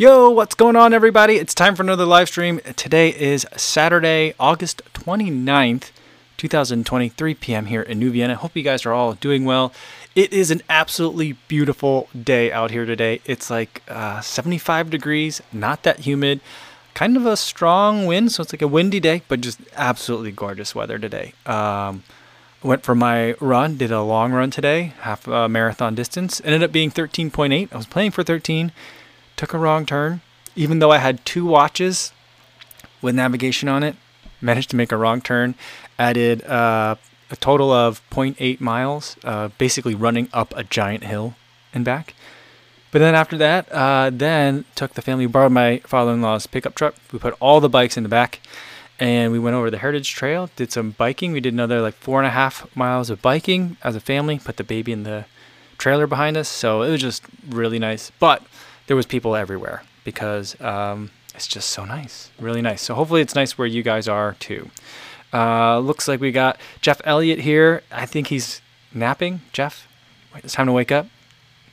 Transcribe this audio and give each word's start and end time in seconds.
Yo, 0.00 0.30
what's 0.30 0.54
going 0.54 0.76
on, 0.76 0.94
everybody? 0.94 1.38
It's 1.38 1.52
time 1.52 1.74
for 1.74 1.82
another 1.82 2.04
live 2.04 2.28
stream. 2.28 2.60
Today 2.76 3.08
is 3.08 3.44
Saturday, 3.56 4.32
August 4.38 4.80
29th, 4.94 5.90
2023 6.36 7.34
p.m. 7.34 7.66
here 7.66 7.82
in 7.82 7.98
New 7.98 8.12
Vienna. 8.12 8.36
Hope 8.36 8.54
you 8.54 8.62
guys 8.62 8.86
are 8.86 8.92
all 8.92 9.14
doing 9.14 9.44
well. 9.44 9.72
It 10.14 10.32
is 10.32 10.52
an 10.52 10.62
absolutely 10.70 11.32
beautiful 11.48 12.08
day 12.14 12.52
out 12.52 12.70
here 12.70 12.86
today. 12.86 13.20
It's 13.24 13.50
like 13.50 13.82
uh, 13.88 14.20
75 14.20 14.88
degrees, 14.88 15.42
not 15.52 15.82
that 15.82 15.98
humid, 15.98 16.42
kind 16.94 17.16
of 17.16 17.26
a 17.26 17.36
strong 17.36 18.06
wind, 18.06 18.30
so 18.30 18.44
it's 18.44 18.52
like 18.52 18.62
a 18.62 18.68
windy 18.68 19.00
day, 19.00 19.22
but 19.26 19.40
just 19.40 19.58
absolutely 19.74 20.30
gorgeous 20.30 20.76
weather 20.76 21.00
today. 21.00 21.32
Um, 21.44 22.04
went 22.62 22.84
for 22.84 22.94
my 22.94 23.32
run, 23.40 23.76
did 23.76 23.90
a 23.90 24.02
long 24.02 24.30
run 24.30 24.52
today, 24.52 24.92
half 25.00 25.26
a 25.26 25.48
marathon 25.48 25.96
distance. 25.96 26.40
Ended 26.44 26.62
up 26.62 26.70
being 26.70 26.92
13.8. 26.92 27.72
I 27.72 27.76
was 27.76 27.86
playing 27.86 28.12
for 28.12 28.22
13 28.22 28.70
took 29.38 29.54
a 29.54 29.58
wrong 29.58 29.86
turn. 29.86 30.20
Even 30.54 30.80
though 30.80 30.90
I 30.90 30.98
had 30.98 31.24
two 31.24 31.46
watches 31.46 32.12
with 33.00 33.14
navigation 33.14 33.68
on 33.68 33.82
it, 33.82 33.96
managed 34.42 34.68
to 34.70 34.76
make 34.76 34.92
a 34.92 34.96
wrong 34.98 35.22
turn. 35.22 35.54
Added 35.98 36.44
uh, 36.44 36.96
a 37.30 37.36
total 37.36 37.72
of 37.72 38.02
0.8 38.10 38.60
miles, 38.60 39.16
uh, 39.24 39.48
basically 39.56 39.94
running 39.94 40.28
up 40.32 40.52
a 40.56 40.64
giant 40.64 41.04
hill 41.04 41.34
and 41.72 41.84
back. 41.84 42.14
But 42.90 43.00
then 43.00 43.14
after 43.14 43.36
that, 43.38 43.70
uh, 43.70 44.10
then 44.12 44.64
took 44.74 44.94
the 44.94 45.02
family, 45.02 45.26
borrowed 45.26 45.52
my 45.52 45.78
father-in-law's 45.84 46.46
pickup 46.46 46.74
truck. 46.74 46.94
We 47.12 47.18
put 47.18 47.34
all 47.38 47.60
the 47.60 47.68
bikes 47.68 47.96
in 47.96 48.02
the 48.02 48.08
back, 48.08 48.40
and 48.98 49.30
we 49.30 49.38
went 49.38 49.56
over 49.56 49.70
the 49.70 49.78
Heritage 49.78 50.14
Trail. 50.14 50.48
Did 50.56 50.72
some 50.72 50.92
biking. 50.92 51.32
We 51.32 51.40
did 51.40 51.52
another 51.52 51.82
like 51.82 51.94
four 51.94 52.18
and 52.18 52.26
a 52.26 52.30
half 52.30 52.74
miles 52.74 53.10
of 53.10 53.20
biking 53.20 53.76
as 53.84 53.94
a 53.94 54.00
family. 54.00 54.38
Put 54.38 54.56
the 54.56 54.64
baby 54.64 54.92
in 54.92 55.02
the 55.02 55.26
trailer 55.76 56.06
behind 56.06 56.36
us, 56.36 56.48
so 56.48 56.82
it 56.82 56.90
was 56.90 57.02
just 57.02 57.22
really 57.46 57.78
nice. 57.78 58.10
But 58.18 58.42
there 58.88 58.96
was 58.96 59.06
people 59.06 59.36
everywhere 59.36 59.82
because 60.02 60.60
um, 60.60 61.10
it's 61.34 61.46
just 61.46 61.68
so 61.68 61.84
nice, 61.84 62.30
really 62.40 62.62
nice. 62.62 62.82
So 62.82 62.94
hopefully 62.94 63.20
it's 63.20 63.34
nice 63.34 63.56
where 63.56 63.66
you 63.66 63.82
guys 63.82 64.08
are 64.08 64.34
too. 64.40 64.70
Uh, 65.32 65.78
looks 65.78 66.08
like 66.08 66.20
we 66.20 66.32
got 66.32 66.58
Jeff 66.80 67.00
Elliott 67.04 67.40
here. 67.40 67.82
I 67.92 68.06
think 68.06 68.28
he's 68.28 68.60
napping. 68.92 69.42
Jeff, 69.52 69.86
it's 70.34 70.54
time 70.54 70.66
to 70.66 70.72
wake 70.72 70.90
up. 70.90 71.06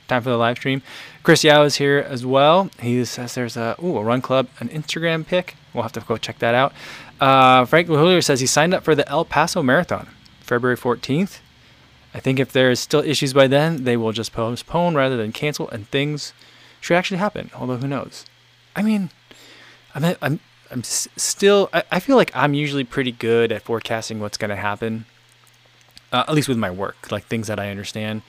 Time 0.08 0.22
for 0.22 0.30
the 0.30 0.36
live 0.36 0.58
stream. 0.58 0.82
Chris 1.22 1.42
Yao 1.42 1.64
is 1.64 1.76
here 1.76 1.98
as 1.98 2.24
well. 2.24 2.70
He 2.80 3.04
says 3.04 3.34
there's 3.34 3.56
a 3.56 3.74
ooh, 3.82 3.96
a 3.96 4.04
run 4.04 4.20
club, 4.20 4.48
an 4.60 4.68
Instagram 4.68 5.26
pic. 5.26 5.56
We'll 5.74 5.82
have 5.82 5.92
to 5.92 6.00
go 6.00 6.16
check 6.16 6.38
that 6.38 6.54
out. 6.54 6.72
Uh, 7.20 7.64
Frank 7.64 7.88
Lahullier 7.88 8.22
says 8.22 8.40
he 8.40 8.46
signed 8.46 8.74
up 8.74 8.84
for 8.84 8.94
the 8.94 9.08
El 9.08 9.24
Paso 9.24 9.62
Marathon, 9.62 10.06
February 10.40 10.76
14th. 10.76 11.40
I 12.14 12.20
think 12.20 12.38
if 12.38 12.52
there's 12.52 12.78
still 12.78 13.00
issues 13.00 13.32
by 13.32 13.46
then, 13.46 13.84
they 13.84 13.96
will 13.96 14.12
just 14.12 14.32
postpone 14.32 14.94
rather 14.94 15.16
than 15.16 15.32
cancel, 15.32 15.68
and 15.70 15.88
things 15.88 16.32
should 16.86 16.96
actually 16.96 17.16
happen. 17.16 17.50
Although 17.52 17.78
who 17.78 17.88
knows? 17.88 18.24
I 18.76 18.82
mean, 18.82 19.10
I'm 19.92 20.16
I'm 20.22 20.38
I'm 20.70 20.84
still 20.84 21.68
I, 21.72 21.82
I 21.90 21.98
feel 21.98 22.14
like 22.14 22.30
I'm 22.32 22.54
usually 22.54 22.84
pretty 22.84 23.10
good 23.10 23.50
at 23.50 23.62
forecasting 23.62 24.20
what's 24.20 24.36
going 24.36 24.50
to 24.50 24.56
happen. 24.56 25.04
Uh, 26.12 26.22
at 26.28 26.34
least 26.34 26.48
with 26.48 26.56
my 26.58 26.70
work, 26.70 27.10
like 27.10 27.24
things 27.26 27.48
that 27.48 27.58
I 27.58 27.70
understand. 27.70 28.22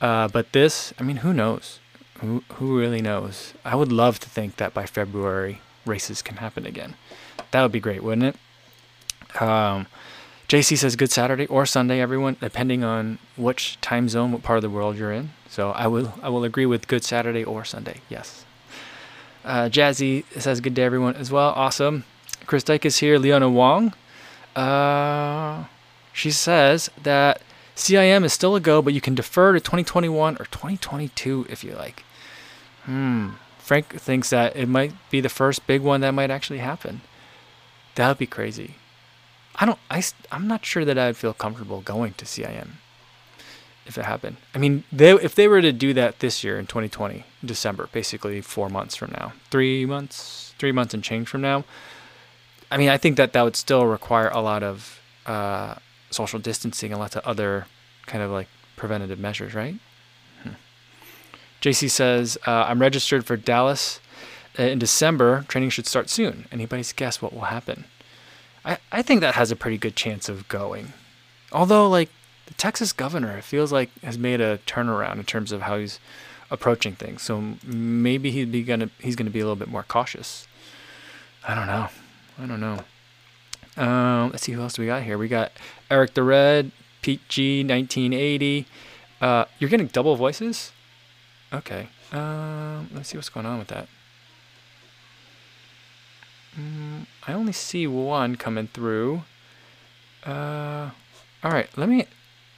Uh, 0.00 0.28
but 0.28 0.52
this, 0.52 0.94
I 1.00 1.02
mean, 1.02 1.16
who 1.16 1.34
knows? 1.34 1.80
Who 2.20 2.44
who 2.54 2.78
really 2.78 3.02
knows? 3.02 3.54
I 3.64 3.74
would 3.74 3.90
love 3.90 4.20
to 4.20 4.28
think 4.28 4.56
that 4.56 4.72
by 4.72 4.86
February 4.86 5.60
races 5.84 6.22
can 6.22 6.36
happen 6.36 6.64
again. 6.64 6.94
That 7.50 7.62
would 7.62 7.72
be 7.72 7.80
great, 7.80 8.04
wouldn't 8.04 8.36
it? 8.36 9.42
Um, 9.42 9.88
JC 10.48 10.78
says 10.78 10.94
good 10.94 11.10
Saturday 11.10 11.46
or 11.46 11.66
Sunday, 11.66 12.00
everyone, 12.00 12.36
depending 12.40 12.84
on 12.84 13.18
which 13.36 13.80
time 13.80 14.08
zone, 14.08 14.30
what 14.30 14.42
part 14.42 14.58
of 14.58 14.62
the 14.62 14.70
world 14.70 14.96
you're 14.96 15.12
in. 15.12 15.30
So 15.48 15.70
I 15.72 15.88
will 15.88 16.14
I 16.22 16.28
will 16.28 16.44
agree 16.44 16.66
with 16.66 16.86
good 16.86 17.02
Saturday 17.02 17.42
or 17.42 17.64
Sunday. 17.64 18.00
Yes. 18.08 18.44
Uh, 19.44 19.68
Jazzy 19.68 20.24
says 20.40 20.60
good 20.60 20.74
day, 20.74 20.82
everyone, 20.82 21.14
as 21.16 21.30
well. 21.30 21.50
Awesome. 21.50 22.04
Chris 22.46 22.62
Dyke 22.62 22.86
is 22.86 22.98
here. 22.98 23.18
Leona 23.18 23.48
Wong. 23.48 23.92
Uh, 24.54 25.64
she 26.12 26.30
says 26.30 26.90
that 27.02 27.40
CIM 27.74 28.24
is 28.24 28.32
still 28.32 28.56
a 28.56 28.60
go, 28.60 28.80
but 28.80 28.94
you 28.94 29.00
can 29.00 29.14
defer 29.14 29.52
to 29.52 29.60
2021 29.60 30.36
or 30.36 30.44
2022 30.46 31.46
if 31.48 31.62
you 31.62 31.74
like. 31.74 32.04
Hmm. 32.84 33.30
Frank 33.58 33.88
thinks 33.94 34.30
that 34.30 34.54
it 34.54 34.68
might 34.68 34.92
be 35.10 35.20
the 35.20 35.28
first 35.28 35.66
big 35.66 35.82
one 35.82 36.00
that 36.02 36.12
might 36.12 36.30
actually 36.30 36.60
happen. 36.60 37.00
That 37.96 38.08
would 38.08 38.18
be 38.18 38.26
crazy. 38.26 38.76
I 39.56 39.66
don't. 39.66 39.78
I. 39.90 40.02
I'm 40.30 40.46
not 40.46 40.64
sure 40.64 40.84
that 40.84 40.98
I'd 40.98 41.16
feel 41.16 41.32
comfortable 41.32 41.80
going 41.80 42.14
to 42.14 42.24
CIM 42.24 42.68
if 43.86 43.96
it 43.96 44.04
happened. 44.04 44.36
I 44.54 44.58
mean, 44.58 44.84
they 44.92 45.12
if 45.12 45.34
they 45.34 45.48
were 45.48 45.62
to 45.62 45.72
do 45.72 45.94
that 45.94 46.18
this 46.18 46.44
year 46.44 46.58
in 46.58 46.66
2020, 46.66 47.24
December, 47.44 47.88
basically 47.92 48.40
four 48.40 48.68
months 48.68 48.96
from 48.96 49.12
now, 49.12 49.32
three 49.50 49.86
months, 49.86 50.54
three 50.58 50.72
months 50.72 50.92
and 50.92 51.02
change 51.02 51.28
from 51.28 51.40
now. 51.40 51.64
I 52.70 52.76
mean, 52.76 52.88
I 52.88 52.98
think 52.98 53.16
that 53.16 53.32
that 53.32 53.42
would 53.42 53.56
still 53.56 53.86
require 53.86 54.28
a 54.28 54.40
lot 54.40 54.62
of 54.62 55.00
uh, 55.24 55.76
social 56.10 56.38
distancing 56.38 56.92
and 56.92 57.00
lots 57.00 57.16
of 57.16 57.24
other 57.24 57.66
kind 58.06 58.22
of 58.22 58.30
like 58.30 58.48
preventative 58.76 59.18
measures, 59.18 59.54
right? 59.54 59.76
Hmm. 60.42 60.50
JC 61.62 61.88
says, 61.88 62.36
uh, 62.46 62.66
I'm 62.68 62.80
registered 62.80 63.24
for 63.24 63.36
Dallas 63.36 64.00
uh, 64.58 64.64
in 64.64 64.80
December. 64.80 65.44
Training 65.48 65.70
should 65.70 65.86
start 65.86 66.10
soon. 66.10 66.46
Anybody's 66.50 66.92
guess 66.92 67.22
what 67.22 67.32
will 67.32 67.42
happen? 67.42 67.84
I, 68.66 68.78
I 68.92 69.02
think 69.02 69.20
that 69.22 69.34
has 69.36 69.50
a 69.50 69.56
pretty 69.56 69.78
good 69.78 69.96
chance 69.96 70.28
of 70.28 70.48
going. 70.48 70.92
Although, 71.52 71.88
like, 71.88 72.10
the 72.46 72.54
Texas 72.54 72.92
governor, 72.92 73.38
it 73.38 73.44
feels 73.44 73.72
like, 73.72 73.90
has 74.02 74.18
made 74.18 74.40
a 74.40 74.58
turnaround 74.58 75.14
in 75.14 75.24
terms 75.24 75.52
of 75.52 75.62
how 75.62 75.78
he's 75.78 75.98
approaching 76.50 76.94
things. 76.94 77.22
So 77.22 77.54
maybe 77.64 78.30
he'd 78.30 78.52
be 78.52 78.62
gonna 78.62 78.90
he's 78.98 79.16
gonna 79.16 79.30
be 79.30 79.40
a 79.40 79.44
little 79.44 79.56
bit 79.56 79.68
more 79.68 79.82
cautious. 79.82 80.46
I 81.46 81.54
don't 81.54 81.66
know. 81.66 81.88
I 82.38 82.46
don't 82.46 82.60
know. 82.60 82.80
Um, 83.76 84.30
let's 84.30 84.44
see 84.44 84.52
who 84.52 84.62
else 84.62 84.78
we 84.78 84.86
got 84.86 85.02
here. 85.02 85.18
We 85.18 85.28
got 85.28 85.52
Eric 85.90 86.14
the 86.14 86.22
Red, 86.22 86.72
Pete 87.02 87.20
G, 87.28 87.60
1980. 87.60 88.66
Uh, 89.20 89.44
you're 89.58 89.70
getting 89.70 89.86
double 89.88 90.16
voices. 90.16 90.72
Okay. 91.52 91.88
Um, 92.12 92.90
let's 92.94 93.08
see 93.10 93.18
what's 93.18 93.28
going 93.28 93.46
on 93.46 93.58
with 93.58 93.68
that. 93.68 93.88
Mm, 96.58 97.06
I 97.26 97.32
only 97.32 97.52
see 97.52 97.86
one 97.86 98.36
coming 98.36 98.68
through. 98.68 99.22
Uh, 100.24 100.90
all 101.44 101.50
right. 101.50 101.68
Let 101.76 101.88
me 101.88 102.06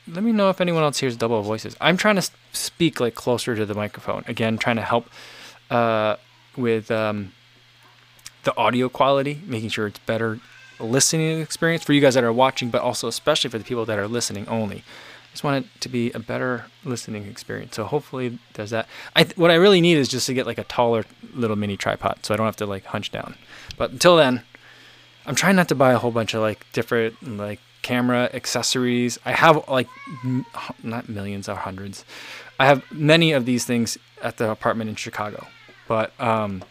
let 0.07 0.25
me 0.25 0.33
know 0.33 0.49
if 0.51 0.61
anyone 0.61 0.83
else 0.83 0.99
hears 0.99 1.17
double 1.17 1.43
voices. 1.43 1.77
I'm 1.81 1.97
trying 1.97 2.17
to 2.17 2.31
speak 2.53 3.01
like 3.01 3.15
closer 3.15 3.55
to 3.55 3.67
the 3.67 3.75
microphone. 3.75 4.25
Again, 4.27 4.57
trying 4.57 4.77
to 4.77 4.83
help 4.83 5.09
uh, 5.71 6.17
with 6.57 6.91
um, 6.91 7.33
the 8.45 8.57
audio 8.57 8.89
quality, 8.89 9.43
making 9.45 9.69
sure 9.71 9.87
it's 9.87 9.99
better 10.01 10.41
listening 10.81 11.41
experience 11.41 11.83
for 11.83 11.93
you 11.93 12.01
guys 12.01 12.15
that 12.15 12.25
are 12.25 12.33
watching, 12.33 12.71
but 12.71 12.83
also 12.83 13.09
especially 13.09 13.51
for 13.51 13.59
the 13.59 13.65
people 13.65 13.85
that 13.85 13.99
are 13.99 14.09
listening 14.09 14.47
only. 14.49 14.85
Just 15.39 15.45
want 15.45 15.65
it 15.65 15.81
to 15.83 15.89
be 15.89 16.11
a 16.11 16.19
better 16.19 16.65
listening 16.85 17.29
experience. 17.29 17.77
So 17.77 17.85
hopefully 17.85 18.41
there's 18.55 18.71
that. 18.71 18.89
I 19.15 19.23
th- 19.23 19.37
what 19.37 19.53
I 19.53 19.55
really 19.55 19.81
need 19.81 19.97
is 19.97 20.09
just 20.09 20.27
to 20.27 20.35
get 20.35 20.47
like 20.47 20.59
a 20.59 20.65
taller 20.65 21.05
little 21.33 21.55
mini 21.55 21.77
tripod, 21.77 22.27
so 22.27 22.35
I 22.35 22.37
don't 22.37 22.47
have 22.47 22.57
to 22.57 22.67
like 22.67 22.87
hunch 22.87 23.13
down. 23.13 23.37
But 23.77 23.93
until 23.93 24.17
then, 24.17 24.43
I'm 25.27 25.37
trying 25.37 25.55
not 25.55 25.69
to 25.69 25.77
buy 25.77 25.93
a 25.93 25.99
whole 25.99 26.11
bunch 26.11 26.35
of 26.35 26.41
like 26.41 26.67
different 26.73 27.23
like 27.39 27.61
camera 27.83 28.29
accessories. 28.35 29.17
I 29.25 29.31
have 29.31 29.69
like 29.69 29.87
m- 30.25 30.45
not 30.83 31.09
millions 31.09 31.49
or 31.49 31.55
hundreds. 31.55 32.05
I 32.59 32.67
have 32.67 32.83
many 32.91 33.31
of 33.31 33.47
these 33.47 33.65
things 33.65 33.97
at 34.21 34.39
the 34.39 34.51
apartment 34.51 34.91
in 34.91 34.97
Chicago, 34.97 35.47
but 35.87 36.21
um, 36.21 36.65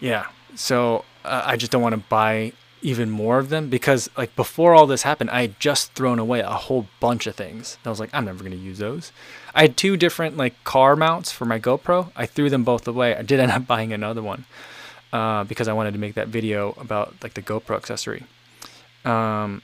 yeah. 0.00 0.26
So 0.56 1.04
uh, 1.24 1.42
I 1.46 1.56
just 1.56 1.70
don't 1.70 1.82
want 1.82 1.94
to 1.94 2.02
buy 2.08 2.52
even 2.82 3.10
more 3.10 3.38
of 3.38 3.48
them 3.48 3.68
because 3.68 4.10
like 4.16 4.34
before 4.36 4.74
all 4.74 4.86
this 4.86 5.02
happened, 5.02 5.30
I 5.30 5.42
had 5.42 5.60
just 5.60 5.92
thrown 5.92 6.18
away 6.18 6.40
a 6.40 6.50
whole 6.50 6.86
bunch 7.00 7.26
of 7.26 7.36
things. 7.36 7.78
I 7.84 7.88
was 7.88 8.00
like, 8.00 8.10
I'm 8.12 8.24
never 8.24 8.42
gonna 8.42 8.56
use 8.56 8.78
those. 8.78 9.12
I 9.54 9.62
had 9.62 9.76
two 9.76 9.96
different 9.96 10.36
like 10.36 10.62
car 10.64 10.96
mounts 10.96 11.30
for 11.32 11.44
my 11.44 11.58
GoPro. 11.58 12.10
I 12.16 12.26
threw 12.26 12.50
them 12.50 12.64
both 12.64 12.86
away. 12.86 13.16
I 13.16 13.22
did 13.22 13.40
end 13.40 13.52
up 13.52 13.66
buying 13.74 13.92
another 13.92 14.22
one 14.22 14.44
uh, 15.12 15.44
because 15.44 15.68
I 15.68 15.72
wanted 15.72 15.92
to 15.92 15.98
make 15.98 16.14
that 16.14 16.28
video 16.28 16.74
about 16.78 17.14
like 17.22 17.34
the 17.34 17.42
GoPro 17.42 17.76
accessory. 17.76 18.24
Um, 19.04 19.62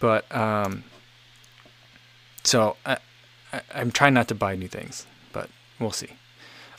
but 0.00 0.32
um, 0.34 0.84
so 2.42 2.76
I, 2.84 2.98
I, 3.52 3.60
I'm 3.74 3.90
trying 3.90 4.14
not 4.14 4.28
to 4.28 4.34
buy 4.34 4.56
new 4.56 4.68
things, 4.68 5.06
but 5.32 5.48
we'll 5.78 5.92
see. 5.92 6.10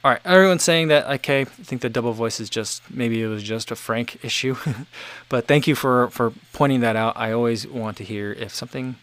All 0.03 0.11
right, 0.11 0.21
everyone's 0.25 0.63
saying 0.63 0.89
that 0.89 1.07
okay. 1.07 1.41
I 1.41 1.45
think 1.45 1.81
the 1.81 1.89
double 1.89 2.11
voice 2.11 2.41
is 2.41 2.49
just 2.49 2.83
maybe 2.91 3.21
it 3.21 3.27
was 3.27 3.41
just 3.41 3.71
a 3.71 3.75
Frank 3.75 4.19
issue, 4.25 4.55
but 5.29 5.47
thank 5.47 5.65
you 5.65 5.75
for 5.75 6.09
for 6.09 6.33
pointing 6.51 6.81
that 6.81 6.97
out. 6.97 7.15
I 7.15 7.31
always 7.31 7.65
want 7.65 7.97
to 7.97 8.03
hear 8.03 8.33
if 8.33 8.53
something 8.53 8.97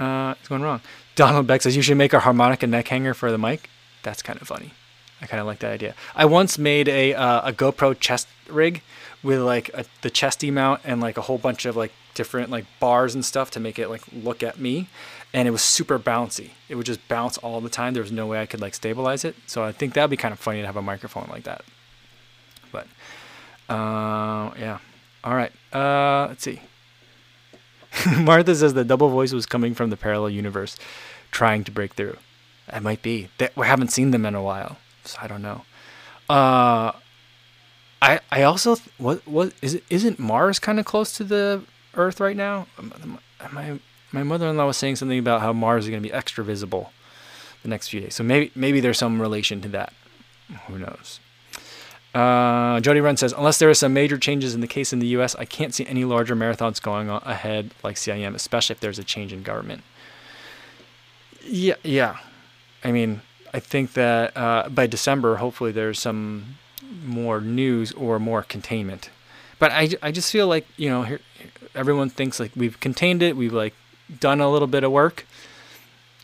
uh, 0.00 0.34
is 0.42 0.48
going 0.48 0.62
wrong. 0.62 0.80
Donald 1.14 1.46
Beck 1.46 1.62
says 1.62 1.76
you 1.76 1.82
should 1.82 1.98
make 1.98 2.12
a 2.12 2.20
harmonica 2.20 2.66
neck 2.66 2.88
hanger 2.88 3.14
for 3.14 3.30
the 3.30 3.38
mic. 3.38 3.70
That's 4.02 4.22
kind 4.22 4.40
of 4.40 4.48
funny. 4.48 4.72
I 5.20 5.26
kind 5.26 5.40
of 5.40 5.46
like 5.46 5.60
that 5.60 5.70
idea. 5.70 5.94
I 6.16 6.24
once 6.24 6.58
made 6.58 6.88
a 6.88 7.14
uh, 7.14 7.50
a 7.50 7.52
GoPro 7.52 7.98
chest 7.98 8.26
rig 8.48 8.82
with 9.22 9.38
like 9.38 9.68
a, 9.72 9.84
the 10.00 10.10
chesty 10.10 10.50
mount 10.50 10.80
and 10.84 11.00
like 11.00 11.16
a 11.16 11.22
whole 11.22 11.38
bunch 11.38 11.64
of 11.64 11.76
like 11.76 11.92
different 12.14 12.50
like 12.50 12.64
bars 12.80 13.14
and 13.14 13.24
stuff 13.24 13.52
to 13.52 13.60
make 13.60 13.78
it 13.78 13.88
like 13.88 14.02
look 14.12 14.42
at 14.42 14.58
me, 14.58 14.88
and 15.34 15.48
it 15.48 15.50
was 15.50 15.62
super 15.62 15.98
bouncy. 15.98 16.50
It 16.68 16.74
would 16.74 16.86
just 16.86 17.06
bounce 17.08 17.38
all 17.38 17.60
the 17.60 17.68
time. 17.68 17.94
There 17.94 18.02
was 18.02 18.12
no 18.12 18.26
way 18.26 18.40
I 18.40 18.46
could 18.46 18.60
like 18.60 18.74
stabilize 18.74 19.24
it. 19.24 19.34
So 19.46 19.64
I 19.64 19.72
think 19.72 19.94
that'd 19.94 20.10
be 20.10 20.16
kind 20.16 20.32
of 20.32 20.38
funny 20.38 20.60
to 20.60 20.66
have 20.66 20.76
a 20.76 20.82
microphone 20.82 21.28
like 21.30 21.44
that. 21.44 21.64
But 22.70 22.86
uh, 23.68 24.52
yeah. 24.58 24.78
All 25.24 25.34
right. 25.34 25.52
Uh, 25.72 26.26
let's 26.28 26.42
see. 26.42 26.60
Martha 28.18 28.54
says 28.54 28.74
the 28.74 28.84
double 28.84 29.08
voice 29.08 29.32
was 29.32 29.46
coming 29.46 29.74
from 29.74 29.90
the 29.90 29.96
parallel 29.96 30.30
universe, 30.30 30.76
trying 31.30 31.64
to 31.64 31.70
break 31.70 31.94
through. 31.94 32.16
It 32.72 32.82
might 32.82 33.02
be. 33.02 33.28
We 33.56 33.66
haven't 33.66 33.88
seen 33.88 34.12
them 34.12 34.24
in 34.24 34.34
a 34.34 34.42
while, 34.42 34.78
so 35.04 35.18
I 35.20 35.26
don't 35.26 35.42
know. 35.42 35.62
Uh, 36.28 36.92
I 38.00 38.20
I 38.30 38.42
also 38.42 38.76
what 38.98 39.26
what 39.26 39.52
is 39.60 39.74
it? 39.74 39.84
Isn't 39.90 40.18
Mars 40.18 40.58
kind 40.58 40.80
of 40.80 40.86
close 40.86 41.12
to 41.16 41.24
the 41.24 41.62
Earth 41.94 42.20
right 42.20 42.36
now? 42.36 42.66
My 43.52 43.78
my 44.12 44.22
mother-in-law 44.22 44.66
was 44.66 44.76
saying 44.76 44.96
something 44.96 45.18
about 45.18 45.40
how 45.40 45.52
Mars 45.52 45.84
is 45.84 45.90
going 45.90 46.02
to 46.02 46.08
be 46.08 46.12
extra 46.12 46.44
visible 46.44 46.92
the 47.62 47.68
next 47.68 47.88
few 47.88 48.00
days. 48.00 48.14
So 48.14 48.22
maybe 48.22 48.52
maybe 48.54 48.80
there's 48.80 48.98
some 48.98 49.20
relation 49.20 49.60
to 49.62 49.68
that. 49.68 49.92
Who 50.66 50.78
knows? 50.78 51.20
Uh, 52.14 52.78
Jody 52.80 53.00
Run 53.00 53.16
says, 53.16 53.32
unless 53.32 53.58
there 53.58 53.70
are 53.70 53.74
some 53.74 53.94
major 53.94 54.18
changes 54.18 54.54
in 54.54 54.60
the 54.60 54.66
case 54.66 54.92
in 54.92 54.98
the 54.98 55.06
U.S., 55.08 55.34
I 55.36 55.46
can't 55.46 55.72
see 55.72 55.86
any 55.86 56.04
larger 56.04 56.36
marathons 56.36 56.80
going 56.80 57.08
ahead 57.08 57.72
like 57.82 57.96
CIM, 57.96 58.34
especially 58.34 58.74
if 58.74 58.80
there's 58.80 58.98
a 58.98 59.04
change 59.04 59.32
in 59.32 59.42
government. 59.42 59.82
Yeah, 61.42 61.76
yeah. 61.82 62.18
I 62.84 62.92
mean, 62.92 63.22
I 63.54 63.60
think 63.60 63.94
that 63.94 64.36
uh, 64.36 64.68
by 64.68 64.86
December, 64.86 65.36
hopefully, 65.36 65.72
there's 65.72 65.98
some 65.98 66.56
more 67.04 67.40
news 67.40 67.92
or 67.92 68.18
more 68.18 68.42
containment. 68.42 69.08
But 69.58 69.72
I, 69.72 69.90
I 70.02 70.12
just 70.12 70.30
feel 70.30 70.48
like 70.48 70.66
you 70.76 70.90
know, 70.90 71.04
here, 71.04 71.20
everyone 71.74 72.10
thinks 72.10 72.38
like 72.38 72.52
we've 72.54 72.78
contained 72.80 73.22
it, 73.22 73.36
we've 73.36 73.52
like 73.52 73.74
done 74.20 74.40
a 74.40 74.50
little 74.50 74.68
bit 74.68 74.84
of 74.84 74.92
work, 74.92 75.26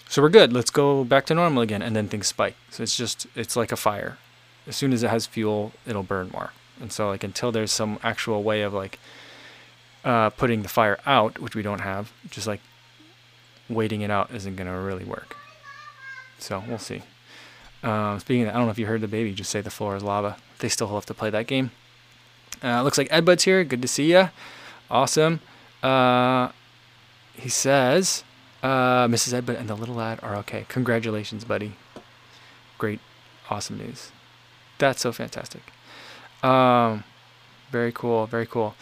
so 0.09 0.23
we're 0.23 0.29
good. 0.29 0.53
Let's 0.53 0.71
go 0.71 1.05
back 1.05 1.27
to 1.27 1.35
normal 1.35 1.63
again, 1.63 1.83
and 1.83 1.95
then 1.95 2.09
things 2.09 2.27
spike. 2.27 2.57
So 2.71 2.83
it's 2.83 2.97
just 2.97 3.27
it's 3.35 3.57
like 3.57 3.73
a 3.73 3.77
fire 3.77 4.19
as 4.69 4.77
soon 4.77 4.93
as 4.93 5.03
it 5.03 5.09
has 5.09 5.27
fuel, 5.27 5.73
it'll 5.87 6.03
burn 6.03 6.29
more. 6.33 6.53
And 6.79 6.93
so 6.93 7.09
like 7.09 7.25
until 7.25 7.51
there's 7.51 7.73
some 7.73 7.99
actual 8.05 8.43
way 8.43 8.63
of 8.63 8.75
like 8.75 9.01
uh, 10.05 10.31
putting 10.31 10.63
the 10.63 10.69
fire 10.69 10.99
out, 11.07 11.41
which 11.41 11.57
we 11.57 11.63
don't 11.63 11.81
have, 11.81 12.13
just 12.31 12.47
like 12.47 12.61
waiting 13.69 14.03
it 14.03 14.11
out 14.11 14.33
isn't 14.33 14.57
gonna 14.57 14.79
really 14.81 15.05
work. 15.05 15.37
So 16.39 16.63
we'll 16.69 16.79
see. 16.79 17.03
Uh, 17.83 18.19
speaking, 18.19 18.45
of, 18.45 18.51
I 18.51 18.53
don't 18.53 18.67
know 18.67 18.71
if 18.71 18.79
you 18.79 18.87
heard 18.87 19.01
the 19.01 19.09
baby 19.09 19.33
just 19.33 19.51
say 19.51 19.61
the 19.61 19.71
floor 19.71 19.97
is 19.97 20.03
lava. 20.03 20.37
They 20.59 20.69
still 20.69 20.89
have 20.89 21.07
to 21.07 21.15
play 21.15 21.31
that 21.31 21.47
game. 21.47 21.71
Uh, 22.63 22.83
looks 22.83 22.99
like 22.99 23.09
Ed 23.11 23.25
Bud's 23.25 23.45
here. 23.45 23.65
Good 23.65 23.83
to 23.83 23.89
see 23.89 24.13
ya. 24.13 24.29
Awesome. 24.91 25.41
Uh, 25.83 26.51
he 27.39 27.49
says, 27.49 28.25
uh, 28.63 29.07
Mrs. 29.07 29.33
Ed 29.35 29.47
Bud 29.47 29.57
and 29.57 29.69
the 29.69 29.75
little 29.75 29.95
lad 29.95 30.19
are 30.23 30.37
okay. 30.37 30.67
Congratulations, 30.69 31.45
buddy. 31.45 31.73
Great, 32.77 33.01
awesome 33.49 33.79
news. 33.79 34.11
That's 34.79 35.01
so 35.01 35.13
fantastic. 35.13 35.63
Um, 36.43 37.05
very 37.71 37.93
cool. 37.93 38.27
Very 38.27 38.47
cool. 38.47 38.75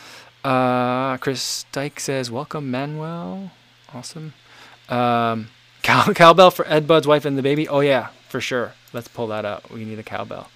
Uh, 0.44 1.16
Chris 1.18 1.64
Dyke 1.72 1.98
says, 1.98 2.30
"Welcome, 2.30 2.70
Manuel. 2.70 3.50
Awesome. 3.92 4.34
Um, 4.88 5.48
cow- 5.82 6.12
cowbell 6.14 6.50
for 6.50 6.66
Ed 6.68 6.86
Bud's 6.86 7.06
wife 7.06 7.24
and 7.24 7.36
the 7.36 7.42
baby. 7.42 7.66
Oh 7.66 7.80
yeah, 7.80 8.08
for 8.28 8.40
sure. 8.40 8.74
Let's 8.92 9.08
pull 9.08 9.26
that 9.28 9.44
out. 9.44 9.70
We 9.70 9.84
need 9.84 9.98
a 9.98 10.02
cowbell. 10.02 10.48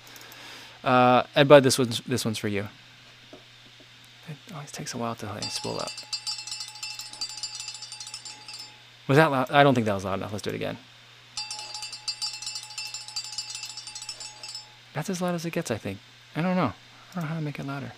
Uh, 0.84 1.24
this 1.60 1.78
one's 1.78 2.00
this 2.00 2.24
one's 2.24 2.38
for 2.38 2.48
you. 2.48 2.68
It 4.28 4.54
always 4.54 4.70
takes 4.70 4.94
a 4.94 4.98
while 4.98 5.14
to 5.16 5.42
spool 5.50 5.78
up. 5.80 5.90
Was 9.10 9.16
that 9.16 9.32
loud? 9.32 9.50
I 9.50 9.64
don't 9.64 9.74
think 9.74 9.86
that 9.86 9.94
was 9.94 10.04
loud 10.04 10.20
enough. 10.20 10.30
Let's 10.30 10.42
do 10.42 10.50
it 10.50 10.54
again. 10.54 10.78
That's 14.94 15.10
as 15.10 15.20
loud 15.20 15.34
as 15.34 15.44
it 15.44 15.50
gets, 15.50 15.68
I 15.72 15.78
think. 15.78 15.98
I 16.36 16.42
don't 16.42 16.54
know. 16.54 16.74
I 17.10 17.14
don't 17.16 17.24
know 17.24 17.28
how 17.30 17.34
to 17.34 17.40
make 17.40 17.58
it 17.58 17.66
louder. 17.66 17.90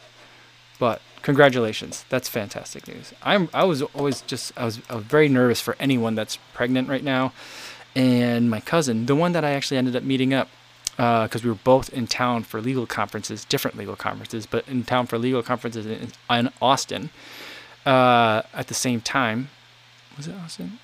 But 0.79 1.03
congratulations. 1.21 2.07
That's 2.09 2.31
fantastic 2.31 2.89
news. 2.89 3.13
I'm 3.23 3.51
I 3.53 3.65
was 3.65 3.83
always 3.83 4.23
just 4.23 4.53
I 4.57 4.65
was 4.65 4.81
I 4.89 4.95
was 4.95 5.05
very 5.05 5.29
nervous 5.29 5.61
for 5.61 5.77
anyone 5.79 6.15
that's 6.15 6.39
pregnant 6.55 6.89
right 6.89 7.05
now. 7.05 7.35
And 7.95 8.49
my 8.49 8.61
cousin, 8.61 9.05
the 9.05 9.15
one 9.15 9.33
that 9.33 9.45
I 9.45 9.51
actually 9.51 9.77
ended 9.77 9.95
up 9.95 10.05
meeting 10.05 10.33
up 10.33 10.49
because 10.97 11.37
uh, 11.37 11.45
we 11.45 11.51
were 11.51 11.57
both 11.63 11.91
in 11.91 12.07
town 12.07 12.43
for 12.43 12.59
legal 12.59 12.87
conferences, 12.87 13.45
different 13.45 13.77
legal 13.77 13.97
conferences, 13.97 14.47
but 14.47 14.67
in 14.67 14.83
town 14.85 15.07
for 15.07 15.19
legal 15.19 15.43
conferences 15.43 15.85
in, 15.85 16.11
in 16.31 16.51
Austin 16.63 17.11
uh, 17.85 18.41
at 18.55 18.69
the 18.69 18.75
same 18.75 19.03
time. 19.03 19.51
Was 20.17 20.27
it 20.27 20.35
Austin? 20.43 20.79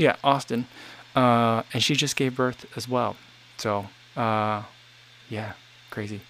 Yeah, 0.00 0.16
Austin. 0.24 0.66
Uh, 1.14 1.62
and 1.74 1.82
she 1.82 1.94
just 1.94 2.16
gave 2.16 2.34
birth 2.34 2.64
as 2.74 2.88
well. 2.88 3.16
So 3.58 3.86
uh, 4.16 4.62
yeah, 5.28 5.52
crazy. 5.90 6.22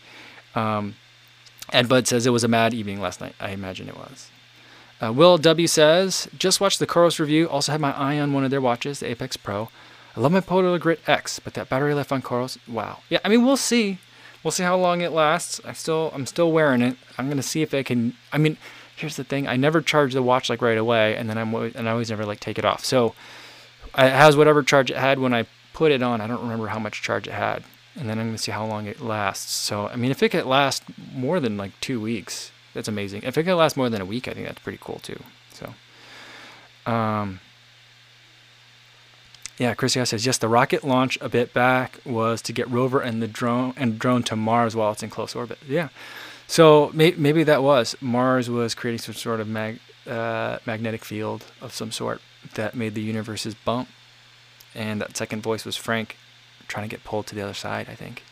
Um, 0.56 0.96
Bud 1.88 2.08
says 2.08 2.26
it 2.26 2.31
was 2.31 2.43
a 2.43 2.49
mad 2.49 2.75
evening 2.75 3.00
last 3.00 3.20
night. 3.20 3.37
I 3.38 3.50
imagine 3.50 3.88
it 3.88 3.96
was. 3.96 4.28
Uh, 5.00 5.12
Will 5.12 5.38
W 5.38 5.69
says, 5.69 6.28
just 6.37 6.61
watched 6.61 6.81
the 6.81 6.87
Coros 6.87 7.20
review. 7.20 7.49
Also 7.49 7.70
had 7.70 7.81
my 7.81 7.96
eye 7.96 8.19
on 8.19 8.32
one 8.32 8.44
of 8.44 8.50
their 8.50 8.61
watches, 8.61 8.99
the 8.99 9.06
Apex 9.06 9.37
Pro. 9.37 9.70
I 10.17 10.20
love 10.20 10.32
my 10.32 10.40
Polar 10.40 10.76
Grit 10.78 11.00
X, 11.06 11.38
but 11.38 11.55
that 11.55 11.69
battery 11.69 11.94
life 11.94 12.11
on 12.11 12.22
Coros, 12.22 12.58
wow. 12.69 12.99
Yeah, 13.08 13.20
I 13.25 13.28
mean, 13.28 13.46
we'll 13.46 13.56
see. 13.56 13.99
We'll 14.43 14.50
see 14.50 14.64
how 14.64 14.76
long 14.76 15.00
it 15.00 15.12
lasts. 15.12 15.61
I 15.64 15.72
still, 15.75 16.11
I'm 16.12 16.26
still 16.26 16.50
wearing 16.50 16.82
it. 16.82 16.96
I'm 17.17 17.28
gonna 17.28 17.43
see 17.43 17.62
if 17.62 17.72
I 17.72 17.84
can. 17.84 18.14
I 18.32 18.38
mean, 18.38 18.56
here's 18.96 19.17
the 19.17 19.25
thing: 19.25 19.46
I 19.46 19.56
never 19.56 19.81
charge 19.81 20.12
the 20.14 20.22
watch 20.22 20.50
like 20.50 20.61
right 20.61 20.78
away, 20.78 21.17
and 21.17 21.31
then 21.31 21.38
I'm 21.38 21.55
and 21.55 21.88
I 21.88 21.93
always 21.93 22.11
never 22.11 22.26
like 22.26 22.40
take 22.40 22.58
it 22.58 22.64
off. 22.64 22.84
So 22.84 23.14
it 23.96 24.12
has 24.12 24.37
whatever 24.37 24.62
charge 24.62 24.90
it 24.90 24.96
had 24.96 25.19
when 25.19 25.34
I 25.34 25.46
put 25.72 25.92
it 25.92 26.02
on. 26.02 26.20
I 26.20 26.26
don't 26.26 26.42
remember 26.42 26.69
how 26.69 26.78
much 26.78 27.02
charge 27.02 27.26
it 27.26 27.32
had 27.32 27.64
and 27.96 28.08
then 28.08 28.19
I'm 28.19 28.26
going 28.26 28.37
to 28.37 28.42
see 28.42 28.52
how 28.52 28.66
long 28.66 28.87
it 28.87 29.00
lasts. 29.00 29.52
So, 29.52 29.88
I 29.88 29.96
mean, 29.96 30.10
if 30.10 30.22
it 30.22 30.31
could 30.31 30.46
last 30.46 30.82
more 31.12 31.40
than 31.40 31.56
like 31.56 31.78
two 31.81 32.00
weeks, 32.00 32.52
that's 32.72 32.88
amazing. 32.88 33.22
If 33.25 33.37
it 33.37 33.44
could 33.44 33.56
last 33.56 33.76
more 33.76 33.90
than 33.90 34.00
a 34.00 34.04
week, 34.04 34.28
I 34.28 34.32
think 34.32 34.46
that's 34.46 34.60
pretty 34.60 34.78
cool 34.81 35.00
too. 35.00 35.20
So, 35.52 35.75
um, 36.90 37.40
yeah, 39.58 39.75
Chris 39.75 39.93
says 39.93 40.25
yes. 40.25 40.38
The 40.38 40.48
rocket 40.48 40.84
launch 40.84 41.19
a 41.20 41.28
bit 41.28 41.52
back 41.52 41.98
was 42.04 42.40
to 42.43 42.52
get 42.52 42.70
rover 42.70 43.00
and 43.00 43.20
the 43.20 43.28
drone 43.28 43.75
and 43.76 43.98
drone 43.98 44.22
to 44.25 44.36
Mars 44.36 44.75
while 44.76 44.93
it's 44.93 45.02
in 45.02 45.10
close 45.10 45.34
orbit. 45.34 45.58
Yeah, 45.69 45.88
so 46.46 46.90
may, 46.94 47.10
maybe 47.12 47.43
that 47.44 47.62
was 47.62 47.96
Mars 48.00 48.48
was 48.48 48.75
creating 48.75 49.00
some 49.00 49.14
sort 49.14 49.40
of 49.40 49.48
mag, 49.48 49.81
magnetic 50.66 51.04
field 51.04 51.44
of 51.60 51.72
some 51.72 51.92
sort 51.92 52.20
that 52.54 52.74
made 52.74 52.94
the 52.94 53.02
universes 53.02 53.54
bump, 53.54 53.88
and 54.74 55.00
that 55.00 55.16
second 55.16 55.42
voice 55.42 55.64
was 55.64 55.76
Frank 55.76 56.16
trying 56.68 56.88
to 56.88 56.94
get 56.94 57.04
pulled 57.04 57.26
to 57.26 57.34
the 57.34 57.42
other 57.42 57.54
side, 57.54 57.88
I 57.90 57.94
think. 57.94 58.22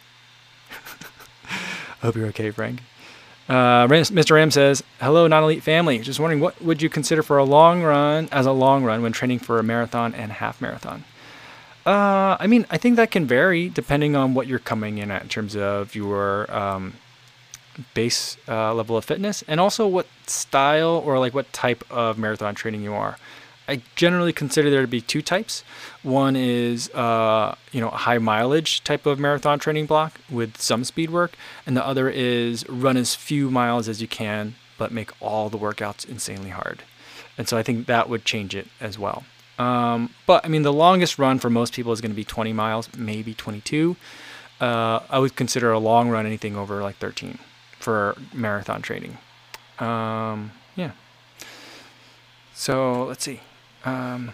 I 0.71 1.57
hope 2.03 2.17
you're 2.17 2.29
okay, 2.29 2.51
Frank. 2.51 2.81
Uh, 3.49 3.87
Mr. 3.89 4.33
Ram 4.33 4.51
says, 4.51 4.83
"Hello, 5.01 5.27
non-elite 5.27 5.63
family. 5.63 5.99
Just 6.01 6.21
wondering, 6.21 6.41
what 6.41 6.61
would 6.63 6.83
you 6.83 6.91
consider 6.91 7.23
for 7.23 7.39
a 7.39 7.45
long 7.45 7.83
run 7.83 8.29
as 8.31 8.45
a 8.45 8.53
long 8.53 8.85
run 8.85 9.03
when 9.03 9.13
training 9.13 9.39
for 9.39 9.59
a 9.59 9.63
marathon 9.63 10.15
and 10.15 10.33
half 10.33 10.61
marathon?" 10.61 11.05
Uh, 11.87 12.37
I 12.39 12.47
mean, 12.47 12.67
I 12.71 12.77
think 12.77 12.97
that 12.97 13.11
can 13.11 13.25
vary 13.25 13.71
depending 13.71 14.15
on 14.15 14.35
what 14.35 14.47
you're 14.47 14.59
coming 14.59 14.99
in 14.99 15.11
at 15.11 15.23
in 15.23 15.29
terms 15.29 15.57
of 15.57 15.95
your 15.95 16.55
um, 16.55 16.95
base 17.95 18.37
uh, 18.49 18.75
level 18.75 18.97
of 18.97 19.05
fitness 19.05 19.43
and 19.47 19.61
also 19.61 19.87
what 19.87 20.07
style 20.27 21.03
or 21.05 21.19
like 21.19 21.35
what 21.35 21.53
type 21.53 21.85
of 21.91 22.19
marathon 22.19 22.55
training 22.55 22.83
you 22.83 22.95
are. 22.95 23.17
I 23.69 23.83
generally 23.97 24.33
consider 24.33 24.71
there 24.71 24.81
to 24.81 24.89
be 24.89 25.03
two 25.03 25.21
types. 25.21 25.63
One 26.03 26.37
is 26.37 26.89
uh, 26.95 27.55
you 27.71 27.81
know 27.81 27.91
a 27.91 27.97
high 27.97 28.19
mileage 28.19 28.83
type 28.83 29.05
of 29.05 29.19
marathon 29.19 29.59
training 29.59 29.87
block 29.87 30.19
with 30.31 30.61
some 30.61 30.85
speed 30.85 31.11
work, 31.11 31.37
and 31.67 31.77
the 31.77 31.87
other 31.87 32.09
is 32.09 32.67
run 32.69 32.97
as 32.97 33.15
few 33.15 33.51
miles 33.51 33.87
as 33.87 34.01
you 34.01 34.09
can, 34.09 34.55
but 34.79 34.91
make 34.91 35.11
all 35.21 35.51
the 35.51 35.59
workouts 35.59 36.09
insanely 36.09 36.51
hard. 36.51 36.83
And 37.37 37.47
so 37.47 37.59
I 37.59 37.63
think 37.63 37.87
that 37.87 38.09
would 38.09 38.25
change 38.25 38.55
it 38.55 38.69
as 38.81 38.99
well. 38.99 39.25
Um, 39.59 40.15
but 40.27 40.45
I 40.45 40.49
mean, 40.49 40.63
the 40.63 40.73
longest 40.73 41.19
run 41.19 41.39
for 41.39 41.51
most 41.51 41.75
people 41.75 41.93
is 41.93 42.01
going 42.01 42.11
to 42.11 42.17
be 42.17 42.25
20 42.25 42.53
miles, 42.53 42.89
maybe 42.97 43.35
22. 43.35 43.97
Uh, 44.61 45.01
I 45.11 45.19
would 45.19 45.37
consider 45.37 45.71
a 45.71 45.79
long 45.79 46.09
run 46.09 46.27
anything 46.27 46.57
over 46.57 46.83
like 46.83 46.97
13 46.97 47.39
for 47.89 48.15
marathon 48.35 48.83
training. 48.83 49.17
Um, 49.79 50.53
yeah. 50.77 50.91
So 52.53 53.05
let's 53.05 53.25
see. 53.25 53.41
Um, 53.83 54.33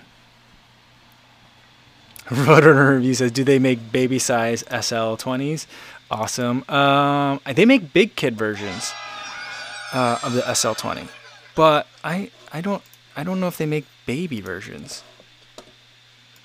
Rotor 2.33 2.97
Review 2.97 3.15
says, 3.15 3.31
"Do 3.31 3.45
they 3.45 3.61
make 3.61 3.93
baby 3.93 4.19
size 4.19 4.65
SL20s? 4.65 5.69
Awesome. 6.11 6.69
Um, 6.69 7.39
they 7.47 7.65
make 7.65 7.93
big 7.93 8.17
kid 8.17 8.37
versions 8.37 8.93
uh, 9.93 10.19
of 10.25 10.33
the 10.33 10.41
SL20, 10.41 11.07
but 11.55 11.87
I 12.03 12.33
I 12.53 12.61
don't 12.61 12.83
I 13.17 13.23
don't 13.23 13.39
know 13.39 13.47
if 13.47 13.57
they 13.57 13.67
make 13.67 13.87
baby 14.05 14.41
versions. 14.41 15.05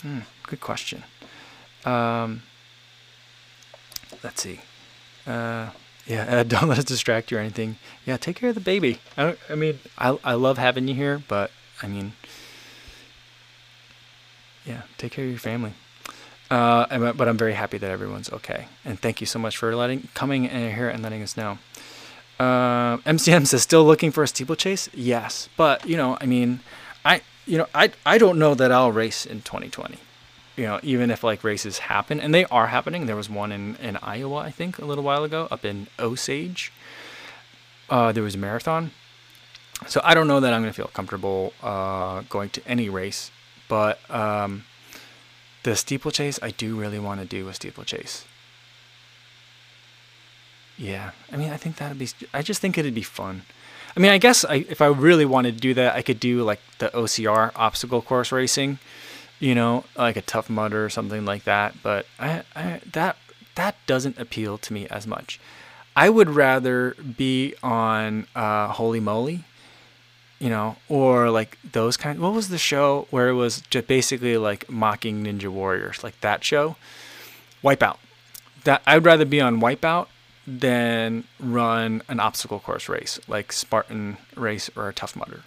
Hmm, 0.04 0.20
good 0.44 0.62
question. 0.62 1.06
Um, 1.86 2.44
let's 4.24 4.44
see. 4.44 4.60
Uh, 5.26 5.72
yeah, 6.10 6.40
uh, 6.40 6.44
don't 6.48 6.68
let 6.68 6.80
us 6.80 6.86
distract 6.86 7.32
you 7.32 7.38
or 7.38 7.40
anything. 7.40 7.78
Yeah, 8.06 8.18
take 8.18 8.36
care 8.36 8.50
of 8.50 8.56
the 8.56 8.62
baby. 8.62 9.00
I, 9.16 9.38
I 9.50 9.56
mean, 9.56 9.80
I, 9.98 10.18
I 10.24 10.34
love 10.34 10.58
having 10.58 10.88
you 10.88 10.96
here, 10.96 11.24
but 11.28 11.52
I 11.82 11.88
mean, 11.88 12.14
yeah, 14.66 14.82
take 14.98 15.14
care 15.14 15.24
of 15.24 15.32
your 15.32 15.40
family. 15.40 15.74
Uh, 16.50 17.14
but 17.14 17.28
I'm 17.28 17.38
very 17.38 17.54
happy 17.54 17.78
that 17.78 17.92
everyone's 17.92 18.32
okay. 18.34 18.66
And 18.84 19.00
thank 19.00 19.22
you 19.22 19.28
so 19.28 19.38
much 19.38 19.56
for 19.56 19.74
letting 19.76 20.10
coming 20.16 20.46
in 20.46 20.76
here 20.76 20.90
and 20.90 21.04
letting 21.04 21.22
us 21.22 21.38
know. 21.38 21.60
Uh, 22.40 22.98
MCM 23.00 23.46
says 23.46 23.62
still 23.62 23.84
looking 23.86 24.12
for 24.12 24.24
a 24.24 24.28
steeplechase. 24.28 24.90
Yes, 24.94 25.48
but 25.58 25.86
you 25.86 25.96
know, 25.96 26.18
I 26.20 26.26
mean, 26.26 26.62
I 27.06 27.22
you 27.46 27.60
know, 27.60 27.68
I 27.76 27.92
I 28.04 28.18
don't 28.18 28.40
know 28.40 28.56
that 28.56 28.72
I'll 28.72 28.92
race 28.92 29.28
in 29.28 29.42
2020. 29.42 29.98
You 30.60 30.66
know, 30.66 30.80
even 30.84 31.10
if 31.10 31.24
like 31.24 31.46
races 31.46 31.78
happen, 31.78 32.20
and 32.20 32.34
they 32.34 32.44
are 32.46 32.68
happening. 32.68 33.06
There 33.06 33.16
was 33.16 33.30
one 33.30 33.54
in 33.54 33.78
in 33.78 33.96
Iowa, 34.04 34.40
I 34.40 34.52
think, 34.52 34.78
a 34.78 34.84
little 34.84 35.06
while 35.06 35.24
ago, 35.24 35.48
up 35.50 35.64
in 35.64 35.88
Osage. 35.98 36.74
Uh, 37.90 38.12
there 38.12 38.24
was 38.24 38.36
a 38.36 38.38
marathon. 38.38 38.92
So 39.88 40.02
I 40.04 40.14
don't 40.14 40.28
know 40.28 40.42
that 40.42 40.54
I'm 40.54 40.62
going 40.62 40.74
to 40.74 40.76
feel 40.76 40.92
comfortable 40.94 41.54
uh, 41.64 42.24
going 42.28 42.50
to 42.50 42.62
any 42.68 42.90
race, 42.90 43.32
but 43.70 44.00
um, 44.12 44.66
the 45.64 45.78
steeplechase, 45.78 46.40
I 46.42 46.52
do 46.52 46.78
really 46.78 47.00
want 47.00 47.22
to 47.22 47.26
do 47.26 47.48
a 47.48 47.54
steeplechase. 47.54 48.26
Yeah, 50.78 51.12
I 51.32 51.38
mean, 51.38 51.52
I 51.52 51.58
think 51.58 51.78
that'd 51.78 51.98
be. 51.98 52.10
I 52.34 52.42
just 52.42 52.60
think 52.60 52.78
it'd 52.78 52.94
be 52.94 53.02
fun. 53.02 53.44
I 53.96 54.00
mean, 54.02 54.12
I 54.12 54.18
guess 54.18 54.44
I, 54.44 54.66
if 54.68 54.82
I 54.82 54.88
really 54.88 55.26
wanted 55.26 55.56
to 55.56 55.62
do 55.62 55.74
that, 55.76 55.96
I 55.96 56.02
could 56.02 56.20
do 56.20 56.44
like 56.44 56.60
the 56.80 56.90
OCR 56.90 57.54
obstacle 57.56 58.02
course 58.02 58.34
racing, 58.34 58.80
you 59.40 59.56
know, 59.56 59.86
like 59.98 60.18
a 60.18 60.22
Tough 60.22 60.50
Mudder 60.50 60.84
or 60.84 60.90
something 60.90 61.26
like 61.26 61.44
that. 61.46 61.76
But 61.82 62.06
I, 62.20 62.44
I 62.56 62.82
that 62.92 63.18
that 63.56 63.76
doesn't 63.88 64.18
appeal 64.20 64.58
to 64.60 64.74
me 64.74 64.88
as 64.88 65.08
much. 65.08 65.40
I 65.96 66.10
would 66.10 66.30
rather 66.30 66.96
be 67.18 67.56
on 67.62 68.28
uh, 68.36 68.72
Holey 68.74 69.02
Moley, 69.02 69.44
you 70.40 70.50
know, 70.50 70.78
or 70.88 71.30
like 71.30 71.58
those 71.72 71.98
kind. 71.98 72.20
What 72.20 72.34
was 72.34 72.50
the 72.50 72.58
show 72.58 73.08
where 73.10 73.30
it 73.30 73.34
was 73.34 73.62
just 73.70 73.88
basically 73.88 74.38
like 74.38 74.70
mocking 74.70 75.24
Ninja 75.24 75.50
Warriors, 75.50 76.04
like 76.04 76.20
that 76.22 76.44
show, 76.44 76.76
Wipeout. 77.64 77.98
That 78.66 78.82
I'd 78.86 79.06
rather 79.06 79.26
be 79.26 79.42
on 79.42 79.60
Wipeout 79.60 80.08
than 80.46 81.26
run 81.40 82.02
an 82.08 82.20
obstacle 82.20 82.60
course 82.60 82.90
race 82.90 83.20
like 83.28 83.52
Spartan 83.52 84.18
Race 84.36 84.70
or 84.76 84.90
a 84.90 84.94
Tough 84.94 85.16
Mudder. 85.16 85.42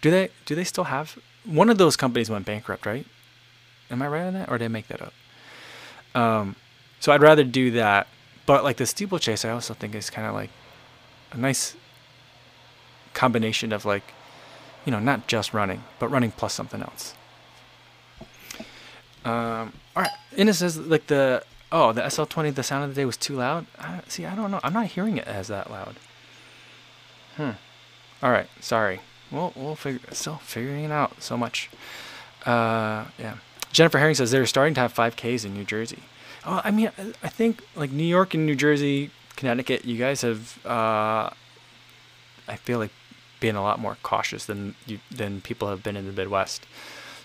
Do 0.00 0.10
they 0.10 0.30
do 0.46 0.54
they 0.54 0.64
still 0.64 0.84
have 0.84 1.18
one 1.44 1.70
of 1.70 1.78
those 1.78 1.96
companies 1.96 2.30
went 2.30 2.46
bankrupt, 2.46 2.86
right? 2.86 3.06
Am 3.90 4.02
I 4.02 4.08
right 4.08 4.22
on 4.22 4.34
that, 4.34 4.50
or 4.50 4.58
did 4.58 4.64
I 4.64 4.68
make 4.68 4.88
that 4.88 5.02
up? 5.02 5.12
Um, 6.14 6.56
so 7.00 7.12
I'd 7.12 7.20
rather 7.20 7.44
do 7.44 7.70
that, 7.72 8.06
but 8.46 8.64
like 8.64 8.76
the 8.76 8.86
steeplechase, 8.86 9.44
I 9.44 9.50
also 9.50 9.74
think 9.74 9.94
is 9.94 10.10
kind 10.10 10.26
of 10.26 10.34
like 10.34 10.50
a 11.32 11.36
nice 11.36 11.76
combination 13.12 13.72
of 13.72 13.84
like, 13.84 14.04
you 14.84 14.92
know, 14.92 15.00
not 15.00 15.26
just 15.26 15.52
running, 15.52 15.84
but 15.98 16.08
running 16.08 16.30
plus 16.30 16.54
something 16.54 16.82
else. 16.82 17.14
Um, 19.24 19.72
all 19.96 20.02
right, 20.02 20.10
Ines 20.36 20.58
says 20.58 20.78
like 20.78 21.06
the 21.06 21.42
Oh, 21.76 21.92
the 21.92 22.02
SL20, 22.02 22.54
the 22.54 22.62
sound 22.62 22.84
of 22.84 22.90
the 22.90 22.94
day 22.94 23.04
was 23.04 23.16
too 23.16 23.34
loud? 23.34 23.66
I, 23.80 24.00
see, 24.06 24.24
I 24.24 24.36
don't 24.36 24.52
know. 24.52 24.60
I'm 24.62 24.72
not 24.72 24.86
hearing 24.86 25.16
it 25.16 25.26
as 25.26 25.48
that 25.48 25.72
loud. 25.72 25.96
Hmm. 27.36 27.50
All 28.22 28.30
right, 28.30 28.46
sorry. 28.60 29.00
We'll, 29.34 29.52
we'll 29.56 29.74
figure, 29.74 30.00
still 30.12 30.36
figuring 30.36 30.84
it 30.84 30.92
out 30.92 31.20
so 31.20 31.36
much. 31.36 31.68
Uh, 32.46 33.06
yeah. 33.18 33.34
Jennifer 33.72 33.98
Herring 33.98 34.14
says 34.14 34.30
they're 34.30 34.46
starting 34.46 34.74
to 34.74 34.80
have 34.80 34.94
5Ks 34.94 35.44
in 35.44 35.54
New 35.54 35.64
Jersey. 35.64 36.04
Oh, 36.46 36.60
I 36.62 36.70
mean, 36.70 36.90
I 37.22 37.28
think 37.28 37.60
like 37.74 37.90
New 37.90 38.04
York 38.04 38.34
and 38.34 38.46
New 38.46 38.54
Jersey, 38.54 39.10
Connecticut, 39.34 39.84
you 39.84 39.98
guys 39.98 40.22
have, 40.22 40.64
uh, 40.64 41.30
I 42.46 42.56
feel 42.56 42.78
like, 42.78 42.92
been 43.40 43.56
a 43.56 43.62
lot 43.62 43.80
more 43.80 43.98
cautious 44.02 44.46
than 44.46 44.76
you, 44.86 45.00
than 45.10 45.40
people 45.40 45.68
have 45.68 45.82
been 45.82 45.96
in 45.96 46.06
the 46.06 46.12
Midwest. 46.12 46.64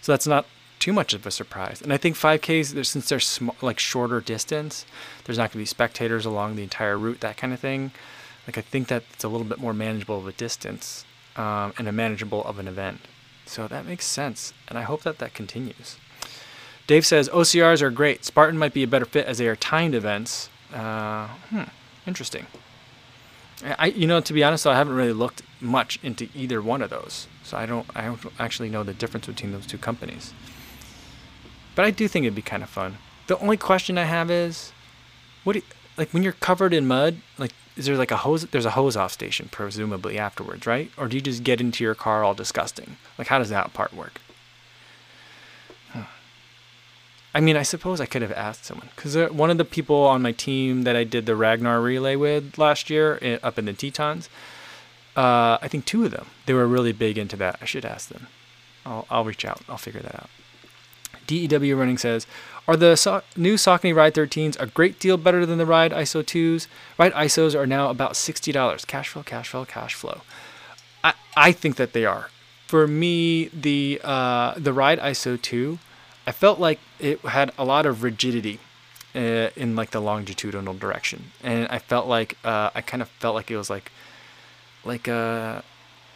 So 0.01 0.11
that's 0.11 0.25
not 0.25 0.47
too 0.79 0.91
much 0.91 1.13
of 1.13 1.25
a 1.27 1.31
surprise. 1.31 1.81
And 1.81 1.93
I 1.93 1.97
think 1.97 2.15
5Ks, 2.15 2.85
since 2.85 3.07
they're 3.07 3.19
sm- 3.19 3.49
like 3.61 3.77
shorter 3.77 4.19
distance, 4.19 4.85
there's 5.25 5.37
not 5.37 5.43
going 5.43 5.51
to 5.51 5.57
be 5.59 5.65
spectators 5.65 6.25
along 6.25 6.55
the 6.55 6.63
entire 6.63 6.97
route, 6.97 7.19
that 7.19 7.37
kind 7.37 7.53
of 7.53 7.59
thing. 7.59 7.91
Like 8.47 8.57
I 8.57 8.61
think 8.61 8.87
that 8.87 9.03
it's 9.13 9.23
a 9.23 9.29
little 9.29 9.45
bit 9.45 9.59
more 9.59 9.73
manageable 9.73 10.17
of 10.17 10.27
a 10.27 10.31
distance 10.31 11.05
um, 11.39 11.73
and 11.77 11.87
a 11.87 11.91
manageable 11.91 12.43
of 12.43 12.59
an 12.59 12.67
event. 12.67 12.99
So 13.45 13.67
that 13.67 13.85
makes 13.85 14.05
sense, 14.05 14.53
and 14.67 14.77
I 14.77 14.83
hope 14.83 15.01
that 15.03 15.17
that 15.19 15.33
continues. 15.33 15.97
Dave 16.85 17.05
says 17.05 17.29
OCRs 17.29 17.81
are 17.81 17.89
great. 17.89 18.25
Spartan 18.25 18.59
might 18.59 18.73
be 18.73 18.83
a 18.83 18.87
better 18.87 19.05
fit 19.05 19.25
as 19.25 19.37
they 19.37 19.47
are 19.47 19.55
timed 19.55 19.95
events. 19.95 20.49
Uh, 20.73 21.27
hmm, 21.49 21.63
interesting. 22.05 22.45
I, 23.77 23.87
you 23.87 24.07
know, 24.07 24.21
to 24.21 24.33
be 24.33 24.43
honest, 24.43 24.63
though, 24.63 24.71
I 24.71 24.75
haven't 24.75 24.95
really 24.95 25.13
looked 25.13 25.41
much 25.59 25.99
into 26.03 26.29
either 26.35 26.61
one 26.61 26.81
of 26.81 26.89
those, 26.89 27.27
so 27.43 27.57
I 27.57 27.65
don't, 27.65 27.85
I 27.95 28.05
don't 28.05 28.19
actually 28.37 28.69
know 28.69 28.83
the 28.83 28.93
difference 28.93 29.27
between 29.27 29.51
those 29.51 29.65
two 29.65 29.77
companies. 29.77 30.33
But 31.75 31.85
I 31.85 31.91
do 31.91 32.07
think 32.07 32.25
it'd 32.25 32.35
be 32.35 32.41
kind 32.41 32.63
of 32.63 32.69
fun. 32.69 32.97
The 33.27 33.37
only 33.39 33.57
question 33.57 33.97
I 33.97 34.05
have 34.05 34.29
is, 34.29 34.71
what 35.43 35.53
do 35.53 35.59
you, 35.59 35.65
like 35.97 36.13
when 36.13 36.23
you're 36.23 36.33
covered 36.33 36.73
in 36.73 36.87
mud? 36.87 37.17
Like, 37.37 37.51
is 37.79 37.85
there 37.85 37.95
like 37.95 38.11
a 38.11 38.17
hose? 38.17 38.43
There's 38.43 38.65
a 38.65 38.71
hose 38.71 38.97
off 38.97 39.13
station 39.13 39.47
presumably 39.49 40.19
afterwards, 40.19 40.67
right? 40.67 40.91
Or 40.97 41.07
do 41.07 41.15
you 41.15 41.21
just 41.21 41.43
get 41.43 41.61
into 41.61 41.83
your 41.83 41.95
car 41.95 42.23
all 42.23 42.33
disgusting? 42.33 42.97
Like, 43.17 43.27
how 43.27 43.39
does 43.39 43.49
that 43.49 43.73
part 43.73 43.93
work? 43.93 44.19
I 47.33 47.39
mean, 47.39 47.55
I 47.55 47.63
suppose 47.63 48.01
I 48.01 48.05
could 48.05 48.23
have 48.23 48.31
asked 48.31 48.65
someone 48.65 48.89
because 48.95 49.15
one 49.31 49.51
of 49.51 49.57
the 49.57 49.65
people 49.65 50.03
on 50.03 50.21
my 50.21 50.31
team 50.31 50.83
that 50.83 50.95
I 50.95 51.03
did 51.03 51.25
the 51.25 51.35
Ragnar 51.35 51.79
relay 51.79 52.15
with 52.15 52.57
last 52.57 52.89
year 52.89 53.19
eh, 53.21 53.37
up 53.43 53.59
in 53.59 53.65
the 53.65 53.73
Tetons, 53.73 54.29
uh, 55.15 55.59
I 55.61 55.67
think 55.67 55.85
two 55.85 56.05
of 56.05 56.11
them, 56.11 56.25
they 56.47 56.53
were 56.53 56.67
really 56.67 56.91
big 56.91 57.17
into 57.17 57.35
that. 57.37 57.59
I 57.61 57.65
should 57.65 57.85
ask 57.85 58.09
them. 58.09 58.27
I'll, 58.85 59.05
I'll 59.11 59.25
reach 59.25 59.45
out. 59.45 59.61
I'll 59.69 59.77
figure 59.77 60.01
that 60.01 60.15
out. 60.15 60.29
DEW 61.29 61.75
Running 61.75 61.97
says, 61.97 62.25
are 62.67 62.75
the 62.75 62.95
so- 62.95 63.21
new 63.37 63.55
Saucony 63.55 63.95
Ride 63.95 64.15
13s 64.15 64.59
a 64.59 64.65
great 64.65 64.99
deal 64.99 65.17
better 65.17 65.45
than 65.45 65.57
the 65.59 65.65
Ride 65.65 65.91
ISO 65.91 66.23
2s? 66.23 66.67
Ride 66.97 67.13
ISOs 67.13 67.55
are 67.55 67.67
now 67.67 67.89
about 67.89 68.13
$60. 68.13 68.87
Cash 68.87 69.09
flow, 69.09 69.23
cash 69.23 69.49
flow, 69.49 69.65
cash 69.65 69.93
flow. 69.93 70.21
I, 71.03 71.13
I 71.37 71.51
think 71.51 71.75
that 71.75 71.93
they 71.93 72.05
are. 72.05 72.29
For 72.67 72.87
me, 72.87 73.47
the 73.47 73.99
uh, 74.03 74.53
the 74.57 74.73
Ride 74.73 74.99
ISO 74.99 75.41
2, 75.41 75.79
I 76.27 76.31
felt 76.31 76.59
like 76.59 76.79
it 76.99 77.19
had 77.21 77.51
a 77.57 77.65
lot 77.65 77.87
of 77.87 78.03
rigidity 78.03 78.59
uh, 79.15 79.49
in 79.55 79.75
like 79.75 79.89
the 79.89 79.99
longitudinal 79.99 80.75
direction, 80.75 81.31
and 81.41 81.67
I 81.69 81.79
felt 81.79 82.07
like 82.07 82.37
uh, 82.43 82.69
I 82.75 82.81
kind 82.81 83.01
of 83.01 83.09
felt 83.09 83.33
like 83.33 83.49
it 83.49 83.57
was 83.57 83.71
like 83.71 83.91
like 84.85 85.07
uh, 85.07 85.63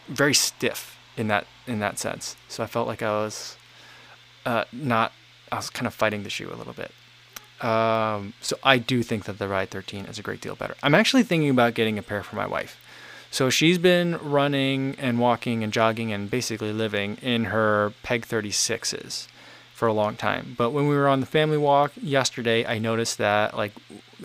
very 0.08 0.36
stiff 0.36 0.96
in 1.18 1.28
that 1.30 1.48
in 1.66 1.80
that 1.80 1.98
sense. 1.98 2.36
So 2.48 2.64
I 2.64 2.68
felt 2.68 2.88
like 2.88 3.02
I 3.02 3.10
was 3.10 3.58
uh, 4.46 4.66
not. 4.72 5.12
I 5.52 5.58
was 5.58 5.70
kind 5.70 5.88
of 5.88 5.94
fighting 5.94 6.24
the 6.24 6.30
shoe 6.30 6.52
a 6.52 6.56
little 6.56 6.74
bit. 6.74 6.92
Um, 7.64 8.34
so 8.42 8.58
I 8.64 8.78
do 8.78 9.04
think 9.04 9.26
that 9.26 9.40
the 9.40 9.48
Ride 9.48 9.70
13 9.70 10.06
is 10.06 10.20
a 10.20 10.22
great 10.22 10.42
deal 10.42 10.56
better. 10.56 10.76
I'm 10.84 10.96
actually 10.96 11.24
thinking 11.24 11.50
about 11.50 11.76
getting 11.76 11.98
a 11.98 12.02
pair 12.02 12.24
for 12.24 12.36
my 12.36 12.48
wife. 12.48 12.80
So 13.32 13.50
she's 13.50 13.78
been 13.78 14.18
running 14.18 14.96
and 15.00 15.20
walking 15.20 15.64
and 15.64 15.72
jogging 15.72 16.12
and 16.12 16.30
basically 16.30 16.72
living 16.72 17.18
in 17.22 17.46
her 17.46 17.94
Peg 18.04 18.28
36s 18.28 19.28
for 19.74 19.88
a 19.88 19.94
long 19.94 20.16
time. 20.16 20.56
But 20.58 20.72
when 20.72 20.88
we 20.88 20.96
were 20.96 21.08
on 21.08 21.20
the 21.20 21.26
family 21.26 21.58
walk 21.58 21.94
yesterday, 22.00 22.66
I 22.66 22.78
noticed 22.78 23.18
that 23.18 23.56
like 23.58 23.74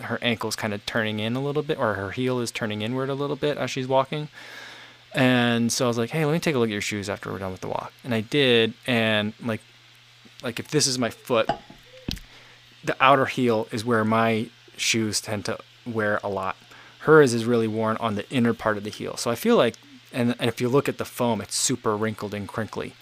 her 0.01 0.19
ankle's 0.21 0.55
kind 0.55 0.73
of 0.73 0.85
turning 0.85 1.19
in 1.19 1.35
a 1.35 1.41
little 1.41 1.63
bit, 1.63 1.79
or 1.79 1.95
her 1.95 2.11
heel 2.11 2.39
is 2.39 2.51
turning 2.51 2.81
inward 2.81 3.09
a 3.09 3.13
little 3.13 3.35
bit 3.35 3.57
as 3.57 3.71
she's 3.71 3.87
walking. 3.87 4.27
And 5.13 5.71
so 5.71 5.85
I 5.85 5.87
was 5.87 5.97
like, 5.97 6.11
hey, 6.11 6.23
let 6.25 6.33
me 6.33 6.39
take 6.39 6.55
a 6.55 6.59
look 6.59 6.69
at 6.69 6.73
your 6.73 6.81
shoes 6.81 7.09
after 7.09 7.31
we're 7.31 7.39
done 7.39 7.51
with 7.51 7.61
the 7.61 7.67
walk. 7.67 7.91
And 8.03 8.13
I 8.13 8.21
did, 8.21 8.73
and 8.85 9.33
like 9.43 9.61
like 10.43 10.59
if 10.59 10.69
this 10.69 10.87
is 10.87 10.97
my 10.97 11.09
foot, 11.09 11.49
the 12.83 12.95
outer 12.99 13.25
heel 13.25 13.67
is 13.71 13.83
where 13.83 14.05
my 14.05 14.49
shoes 14.77 15.19
tend 15.19 15.45
to 15.45 15.57
wear 15.85 16.19
a 16.23 16.29
lot. 16.29 16.55
Hers 16.99 17.33
is 17.33 17.45
really 17.45 17.67
worn 17.67 17.97
on 17.97 18.15
the 18.15 18.29
inner 18.29 18.53
part 18.53 18.77
of 18.77 18.83
the 18.83 18.89
heel. 18.89 19.17
So 19.17 19.31
I 19.31 19.35
feel 19.35 19.55
like, 19.55 19.75
and, 20.13 20.35
and 20.39 20.49
if 20.49 20.59
you 20.61 20.69
look 20.69 20.89
at 20.89 20.97
the 20.97 21.05
foam, 21.05 21.41
it's 21.41 21.55
super 21.55 21.95
wrinkled 21.95 22.33
and 22.33 22.47
crinkly 22.47 22.93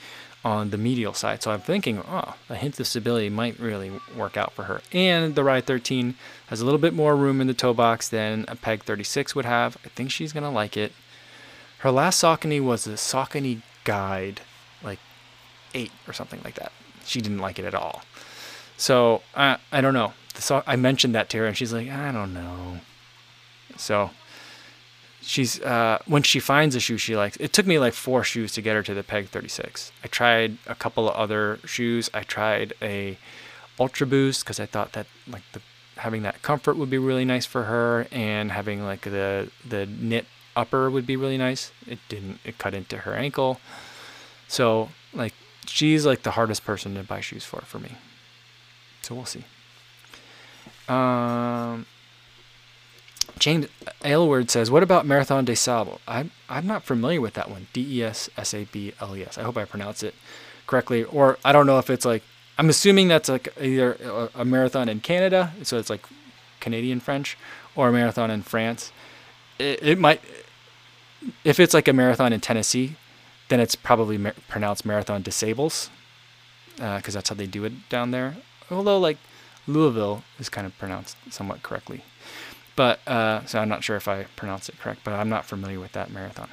on 0.46 0.70
the 0.70 0.78
medial 0.78 1.14
side. 1.14 1.42
So 1.42 1.52
I'm 1.52 1.62
thinking, 1.62 2.04
oh, 2.08 2.36
a 2.50 2.56
hint 2.56 2.80
of 2.80 2.88
stability 2.88 3.30
might 3.30 3.60
really 3.60 3.92
work 4.16 4.38
out 4.38 4.54
for 4.54 4.64
her. 4.64 4.82
And 4.92 5.36
the 5.36 5.44
Ride 5.44 5.66
13 5.66 6.16
has 6.48 6.62
a 6.62 6.66
little 6.66 6.80
bit 6.80 6.94
more 6.94 7.16
room 7.16 7.42
in 7.42 7.48
the 7.48 7.54
toe 7.54 7.74
box 7.74 8.08
than 8.08 8.46
a 8.48 8.56
Peg 8.56 8.84
36 8.84 9.36
would 9.36 9.46
have. 9.46 9.78
I 9.84 9.90
think 9.90 10.12
she's 10.12 10.34
going 10.34 10.44
to 10.44 10.50
like 10.50 10.78
it. 10.78 10.94
Her 11.80 11.92
last 11.92 12.22
Saucony 12.22 12.64
was 12.64 12.88
a 12.88 12.92
Saucony 12.92 13.62
Guide, 13.84 14.42
like 14.84 15.00
8 15.74 15.92
or 16.08 16.14
something 16.14 16.42
like 16.44 16.56
that 16.56 16.72
she 17.08 17.22
didn't 17.22 17.40
like 17.40 17.58
it 17.60 17.66
at 17.66 17.74
all. 17.74 18.04
So 18.78 19.22
I 19.36 19.58
I 19.72 19.82
don't 19.82 19.94
know. 19.94 20.14
So 20.36 20.64
I 20.68 20.76
mentioned 20.76 21.16
that 21.16 21.30
to 21.30 21.40
her, 21.40 21.46
and 21.46 21.58
she's 21.58 21.74
like, 21.74 21.90
I 21.90 22.12
don't 22.12 22.34
know. 22.34 22.80
So 23.76 24.12
she's 25.22 25.60
uh, 25.62 26.00
when 26.06 26.24
she 26.24 26.40
finds 26.40 26.76
a 26.76 26.80
shoe 26.80 26.98
she 26.98 27.16
likes. 27.16 27.38
It 27.38 27.54
took 27.54 27.66
me 27.66 27.80
like 27.80 27.94
four 27.94 28.24
shoes 28.24 28.54
to 28.54 28.62
get 28.62 28.76
her 28.76 28.84
to 28.84 28.94
the 28.94 29.04
Peg 29.04 29.30
36. 29.30 29.92
I 30.04 30.08
tried 30.08 30.58
a 30.68 30.76
couple 30.76 31.10
of 31.10 31.16
other 31.16 31.60
shoes. 31.66 32.10
I 32.14 32.22
tried 32.22 32.74
a 32.82 33.18
Ultra 33.80 34.08
Boost 34.08 34.44
because 34.44 34.60
I 34.60 34.66
thought 34.66 34.94
that 34.94 35.08
like 35.28 35.44
the 35.54 35.62
having 35.98 36.22
that 36.22 36.42
comfort 36.44 36.78
would 36.78 36.90
be 36.90 36.98
really 36.98 37.26
nice 37.26 37.46
for 37.46 37.64
her, 37.64 38.08
and 38.12 38.52
having 38.52 38.84
like 38.84 39.02
the 39.02 39.52
the 39.68 39.86
knit 39.86 40.26
upper 40.56 40.90
would 40.90 41.06
be 41.06 41.16
really 41.16 41.38
nice. 41.38 41.72
It 41.86 42.00
didn't. 42.10 42.40
It 42.44 42.58
cut 42.58 42.74
into 42.74 43.00
her 43.00 43.14
ankle, 43.14 43.60
so 44.48 44.90
like 45.14 45.34
she's 45.68 46.06
like 46.06 46.24
the 46.24 46.32
hardest 46.32 46.66
person 46.66 46.96
to 46.96 47.04
buy 47.04 47.22
shoes 47.22 47.44
for 47.44 47.62
for 47.62 47.80
me. 47.80 47.92
So 49.02 49.16
we'll 49.16 49.26
see. 49.26 49.44
Um, 50.88 51.86
James 53.40 53.68
Aylward 54.04 54.50
says, 54.50 54.72
"What 54.72 54.84
about 54.84 55.06
Marathon 55.06 55.46
des 55.46 55.56
Sables? 55.56 56.00
I'm 56.08 56.32
I'm 56.50 56.66
not 56.66 56.84
familiar 56.84 57.22
with 57.22 57.34
that 57.36 57.50
one. 57.50 57.68
D 57.74 58.00
E 58.00 58.04
S 58.04 58.30
S 58.38 58.54
A 58.54 58.66
B 58.66 58.94
L 59.00 59.16
E 59.16 59.24
S. 59.24 59.38
I 59.38 59.44
hope 59.44 59.58
I 59.58 59.66
pronounce 59.66 60.04
it 60.04 60.16
correctly, 60.66 61.04
or 61.04 61.38
I 61.44 61.52
don't 61.52 61.68
know 61.68 61.80
if 61.80 61.90
it's 61.90 62.06
like 62.06 62.24
I'm 62.58 62.70
assuming 62.70 63.08
that's 63.08 63.30
like 63.30 63.54
either 63.62 63.94
a, 63.94 64.42
a 64.42 64.46
marathon 64.46 64.90
in 64.90 65.00
Canada, 65.00 65.54
so 65.64 65.78
it's 65.78 65.90
like 65.90 66.06
Canadian 66.60 67.00
French, 67.00 67.38
or 67.76 67.90
a 67.90 67.92
marathon 67.92 68.32
in 68.32 68.42
France. 68.42 68.92
It, 69.60 69.80
it 69.82 70.00
might, 70.00 70.22
if 71.44 71.60
it's 71.60 71.74
like 71.74 71.88
a 71.88 71.94
marathon 71.94 72.34
in 72.34 72.42
Tennessee, 72.42 72.96
then 73.50 73.60
it's 73.60 73.76
probably 73.76 74.18
mar- 74.18 74.36
pronounced 74.48 74.86
Marathon 74.86 75.22
des 75.22 75.32
Sables, 75.32 75.90
because 76.76 77.16
uh, 77.16 77.20
that's 77.20 77.30
how 77.30 77.36
they 77.36 77.48
do 77.48 77.64
it 77.66 77.90
down 77.90 78.12
there. 78.12 78.38
Although 78.70 79.00
like 79.00 79.18
Louisville 79.66 80.24
is 80.40 80.50
kind 80.50 80.68
of 80.68 80.78
pronounced 80.78 81.18
somewhat 81.30 81.64
correctly. 81.64 82.04
But 82.76 83.00
uh, 83.08 83.46
so 83.46 83.60
I'm 83.60 83.70
not 83.70 83.84
sure 83.84 83.96
if 83.96 84.08
I 84.08 84.26
pronounce 84.36 84.70
it 84.70 84.80
correct, 84.80 85.02
but 85.04 85.14
I'm 85.14 85.30
not 85.30 85.46
familiar 85.46 85.80
with 85.80 85.94
that 85.94 86.12
marathon. 86.12 86.50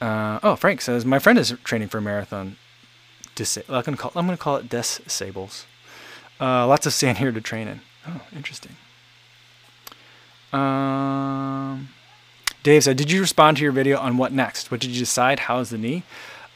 Uh, 0.00 0.38
oh, 0.42 0.56
Frank 0.56 0.82
says 0.82 1.04
my 1.04 1.18
friend 1.18 1.38
is 1.38 1.54
training 1.64 1.88
for 1.88 1.98
a 1.98 2.02
marathon. 2.02 2.56
I'm 3.38 3.82
gonna 3.82 3.96
call 3.96 4.12
I'm 4.14 4.26
gonna 4.26 4.36
call 4.36 4.56
it 4.56 4.68
Des 4.68 4.82
Sables. 5.06 5.66
Uh, 6.40 6.66
lots 6.66 6.86
of 6.86 6.92
sand 6.92 7.18
here 7.18 7.32
to 7.32 7.40
train 7.40 7.68
in. 7.68 7.80
Oh, 8.06 8.20
interesting. 8.34 8.76
Um, 10.52 11.88
Dave 12.66 12.82
said, 12.82 12.96
"Did 12.96 13.12
you 13.12 13.20
respond 13.20 13.58
to 13.58 13.62
your 13.62 13.70
video 13.70 13.96
on 13.96 14.16
what 14.16 14.32
next? 14.32 14.72
What 14.72 14.80
did 14.80 14.90
you 14.90 14.98
decide? 14.98 15.38
How's 15.46 15.70
the 15.70 15.78
knee?" 15.78 16.02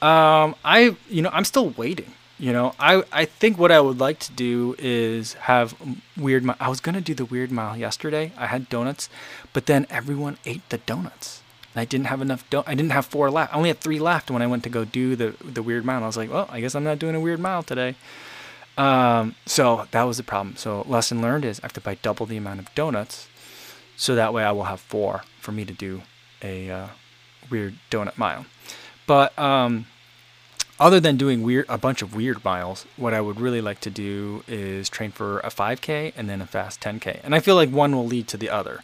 Um, 0.03 0.57
I, 0.65 0.97
you 1.09 1.23
know, 1.23 1.31
I'm 1.33 1.45
still 1.45 1.71
waiting. 1.71 2.15
You 2.37 2.53
know, 2.53 2.75
I 2.81 3.05
I 3.13 3.27
think 3.27 3.59
what 3.59 3.71
I 3.71 3.81
would 3.81 4.01
like 4.01 4.19
to 4.27 4.33
do 4.33 4.75
is 4.79 5.35
have 5.35 5.69
weird. 6.17 6.43
I 6.59 6.69
was 6.69 6.81
gonna 6.81 7.01
do 7.01 7.15
the 7.15 7.25
weird 7.25 7.53
mile 7.53 7.77
yesterday. 7.77 8.33
I 8.37 8.47
had 8.49 8.69
donuts, 8.69 9.09
but 9.53 9.67
then 9.67 9.87
everyone 9.89 10.39
ate 10.45 10.69
the 10.69 10.79
donuts. 10.79 11.43
I 11.77 11.85
didn't 11.85 12.07
have 12.07 12.21
enough. 12.21 12.43
Do- 12.51 12.65
I 12.67 12.75
didn't 12.75 12.91
have 12.91 13.07
four 13.07 13.31
left. 13.31 13.55
I 13.55 13.57
only 13.57 13.69
had 13.69 13.79
three 13.79 14.01
left 14.01 14.33
when 14.33 14.43
I 14.43 14.49
went 14.49 14.65
to 14.65 14.69
go 14.69 14.85
do 14.85 15.15
the 15.15 15.37
the 15.45 15.63
weird 15.63 15.85
mile. 15.85 16.03
I 16.03 16.07
was 16.09 16.17
like, 16.17 16.33
well, 16.33 16.49
I 16.51 16.61
guess 16.61 16.75
I'm 16.75 16.83
not 16.83 16.99
doing 16.99 17.15
a 17.15 17.21
weird 17.21 17.39
mile 17.39 17.63
today. 17.63 17.95
Um, 18.77 19.37
so 19.47 19.87
that 19.93 20.03
was 20.03 20.17
the 20.17 20.25
problem. 20.25 20.57
So 20.57 20.85
lesson 20.89 21.23
learned 21.23 21.45
is 21.45 21.61
I 21.61 21.67
have 21.67 21.73
to 21.75 21.81
buy 21.81 21.95
double 22.03 22.27
the 22.27 22.37
amount 22.37 22.59
of 22.59 22.75
donuts, 22.75 23.29
so 24.01 24.15
that 24.15 24.33
way 24.33 24.43
I 24.43 24.51
will 24.53 24.65
have 24.65 24.81
four 24.81 25.25
for 25.41 25.53
me 25.53 25.67
to 25.67 25.75
do 25.75 26.01
a 26.43 26.71
uh, 26.71 26.87
weird 27.51 27.75
donut 27.91 28.17
mile. 28.17 28.47
But 29.07 29.39
um, 29.39 29.85
other 30.79 31.01
than 31.01 31.19
doing 31.19 31.43
weird 31.43 31.67
a 31.69 31.77
bunch 31.77 32.01
of 32.01 32.15
weird 32.15 32.43
miles, 32.43 32.87
what 32.97 33.13
I 33.13 33.21
would 33.21 33.39
really 33.39 33.61
like 33.61 33.79
to 33.81 33.91
do 33.91 34.43
is 34.49 34.89
train 34.89 35.11
for 35.11 35.41
a 35.41 35.51
5K 35.51 36.15
and 36.17 36.31
then 36.31 36.41
a 36.41 36.47
fast 36.47 36.81
10K. 36.81 37.21
And 37.23 37.35
I 37.35 37.41
feel 37.41 37.57
like 37.57 37.69
one 37.69 37.95
will 37.95 38.07
lead 38.07 38.27
to 38.29 38.39
the 38.39 38.49
other. 38.49 38.81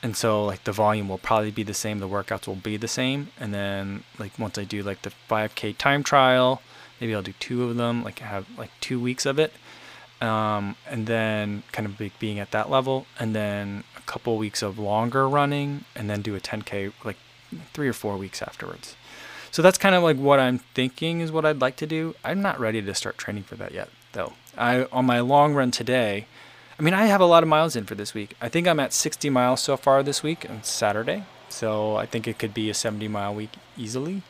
And 0.00 0.16
so 0.16 0.44
like 0.44 0.62
the 0.62 0.70
volume 0.70 1.08
will 1.08 1.18
probably 1.18 1.50
be 1.50 1.64
the 1.64 1.74
same, 1.74 1.98
the 1.98 2.08
workouts 2.08 2.46
will 2.46 2.54
be 2.54 2.76
the 2.76 2.86
same, 2.86 3.30
and 3.40 3.52
then 3.52 4.04
like 4.16 4.38
once 4.38 4.58
I 4.58 4.64
do 4.64 4.84
like 4.84 5.02
the 5.02 5.12
5K 5.28 5.76
time 5.76 6.04
trial, 6.04 6.62
maybe 7.00 7.16
I'll 7.16 7.22
do 7.22 7.34
two 7.40 7.64
of 7.64 7.76
them, 7.76 8.04
like 8.04 8.20
have 8.20 8.46
like 8.56 8.70
two 8.80 9.00
weeks 9.00 9.26
of 9.26 9.40
it, 9.40 9.52
um, 10.22 10.76
and 10.88 11.06
then 11.06 11.64
kind 11.72 11.86
of 11.86 11.98
be, 11.98 12.12
being 12.18 12.38
at 12.38 12.52
that 12.52 12.70
level, 12.70 13.06
and 13.18 13.34
then 13.34 13.84
a 13.96 14.00
couple 14.02 14.38
weeks 14.38 14.62
of 14.62 14.78
longer 14.78 15.28
running, 15.28 15.84
and 15.94 16.08
then 16.08 16.22
do 16.22 16.34
a 16.34 16.40
10K 16.40 16.92
like 17.04 17.18
three 17.74 17.88
or 17.88 17.92
four 17.92 18.16
weeks 18.16 18.40
afterwards. 18.40 18.96
So 19.50 19.60
that's 19.60 19.76
kind 19.76 19.94
of 19.94 20.02
like 20.02 20.16
what 20.16 20.40
I'm 20.40 20.58
thinking 20.58 21.20
is 21.20 21.30
what 21.30 21.44
I'd 21.44 21.60
like 21.60 21.76
to 21.76 21.86
do. 21.86 22.14
I'm 22.24 22.40
not 22.40 22.58
ready 22.58 22.80
to 22.80 22.94
start 22.94 23.18
training 23.18 23.42
for 23.42 23.56
that 23.56 23.72
yet, 23.72 23.90
though. 24.12 24.32
I 24.56 24.84
on 24.92 25.04
my 25.04 25.20
long 25.20 25.54
run 25.54 25.70
today, 25.70 26.26
I 26.78 26.82
mean, 26.82 26.94
I 26.94 27.06
have 27.06 27.20
a 27.20 27.26
lot 27.26 27.42
of 27.42 27.48
miles 27.48 27.76
in 27.76 27.84
for 27.84 27.94
this 27.94 28.14
week. 28.14 28.34
I 28.40 28.48
think 28.48 28.66
I'm 28.66 28.80
at 28.80 28.92
60 28.92 29.28
miles 29.28 29.60
so 29.60 29.76
far 29.76 30.02
this 30.02 30.22
week 30.22 30.48
on 30.48 30.62
Saturday. 30.62 31.24
So 31.48 31.96
I 31.96 32.06
think 32.06 32.26
it 32.26 32.38
could 32.38 32.54
be 32.54 32.70
a 32.70 32.74
70 32.74 33.08
mile 33.08 33.34
week 33.34 33.50
easily. 33.76 34.22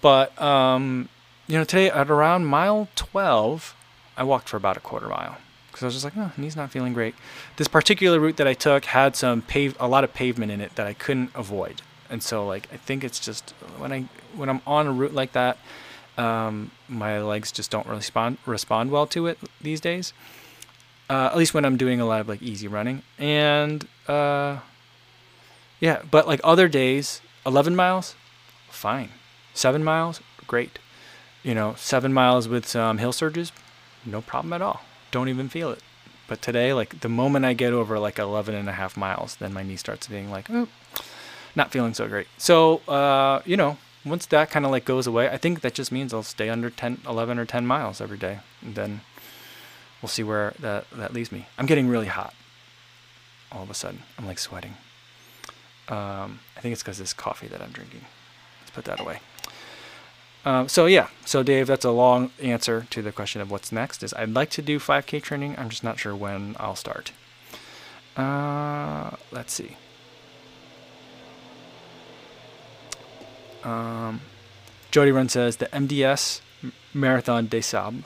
But 0.00 0.40
um, 0.40 1.08
you 1.46 1.58
know, 1.58 1.64
today 1.64 1.90
at 1.90 2.10
around 2.10 2.46
mile 2.46 2.88
12, 2.96 3.74
I 4.16 4.24
walked 4.24 4.48
for 4.48 4.56
about 4.56 4.76
a 4.76 4.80
quarter 4.80 5.08
mile 5.08 5.36
because 5.68 5.82
I 5.82 5.86
was 5.86 5.94
just 5.94 6.04
like, 6.04 6.16
oh, 6.16 6.32
knee's 6.36 6.56
not 6.56 6.70
feeling 6.70 6.92
great. 6.92 7.14
This 7.56 7.68
particular 7.68 8.18
route 8.18 8.36
that 8.36 8.48
I 8.48 8.54
took 8.54 8.86
had 8.86 9.16
some 9.16 9.42
pave, 9.42 9.76
a 9.78 9.88
lot 9.88 10.04
of 10.04 10.14
pavement 10.14 10.50
in 10.50 10.60
it 10.60 10.74
that 10.76 10.86
I 10.86 10.94
couldn't 10.94 11.30
avoid 11.34 11.82
and 12.10 12.22
so 12.22 12.46
like 12.46 12.68
I 12.72 12.76
think 12.76 13.04
it's 13.04 13.18
just 13.18 13.50
when 13.78 13.92
I 13.92 14.04
when 14.34 14.48
I'm 14.48 14.60
on 14.66 14.86
a 14.86 14.92
route 14.92 15.14
like 15.14 15.32
that, 15.32 15.58
um, 16.18 16.70
my 16.88 17.20
legs 17.20 17.52
just 17.52 17.70
don't 17.70 17.86
really 17.86 17.98
respond 17.98 18.38
respond 18.46 18.90
well 18.90 19.06
to 19.08 19.26
it 19.26 19.38
these 19.60 19.80
days. 19.80 20.12
Uh, 21.08 21.28
at 21.30 21.36
least 21.36 21.54
when 21.54 21.64
I'm 21.64 21.76
doing 21.76 22.00
a 22.00 22.06
lot 22.06 22.20
of 22.20 22.28
like 22.28 22.42
easy 22.42 22.66
running 22.66 23.02
and 23.18 23.86
uh, 24.08 24.58
yeah, 25.78 26.02
but 26.10 26.26
like 26.26 26.40
other 26.42 26.68
days, 26.68 27.20
11 27.44 27.76
miles, 27.76 28.16
fine. 28.70 29.10
Seven 29.54 29.84
miles, 29.84 30.20
great. 30.46 30.78
You 31.42 31.54
know, 31.54 31.74
seven 31.76 32.12
miles 32.12 32.48
with 32.48 32.66
some 32.66 32.98
hill 32.98 33.12
surges, 33.12 33.52
no 34.06 34.20
problem 34.20 34.52
at 34.52 34.62
all. 34.62 34.82
Don't 35.10 35.28
even 35.28 35.48
feel 35.48 35.70
it. 35.70 35.80
But 36.28 36.42
today, 36.42 36.72
like 36.72 37.00
the 37.00 37.08
moment 37.08 37.44
I 37.44 37.52
get 37.52 37.72
over 37.72 37.98
like 37.98 38.18
11 38.18 38.54
and 38.54 38.68
a 38.68 38.72
half 38.72 38.96
miles, 38.96 39.36
then 39.36 39.52
my 39.52 39.62
knee 39.62 39.76
starts 39.76 40.08
being 40.08 40.30
like, 40.30 40.50
oh, 40.50 40.68
not 41.54 41.70
feeling 41.70 41.94
so 41.94 42.08
great. 42.08 42.26
So, 42.36 42.78
uh, 42.88 43.42
you 43.44 43.56
know, 43.56 43.78
once 44.04 44.26
that 44.26 44.50
kind 44.50 44.64
of 44.64 44.70
like 44.70 44.84
goes 44.84 45.06
away, 45.06 45.28
I 45.28 45.36
think 45.36 45.60
that 45.60 45.74
just 45.74 45.92
means 45.92 46.12
I'll 46.12 46.22
stay 46.22 46.48
under 46.48 46.70
10, 46.70 47.02
11 47.06 47.38
or 47.38 47.44
10 47.44 47.66
miles 47.66 48.00
every 48.00 48.18
day. 48.18 48.40
And 48.62 48.74
then 48.74 49.00
we'll 50.02 50.08
see 50.08 50.22
where 50.22 50.54
that, 50.60 50.86
that 50.90 51.12
leaves 51.12 51.30
me. 51.30 51.46
I'm 51.58 51.66
getting 51.66 51.88
really 51.88 52.06
hot 52.06 52.34
all 53.52 53.62
of 53.62 53.70
a 53.70 53.74
sudden. 53.74 54.02
I'm 54.18 54.26
like 54.26 54.38
sweating. 54.38 54.74
Um, 55.88 56.40
I 56.56 56.60
think 56.60 56.72
it's 56.72 56.82
because 56.82 56.98
this 56.98 57.12
coffee 57.12 57.46
that 57.48 57.62
I'm 57.62 57.70
drinking. 57.70 58.02
Let's 58.60 58.70
put 58.72 58.84
that 58.86 59.00
away. 59.00 59.20
Uh, 60.46 60.64
so 60.68 60.86
yeah, 60.86 61.08
so 61.24 61.42
Dave, 61.42 61.66
that's 61.66 61.84
a 61.84 61.90
long 61.90 62.30
answer 62.40 62.86
to 62.90 63.02
the 63.02 63.10
question 63.10 63.40
of 63.40 63.50
what's 63.50 63.72
next. 63.72 64.04
Is 64.04 64.14
I'd 64.14 64.32
like 64.32 64.48
to 64.50 64.62
do 64.62 64.78
5K 64.78 65.20
training. 65.20 65.56
I'm 65.58 65.68
just 65.68 65.82
not 65.82 65.98
sure 65.98 66.14
when 66.14 66.54
I'll 66.60 66.76
start. 66.76 67.10
Uh, 68.16 69.10
let's 69.32 69.52
see. 69.52 69.76
Um, 73.64 74.20
Jody 74.92 75.10
Run 75.10 75.28
says 75.28 75.56
the 75.56 75.66
MDS 75.66 76.40
Marathon 76.94 77.48
des 77.48 77.62
Sables, 77.62 78.04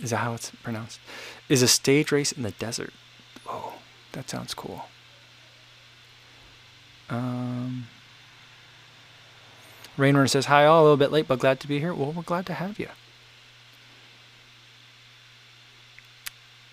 is 0.00 0.10
that 0.10 0.18
how 0.18 0.34
it's 0.34 0.50
pronounced? 0.62 1.00
Is 1.48 1.62
a 1.62 1.68
stage 1.68 2.12
race 2.12 2.30
in 2.30 2.44
the 2.44 2.52
desert. 2.52 2.92
Oh, 3.44 3.74
that 4.12 4.30
sounds 4.30 4.54
cool. 4.54 4.84
Um, 7.10 7.88
Rainrunner 9.96 10.28
says, 10.28 10.46
Hi, 10.46 10.66
all 10.66 10.82
a 10.82 10.84
little 10.84 10.96
bit 10.96 11.12
late, 11.12 11.28
but 11.28 11.38
glad 11.38 11.60
to 11.60 11.68
be 11.68 11.78
here. 11.78 11.94
Well, 11.94 12.12
we're 12.12 12.22
glad 12.22 12.46
to 12.46 12.54
have 12.54 12.78
you. 12.78 12.88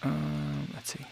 Um, 0.04 0.70
let's 0.74 0.92
see. 0.92 1.06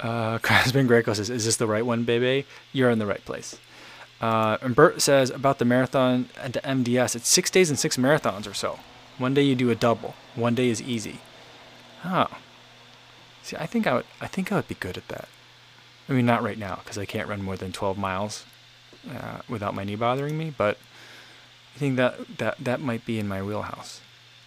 Uh, 0.00 0.38
Craftsman 0.42 0.86
Greco 0.86 1.14
says, 1.14 1.30
Is 1.30 1.44
this 1.44 1.56
the 1.56 1.66
right 1.66 1.86
one, 1.86 2.04
baby? 2.04 2.46
You're 2.72 2.90
in 2.90 2.98
the 2.98 3.06
right 3.06 3.24
place. 3.24 3.58
Uh, 4.20 4.56
and 4.62 4.74
Bert 4.74 5.00
says 5.00 5.30
about 5.30 5.58
the 5.58 5.64
marathon 5.64 6.28
at 6.38 6.52
the 6.54 6.60
MDS, 6.60 7.16
it's 7.16 7.28
six 7.28 7.50
days 7.50 7.68
and 7.68 7.78
six 7.78 7.96
marathons 7.96 8.50
or 8.50 8.54
so. 8.54 8.78
One 9.18 9.34
day 9.34 9.42
you 9.42 9.54
do 9.54 9.70
a 9.70 9.74
double. 9.74 10.14
One 10.34 10.54
day 10.54 10.68
is 10.68 10.82
easy. 10.82 11.20
Oh. 12.04 12.28
See, 13.42 13.56
I 13.56 13.66
think 13.66 13.86
I 13.86 13.94
would. 13.94 14.06
I 14.20 14.26
think 14.26 14.50
I 14.50 14.56
would 14.56 14.68
be 14.68 14.74
good 14.74 14.96
at 14.96 15.08
that. 15.08 15.28
I 16.08 16.12
mean, 16.12 16.26
not 16.26 16.42
right 16.42 16.58
now 16.58 16.80
because 16.82 16.98
I 16.98 17.04
can't 17.04 17.28
run 17.28 17.42
more 17.42 17.56
than 17.56 17.72
12 17.72 17.96
miles 17.96 18.44
uh, 19.10 19.40
without 19.48 19.74
my 19.74 19.84
knee 19.84 19.96
bothering 19.96 20.36
me. 20.36 20.52
But 20.56 20.78
I 21.74 21.78
think 21.78 21.96
that 21.96 22.38
that 22.38 22.56
that 22.58 22.80
might 22.80 23.04
be 23.04 23.18
in 23.18 23.28
my 23.28 23.42
wheelhouse. 23.42 24.00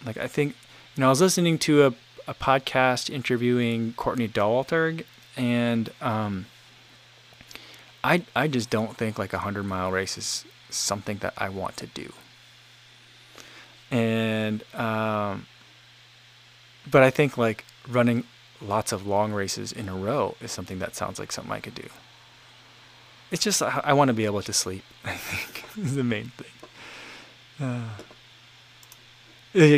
Like 0.04 0.16
I 0.16 0.26
think, 0.26 0.56
you 0.96 1.00
know, 1.00 1.06
I 1.06 1.10
was 1.10 1.20
listening 1.20 1.58
to 1.58 1.86
a 1.86 1.94
a 2.28 2.34
podcast 2.34 3.10
interviewing 3.10 3.92
Courtney 3.94 4.28
Dauwalter, 4.28 5.04
and 5.36 5.90
um, 6.00 6.46
I 8.04 8.24
I 8.36 8.48
just 8.48 8.70
don't 8.70 8.96
think 8.96 9.18
like 9.18 9.32
a 9.32 9.38
hundred 9.38 9.64
mile 9.64 9.90
race 9.90 10.16
is 10.16 10.44
something 10.68 11.18
that 11.18 11.34
I 11.36 11.48
want 11.48 11.76
to 11.78 11.86
do. 11.86 12.12
And 13.90 14.62
um, 14.74 15.46
but 16.88 17.02
I 17.02 17.10
think 17.10 17.36
like 17.36 17.64
running 17.88 18.24
lots 18.60 18.92
of 18.92 19.06
long 19.06 19.32
races 19.32 19.72
in 19.72 19.88
a 19.88 19.94
row 19.94 20.36
is 20.40 20.52
something 20.52 20.78
that 20.78 20.94
sounds 20.94 21.18
like 21.18 21.32
something 21.32 21.52
I 21.52 21.60
could 21.60 21.74
do. 21.74 21.88
It's 23.30 23.42
just 23.42 23.62
I 23.62 23.92
want 23.92 24.08
to 24.08 24.14
be 24.14 24.24
able 24.24 24.42
to 24.42 24.52
sleep. 24.52 24.82
I 25.04 25.14
think 25.14 25.64
is 25.78 25.94
the 25.94 26.04
main 26.04 26.32
thing. 26.36 26.46
Uh, 27.60 27.88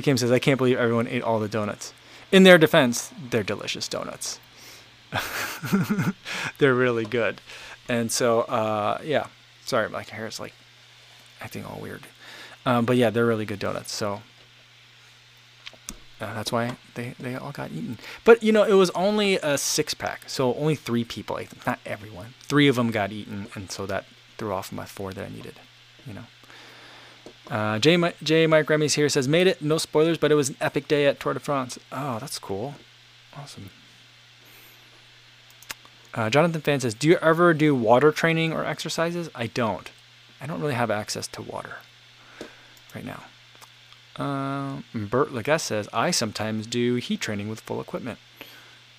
Kim 0.00 0.16
says 0.16 0.30
I 0.30 0.38
can't 0.38 0.58
believe 0.58 0.78
everyone 0.78 1.06
ate 1.08 1.22
all 1.22 1.40
the 1.40 1.48
donuts. 1.48 1.92
in 2.30 2.44
their 2.44 2.58
defense, 2.58 3.12
they're 3.30 3.42
delicious 3.42 3.88
donuts. 3.88 4.38
they're 6.58 6.74
really 6.74 7.04
good. 7.04 7.40
And 7.88 8.10
so, 8.10 8.42
uh, 8.42 8.98
yeah, 9.04 9.26
sorry, 9.64 9.88
my 9.88 10.02
hair 10.02 10.26
is 10.26 10.40
like 10.40 10.54
acting 11.40 11.64
all 11.64 11.78
weird. 11.80 12.06
Um, 12.64 12.84
but 12.84 12.96
yeah, 12.96 13.10
they're 13.10 13.26
really 13.26 13.44
good 13.44 13.58
donuts. 13.58 13.92
So 13.92 14.22
uh, 16.22 16.32
that's 16.34 16.52
why 16.52 16.76
they, 16.94 17.14
they 17.18 17.34
all 17.34 17.50
got 17.50 17.72
eaten. 17.72 17.98
But 18.24 18.42
you 18.42 18.52
know, 18.52 18.62
it 18.62 18.74
was 18.74 18.90
only 18.90 19.36
a 19.36 19.58
six 19.58 19.92
pack, 19.92 20.28
so 20.28 20.54
only 20.54 20.76
three 20.76 21.04
people 21.04 21.38
ate 21.38 21.50
them. 21.50 21.58
Not 21.66 21.80
everyone. 21.84 22.34
Three 22.44 22.68
of 22.68 22.76
them 22.76 22.92
got 22.92 23.10
eaten, 23.10 23.48
and 23.54 23.70
so 23.70 23.86
that 23.86 24.04
threw 24.38 24.52
off 24.52 24.70
my 24.70 24.84
four 24.84 25.12
that 25.12 25.24
I 25.24 25.28
needed. 25.28 25.54
You 26.06 26.14
know. 26.14 26.24
Uh, 27.50 27.78
J, 27.80 28.12
J 28.22 28.46
Mike 28.46 28.70
Remy's 28.70 28.94
here 28.94 29.08
says 29.08 29.26
made 29.26 29.48
it. 29.48 29.60
No 29.60 29.78
spoilers, 29.78 30.16
but 30.16 30.30
it 30.30 30.36
was 30.36 30.48
an 30.48 30.56
epic 30.60 30.86
day 30.86 31.06
at 31.06 31.18
Tour 31.18 31.34
de 31.34 31.40
France. 31.40 31.78
Oh, 31.90 32.18
that's 32.20 32.38
cool. 32.38 32.74
Awesome. 33.36 33.70
Uh, 36.14 36.30
Jonathan 36.30 36.60
Fan 36.60 36.80
says, 36.80 36.94
Do 36.94 37.08
you 37.08 37.16
ever 37.16 37.52
do 37.52 37.74
water 37.74 38.12
training 38.12 38.52
or 38.52 38.64
exercises? 38.64 39.28
I 39.34 39.48
don't. 39.48 39.90
I 40.40 40.46
don't 40.46 40.60
really 40.60 40.74
have 40.74 40.90
access 40.90 41.26
to 41.28 41.42
water 41.42 41.76
right 42.94 43.04
now. 43.04 43.24
Uh, 44.16 44.82
Bert 44.94 45.32
Leguest 45.32 45.66
says, 45.66 45.88
I 45.92 46.10
sometimes 46.10 46.66
do 46.66 46.96
heat 46.96 47.20
training 47.20 47.48
with 47.48 47.60
full 47.60 47.80
equipment. 47.80 48.18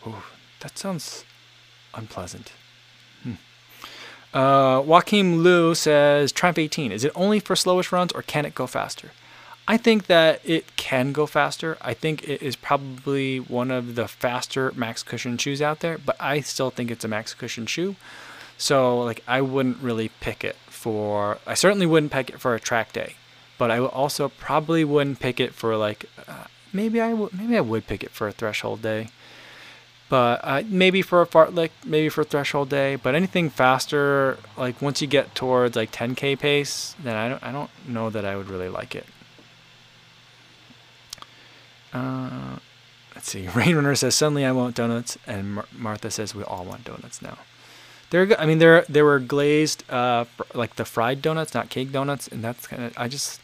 Ooh, 0.07 0.23
that 0.61 0.77
sounds 0.77 1.23
unpleasant. 1.93 2.51
Hmm. 3.23 3.33
Uh, 4.33 4.81
Joachim 4.81 5.43
Liu 5.43 5.75
says, 5.75 6.31
Triumph 6.31 6.57
18, 6.57 6.91
is 6.91 7.03
it 7.03 7.11
only 7.15 7.39
for 7.39 7.55
slowish 7.55 7.91
runs 7.91 8.11
or 8.13 8.21
can 8.23 8.45
it 8.45 8.55
go 8.55 8.65
faster? 8.65 9.11
I 9.67 9.77
think 9.77 10.07
that 10.07 10.41
it 10.43 10.75
can 10.75 11.13
go 11.13 11.25
faster. 11.25 11.77
I 11.79 11.93
think 11.93 12.27
it 12.27 12.41
is 12.41 12.55
probably 12.55 13.39
one 13.39 13.71
of 13.71 13.95
the 13.95 14.07
faster 14.07 14.73
max 14.75 15.03
cushion 15.03 15.37
shoes 15.37 15.61
out 15.61 15.79
there, 15.79 15.97
but 15.97 16.17
I 16.19 16.41
still 16.41 16.69
think 16.69 16.91
it's 16.91 17.05
a 17.05 17.07
max 17.07 17.33
cushion 17.33 17.65
shoe. 17.65 17.95
So 18.57 19.01
like 19.01 19.23
I 19.27 19.41
wouldn't 19.41 19.77
really 19.77 20.09
pick 20.19 20.43
it 20.43 20.57
for 20.67 21.37
I 21.47 21.53
certainly 21.53 21.85
wouldn't 21.85 22.11
pick 22.11 22.29
it 22.29 22.41
for 22.41 22.55
a 22.55 22.59
track 22.59 22.91
day, 22.91 23.15
but 23.63 23.71
I 23.71 23.79
also 23.79 24.27
probably 24.27 24.83
wouldn't 24.83 25.21
pick 25.21 25.39
it 25.39 25.53
for 25.53 25.77
like 25.77 26.03
uh, 26.27 26.47
maybe 26.73 26.99
I 26.99 27.13
would 27.13 27.33
maybe 27.33 27.55
I 27.55 27.61
would 27.61 27.87
pick 27.87 28.03
it 28.03 28.11
for 28.11 28.27
a 28.27 28.33
threshold 28.33 28.81
day. 28.81 29.07
But 30.09 30.41
uh, 30.43 30.63
maybe 30.67 31.01
for 31.01 31.21
a 31.21 31.25
fartlek, 31.25 31.69
maybe 31.85 32.09
for 32.09 32.25
threshold 32.25 32.67
day, 32.67 32.97
but 32.97 33.15
anything 33.15 33.49
faster, 33.49 34.37
like 34.57 34.81
once 34.81 35.01
you 35.01 35.07
get 35.07 35.33
towards 35.33 35.77
like 35.77 35.93
10k 35.93 36.37
pace, 36.37 36.93
then 37.01 37.15
I 37.15 37.29
don't 37.29 37.41
I 37.41 37.53
don't 37.53 37.69
know 37.87 38.09
that 38.09 38.25
I 38.25 38.35
would 38.35 38.49
really 38.49 38.67
like 38.67 38.95
it. 38.95 39.05
Uh, 41.93 42.57
let's 43.15 43.31
see. 43.31 43.45
Rainrunner 43.59 43.97
says 43.97 44.13
suddenly 44.13 44.43
I 44.43 44.51
want 44.51 44.75
donuts, 44.75 45.17
and 45.25 45.53
Mar- 45.53 45.67
Martha 45.71 46.11
says 46.11 46.35
we 46.35 46.43
all 46.43 46.65
want 46.65 46.83
donuts 46.83 47.21
now. 47.21 47.37
They're 48.09 48.37
I 48.37 48.45
mean 48.45 48.59
they're 48.59 48.83
they 48.89 49.01
were 49.01 49.19
glazed 49.19 49.89
uh 49.89 50.25
like 50.53 50.75
the 50.75 50.83
fried 50.83 51.21
donuts, 51.21 51.53
not 51.53 51.69
cake 51.69 51.93
donuts, 51.93 52.27
and 52.27 52.43
that's 52.43 52.67
kind 52.67 52.83
of 52.83 52.93
I 52.97 53.07
just 53.07 53.39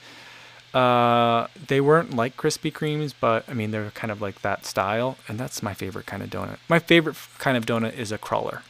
uh 0.73 1.47
they 1.67 1.81
weren't 1.81 2.15
like 2.15 2.37
Krispy 2.37 2.71
Kremes, 2.71 3.13
but 3.19 3.43
I 3.47 3.53
mean 3.53 3.71
they're 3.71 3.91
kind 3.91 4.11
of 4.11 4.21
like 4.21 4.41
that 4.41 4.65
style, 4.65 5.17
and 5.27 5.39
that's 5.39 5.63
my 5.63 5.73
favorite 5.73 6.05
kind 6.05 6.21
of 6.23 6.29
donut. 6.29 6.57
My 6.67 6.79
favorite 6.79 7.17
kind 7.37 7.57
of 7.57 7.65
donut 7.65 7.97
is 7.97 8.11
a 8.11 8.17
cruller. 8.17 8.63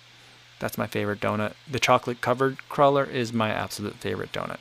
That's 0.59 0.77
my 0.77 0.87
favorite 0.87 1.21
donut. 1.21 1.53
The 1.69 1.79
chocolate 1.79 2.21
covered 2.21 2.67
cruller 2.69 3.05
is 3.05 3.31
my 3.31 3.49
absolute 3.49 3.95
favorite 3.95 4.31
donut. 4.31 4.59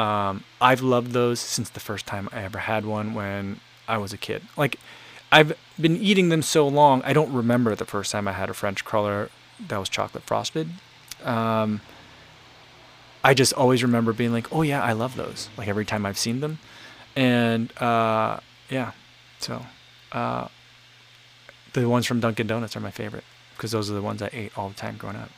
Um, 0.00 0.44
I've 0.60 0.80
loved 0.80 1.12
those 1.12 1.38
since 1.38 1.68
the 1.68 1.80
first 1.80 2.06
time 2.06 2.28
I 2.32 2.42
ever 2.42 2.58
had 2.60 2.86
one 2.86 3.12
when 3.12 3.60
I 3.86 3.98
was 3.98 4.12
a 4.12 4.18
kid. 4.18 4.42
Like 4.56 4.78
I've 5.30 5.56
been 5.80 5.96
eating 5.96 6.28
them 6.28 6.42
so 6.42 6.66
long, 6.68 7.02
I 7.04 7.12
don't 7.12 7.32
remember 7.32 7.74
the 7.74 7.84
first 7.84 8.12
time 8.12 8.28
I 8.28 8.32
had 8.32 8.50
a 8.50 8.54
French 8.54 8.84
cruller 8.84 9.30
that 9.68 9.78
was 9.78 9.88
chocolate 9.88 10.24
frosted. 10.24 10.68
Um, 11.24 11.80
I 13.24 13.34
just 13.34 13.52
always 13.52 13.82
remember 13.82 14.12
being 14.12 14.32
like, 14.32 14.52
"Oh 14.52 14.62
yeah, 14.62 14.82
I 14.82 14.92
love 14.92 15.16
those." 15.16 15.48
Like 15.56 15.68
every 15.68 15.84
time 15.84 16.04
I've 16.04 16.18
seen 16.18 16.40
them, 16.40 16.58
and 17.16 17.76
uh, 17.80 18.40
yeah, 18.68 18.92
so 19.38 19.66
uh, 20.12 20.48
the 21.72 21.88
ones 21.88 22.06
from 22.06 22.20
Dunkin' 22.20 22.46
Donuts 22.46 22.76
are 22.76 22.80
my 22.80 22.90
favorite 22.90 23.24
because 23.56 23.70
those 23.70 23.90
are 23.90 23.94
the 23.94 24.02
ones 24.02 24.22
I 24.22 24.30
ate 24.32 24.56
all 24.58 24.68
the 24.68 24.74
time 24.74 24.96
growing 24.96 25.16
up. 25.16 25.30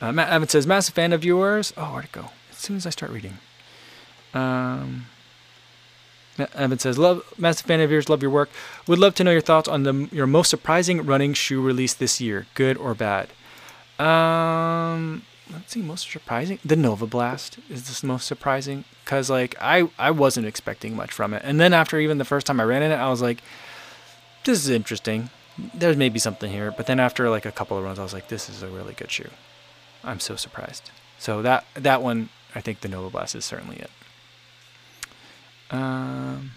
Uh, 0.00 0.12
Matt 0.12 0.28
Evans 0.28 0.52
says, 0.52 0.66
"Massive 0.66 0.94
fan 0.94 1.12
of 1.12 1.24
yours." 1.24 1.72
Oh, 1.76 1.92
where'd 1.92 2.06
it 2.06 2.12
go? 2.12 2.30
As 2.50 2.58
soon 2.58 2.76
as 2.76 2.86
I 2.86 2.90
start 2.90 3.10
reading. 3.12 3.38
Um, 4.34 5.06
Evan 6.54 6.78
says, 6.78 6.98
"Love, 6.98 7.22
massive 7.38 7.66
fan 7.66 7.80
of 7.80 7.90
yours. 7.90 8.08
Love 8.08 8.20
your 8.20 8.30
work. 8.30 8.50
Would 8.86 8.98
love 8.98 9.14
to 9.14 9.24
know 9.24 9.30
your 9.30 9.40
thoughts 9.40 9.68
on 9.68 9.84
the 9.84 10.08
your 10.12 10.26
most 10.26 10.50
surprising 10.50 11.06
running 11.06 11.32
shoe 11.32 11.62
release 11.62 11.94
this 11.94 12.20
year, 12.20 12.46
good 12.54 12.76
or 12.76 12.94
bad." 12.94 13.28
Um, 13.98 15.22
let's 15.52 15.72
see, 15.72 15.82
most 15.82 16.10
surprising. 16.10 16.58
The 16.64 16.74
Novablast 16.74 17.58
is 17.70 18.00
the 18.00 18.06
most 18.06 18.26
surprising 18.26 18.84
because 19.04 19.30
like 19.30 19.54
I 19.60 19.88
I 19.98 20.10
wasn't 20.10 20.46
expecting 20.46 20.96
much 20.96 21.12
from 21.12 21.34
it, 21.34 21.42
and 21.44 21.60
then 21.60 21.72
after 21.72 21.98
even 21.98 22.18
the 22.18 22.24
first 22.24 22.46
time 22.46 22.60
I 22.60 22.64
ran 22.64 22.82
in 22.82 22.90
it, 22.92 22.96
I 22.96 23.10
was 23.10 23.22
like, 23.22 23.42
"This 24.44 24.58
is 24.58 24.70
interesting. 24.70 25.30
There's 25.72 25.96
maybe 25.96 26.18
something 26.18 26.50
here." 26.50 26.70
But 26.70 26.86
then 26.86 27.00
after 27.00 27.30
like 27.30 27.46
a 27.46 27.52
couple 27.52 27.76
of 27.78 27.84
runs, 27.84 27.98
I 27.98 28.02
was 28.02 28.12
like, 28.12 28.28
"This 28.28 28.48
is 28.48 28.62
a 28.62 28.68
really 28.68 28.94
good 28.94 29.10
shoe." 29.10 29.30
I'm 30.02 30.20
so 30.20 30.36
surprised. 30.36 30.90
So 31.18 31.42
that 31.42 31.64
that 31.74 32.02
one, 32.02 32.28
I 32.54 32.60
think 32.60 32.80
the 32.80 32.88
Novablast 32.88 33.34
is 33.34 33.44
certainly 33.44 33.76
it. 33.76 33.90
Um, 35.70 36.52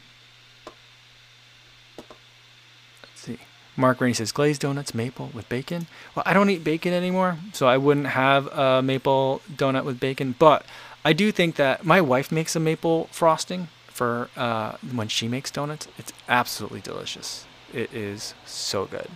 let's 1.97 3.21
see. 3.21 3.39
Mark 3.77 4.01
Rainey 4.01 4.15
says 4.15 4.31
glazed 4.31 4.61
donuts, 4.61 4.95
maple 4.95 5.29
with 5.33 5.47
bacon. 5.47 5.85
Well, 6.15 6.23
I 6.25 6.33
don't 6.33 6.49
eat 6.49 6.63
bacon 6.63 6.93
anymore, 6.93 7.37
so 7.53 7.67
I 7.67 7.77
wouldn't 7.77 8.07
have 8.07 8.47
a 8.47 8.81
maple 8.81 9.41
donut 9.55 9.85
with 9.85 9.99
bacon. 9.99 10.35
But 10.37 10.65
I 11.05 11.13
do 11.13 11.31
think 11.31 11.55
that 11.55 11.85
my 11.85 12.01
wife 12.01 12.31
makes 12.31 12.55
a 12.55 12.59
maple 12.59 13.05
frosting 13.11 13.67
for 13.87 14.29
uh, 14.35 14.77
when 14.91 15.07
she 15.07 15.27
makes 15.27 15.51
donuts. 15.51 15.87
It's 15.97 16.11
absolutely 16.27 16.81
delicious. 16.81 17.45
It 17.71 17.93
is 17.93 18.33
so 18.45 18.85
good. 18.85 19.09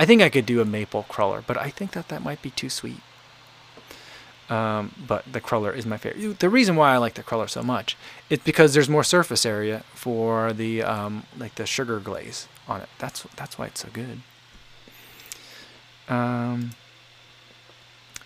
I 0.00 0.04
think 0.04 0.20
I 0.20 0.28
could 0.28 0.46
do 0.46 0.60
a 0.60 0.64
maple 0.64 1.04
cruller, 1.04 1.44
but 1.46 1.56
I 1.56 1.70
think 1.70 1.92
that 1.92 2.08
that 2.08 2.22
might 2.22 2.42
be 2.42 2.50
too 2.50 2.68
sweet. 2.68 3.00
Um, 4.50 4.94
but 5.06 5.24
the 5.32 5.40
cruller 5.40 5.72
is 5.72 5.86
my 5.86 5.96
favorite. 5.96 6.40
The 6.40 6.50
reason 6.50 6.74
why 6.76 6.92
I 6.92 6.96
like 6.98 7.14
the 7.14 7.22
cruller 7.22 7.46
so 7.46 7.62
much 7.62 7.96
is 8.28 8.40
because 8.40 8.74
there's 8.74 8.88
more 8.88 9.04
surface 9.04 9.46
area 9.46 9.84
for 9.94 10.52
the 10.52 10.82
um, 10.82 11.22
like 11.38 11.54
the 11.54 11.66
sugar 11.66 12.00
glaze 12.00 12.48
on 12.68 12.80
it. 12.80 12.88
That's 12.98 13.26
that's 13.36 13.58
why 13.58 13.66
it's 13.66 13.80
so 13.80 13.88
good. 13.92 14.20
Um, 16.08 16.72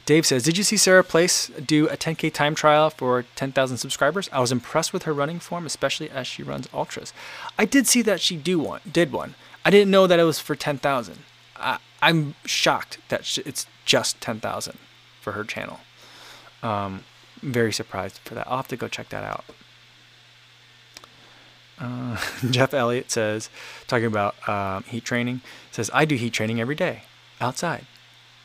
Dave 0.07 0.27
says, 0.27 0.43
"Did 0.43 0.57
you 0.57 0.65
see 0.65 0.77
Sarah 0.77 1.05
Place 1.05 1.49
do 1.49 1.89
a 1.89 1.97
10k 1.97 2.33
time 2.33 2.55
trial 2.55 2.91
for 2.91 3.25
10,000 3.37 3.77
subscribers? 3.77 4.29
I 4.33 4.41
was 4.41 4.51
impressed 4.51 4.93
with 4.93 5.03
her 5.05 5.13
running 5.13 5.39
form, 5.39 5.67
especially 5.67 6.11
as 6.11 6.27
she 6.27 6.43
runs 6.43 6.69
ultras. 6.73 7.13
I 7.59 7.65
did 7.65 7.87
see 7.87 8.03
that 8.03 8.21
she 8.21 8.37
do 8.37 8.59
one, 8.59 8.81
did 8.91 9.13
one. 9.13 9.35
I 9.65 9.71
didn't 9.71 9.91
know 9.91 10.07
that 10.07 10.19
it 10.19 10.25
was 10.25 10.39
for 10.39 10.57
10,000. 10.57 11.19
I'm 12.01 12.35
shocked 12.45 12.99
that 13.09 13.39
it's 13.45 13.67
just 13.85 14.21
10,000 14.21 14.79
for 15.21 15.33
her 15.33 15.45
channel." 15.45 15.81
Um, 16.63 17.05
very 17.43 17.73
surprised 17.73 18.19
for 18.25 18.35
that. 18.35 18.47
I'll 18.49 18.57
have 18.57 18.69
to 18.69 18.77
go 18.77 18.89
check 18.89 19.11
that 19.11 19.25
out. 19.25 19.45
Uh, 21.81 22.17
Jeff 22.51 22.75
Elliott 22.75 23.11
says, 23.11 23.51
talking 23.87 24.07
about 24.07 24.37
um, 24.49 24.85
heat 24.85 25.05
training, 25.05 25.41
says, 25.71 25.91
I 25.95 26.05
do 26.05 26.17
heat 26.17 26.33
training 26.33 26.61
every 26.61 26.75
day 26.75 27.03
outside 27.41 27.87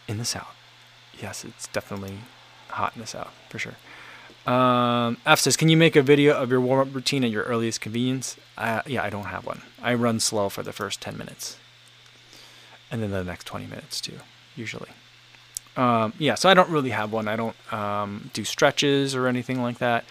in 0.08 0.18
the 0.18 0.26
south. 0.26 0.56
Yes, 1.22 1.44
it's 1.44 1.68
definitely 1.68 2.20
hot 2.70 2.94
in 2.96 3.02
the 3.02 3.08
south 3.08 3.34
for 3.50 3.60
sure. 3.60 3.76
Um, 4.46 5.18
F 5.26 5.40
says, 5.40 5.56
can 5.56 5.70
you 5.70 5.78
make 5.78 5.96
a 5.96 6.02
video 6.02 6.36
of 6.36 6.52
your 6.52 6.60
warm 6.60 6.88
up 6.88 6.94
routine 6.94 7.24
at 7.24 7.32
your 7.32 7.44
earliest 7.44 7.80
convenience? 7.80 8.36
Yeah, 8.58 9.02
I 9.04 9.10
don't 9.10 9.26
have 9.26 9.46
one. 9.46 9.62
I 9.82 9.94
run 9.94 10.20
slow 10.20 10.50
for 10.50 10.64
the 10.64 10.74
first 10.74 11.02
10 11.02 11.18
minutes 11.18 11.58
and 12.94 13.02
then 13.02 13.10
the 13.10 13.24
next 13.24 13.46
20 13.48 13.66
minutes 13.66 14.00
too, 14.00 14.20
usually. 14.56 14.90
Um, 15.76 16.14
yeah, 16.20 16.36
so 16.36 16.48
I 16.48 16.54
don't 16.54 16.70
really 16.70 16.92
have 16.92 17.12
one. 17.12 17.28
I 17.28 17.36
don't 17.36 17.74
um, 17.74 18.30
do 18.34 18.44
stretches 18.44 19.16
or 19.16 19.26
anything 19.28 19.64
like 19.64 19.80
that. 19.80 20.06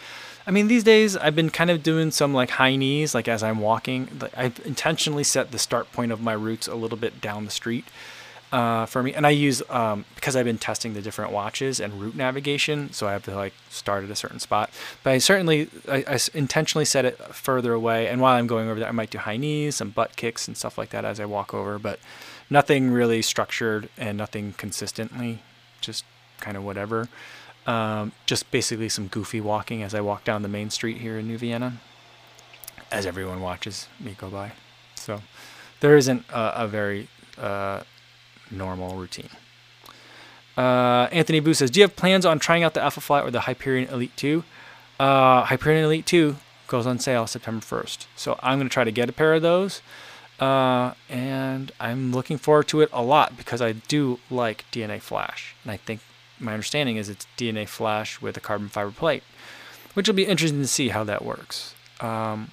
I 0.46 0.50
mean, 0.50 0.68
these 0.68 0.84
days 0.84 1.16
I've 1.16 1.36
been 1.36 1.50
kind 1.50 1.70
of 1.70 1.82
doing 1.82 2.10
some 2.10 2.34
like 2.34 2.50
high 2.50 2.76
knees, 2.76 3.14
like 3.14 3.28
as 3.28 3.42
I'm 3.42 3.60
walking. 3.60 4.08
I've 4.36 4.60
intentionally 4.64 5.24
set 5.24 5.52
the 5.52 5.58
start 5.58 5.92
point 5.92 6.12
of 6.12 6.20
my 6.20 6.32
routes 6.32 6.66
a 6.66 6.74
little 6.74 6.98
bit 6.98 7.20
down 7.20 7.44
the 7.44 7.50
street 7.50 7.84
uh, 8.52 8.84
for 8.86 9.02
me, 9.02 9.14
and 9.14 9.26
I 9.26 9.30
use 9.30 9.62
um, 9.70 10.04
because 10.14 10.36
I've 10.36 10.44
been 10.44 10.58
testing 10.58 10.92
the 10.92 11.00
different 11.00 11.32
watches 11.32 11.80
and 11.80 12.00
route 12.00 12.14
navigation, 12.14 12.92
so 12.92 13.08
I 13.08 13.12
have 13.12 13.24
to 13.24 13.34
like 13.34 13.54
start 13.70 14.04
at 14.04 14.10
a 14.10 14.16
certain 14.16 14.40
spot. 14.40 14.70
But 15.02 15.10
I 15.14 15.18
certainly 15.18 15.70
I, 15.88 16.04
I 16.06 16.18
intentionally 16.34 16.84
set 16.84 17.04
it 17.04 17.18
further 17.34 17.72
away, 17.72 18.08
and 18.08 18.20
while 18.20 18.36
I'm 18.36 18.46
going 18.46 18.68
over 18.68 18.78
there, 18.80 18.88
I 18.88 18.92
might 18.92 19.10
do 19.10 19.18
high 19.18 19.38
knees, 19.38 19.76
some 19.76 19.90
butt 19.90 20.16
kicks, 20.16 20.48
and 20.48 20.56
stuff 20.56 20.76
like 20.76 20.90
that 20.90 21.04
as 21.04 21.18
I 21.18 21.24
walk 21.24 21.54
over, 21.54 21.78
but 21.78 21.98
nothing 22.50 22.90
really 22.90 23.22
structured 23.22 23.88
and 23.96 24.18
nothing 24.18 24.52
consistently 24.58 25.40
just 25.80 26.04
kind 26.40 26.56
of 26.56 26.64
whatever. 26.64 27.08
Um, 27.66 28.12
just 28.26 28.50
basically 28.50 28.88
some 28.88 29.06
goofy 29.06 29.40
walking 29.40 29.82
as 29.82 29.94
I 29.94 30.00
walk 30.00 30.24
down 30.24 30.42
the 30.42 30.48
main 30.48 30.70
street 30.70 30.98
here 30.98 31.18
in 31.18 31.28
New 31.28 31.38
Vienna. 31.38 31.74
as 32.90 33.06
everyone 33.06 33.40
watches 33.40 33.88
me 34.00 34.14
go 34.18 34.28
by. 34.28 34.52
So 34.96 35.22
there 35.80 35.96
isn't 35.96 36.24
a, 36.30 36.64
a 36.64 36.68
very 36.68 37.08
uh, 37.38 37.82
normal 38.50 38.96
routine. 38.96 39.30
Uh, 40.56 41.08
Anthony 41.12 41.40
Boo 41.40 41.54
says, 41.54 41.70
"Do 41.70 41.80
you 41.80 41.84
have 41.84 41.96
plans 41.96 42.26
on 42.26 42.38
trying 42.38 42.62
out 42.62 42.74
the 42.74 42.82
Alpha 42.82 43.00
Flight 43.00 43.24
or 43.24 43.30
the 43.30 43.40
Hyperion 43.40 43.88
Elite 43.88 44.16
2?" 44.16 44.44
Uh, 45.00 45.44
Hyperion 45.44 45.84
Elite 45.84 46.04
2 46.06 46.36
goes 46.66 46.86
on 46.86 46.98
sale 46.98 47.26
September 47.26 47.64
1st, 47.64 48.06
so 48.16 48.38
I'm 48.42 48.58
going 48.58 48.68
to 48.68 48.72
try 48.72 48.84
to 48.84 48.92
get 48.92 49.08
a 49.08 49.12
pair 49.12 49.34
of 49.34 49.42
those, 49.42 49.80
uh, 50.40 50.92
and 51.08 51.72
I'm 51.80 52.12
looking 52.12 52.36
forward 52.38 52.68
to 52.68 52.80
it 52.82 52.90
a 52.92 53.02
lot 53.02 53.36
because 53.36 53.60
I 53.62 53.72
do 53.72 54.20
like 54.30 54.64
DNA 54.70 55.00
Flash, 55.00 55.54
and 55.64 55.72
I 55.72 55.76
think 55.78 56.00
my 56.42 56.52
understanding 56.52 56.96
is 56.96 57.08
it's 57.08 57.26
DNA 57.36 57.68
Flash 57.68 58.20
with 58.20 58.36
a 58.36 58.40
carbon 58.40 58.68
fiber 58.68 58.90
plate, 58.90 59.22
which 59.94 60.08
will 60.08 60.14
be 60.14 60.26
interesting 60.26 60.60
to 60.60 60.66
see 60.66 60.88
how 60.88 61.04
that 61.04 61.24
works. 61.24 61.74
Um, 62.00 62.50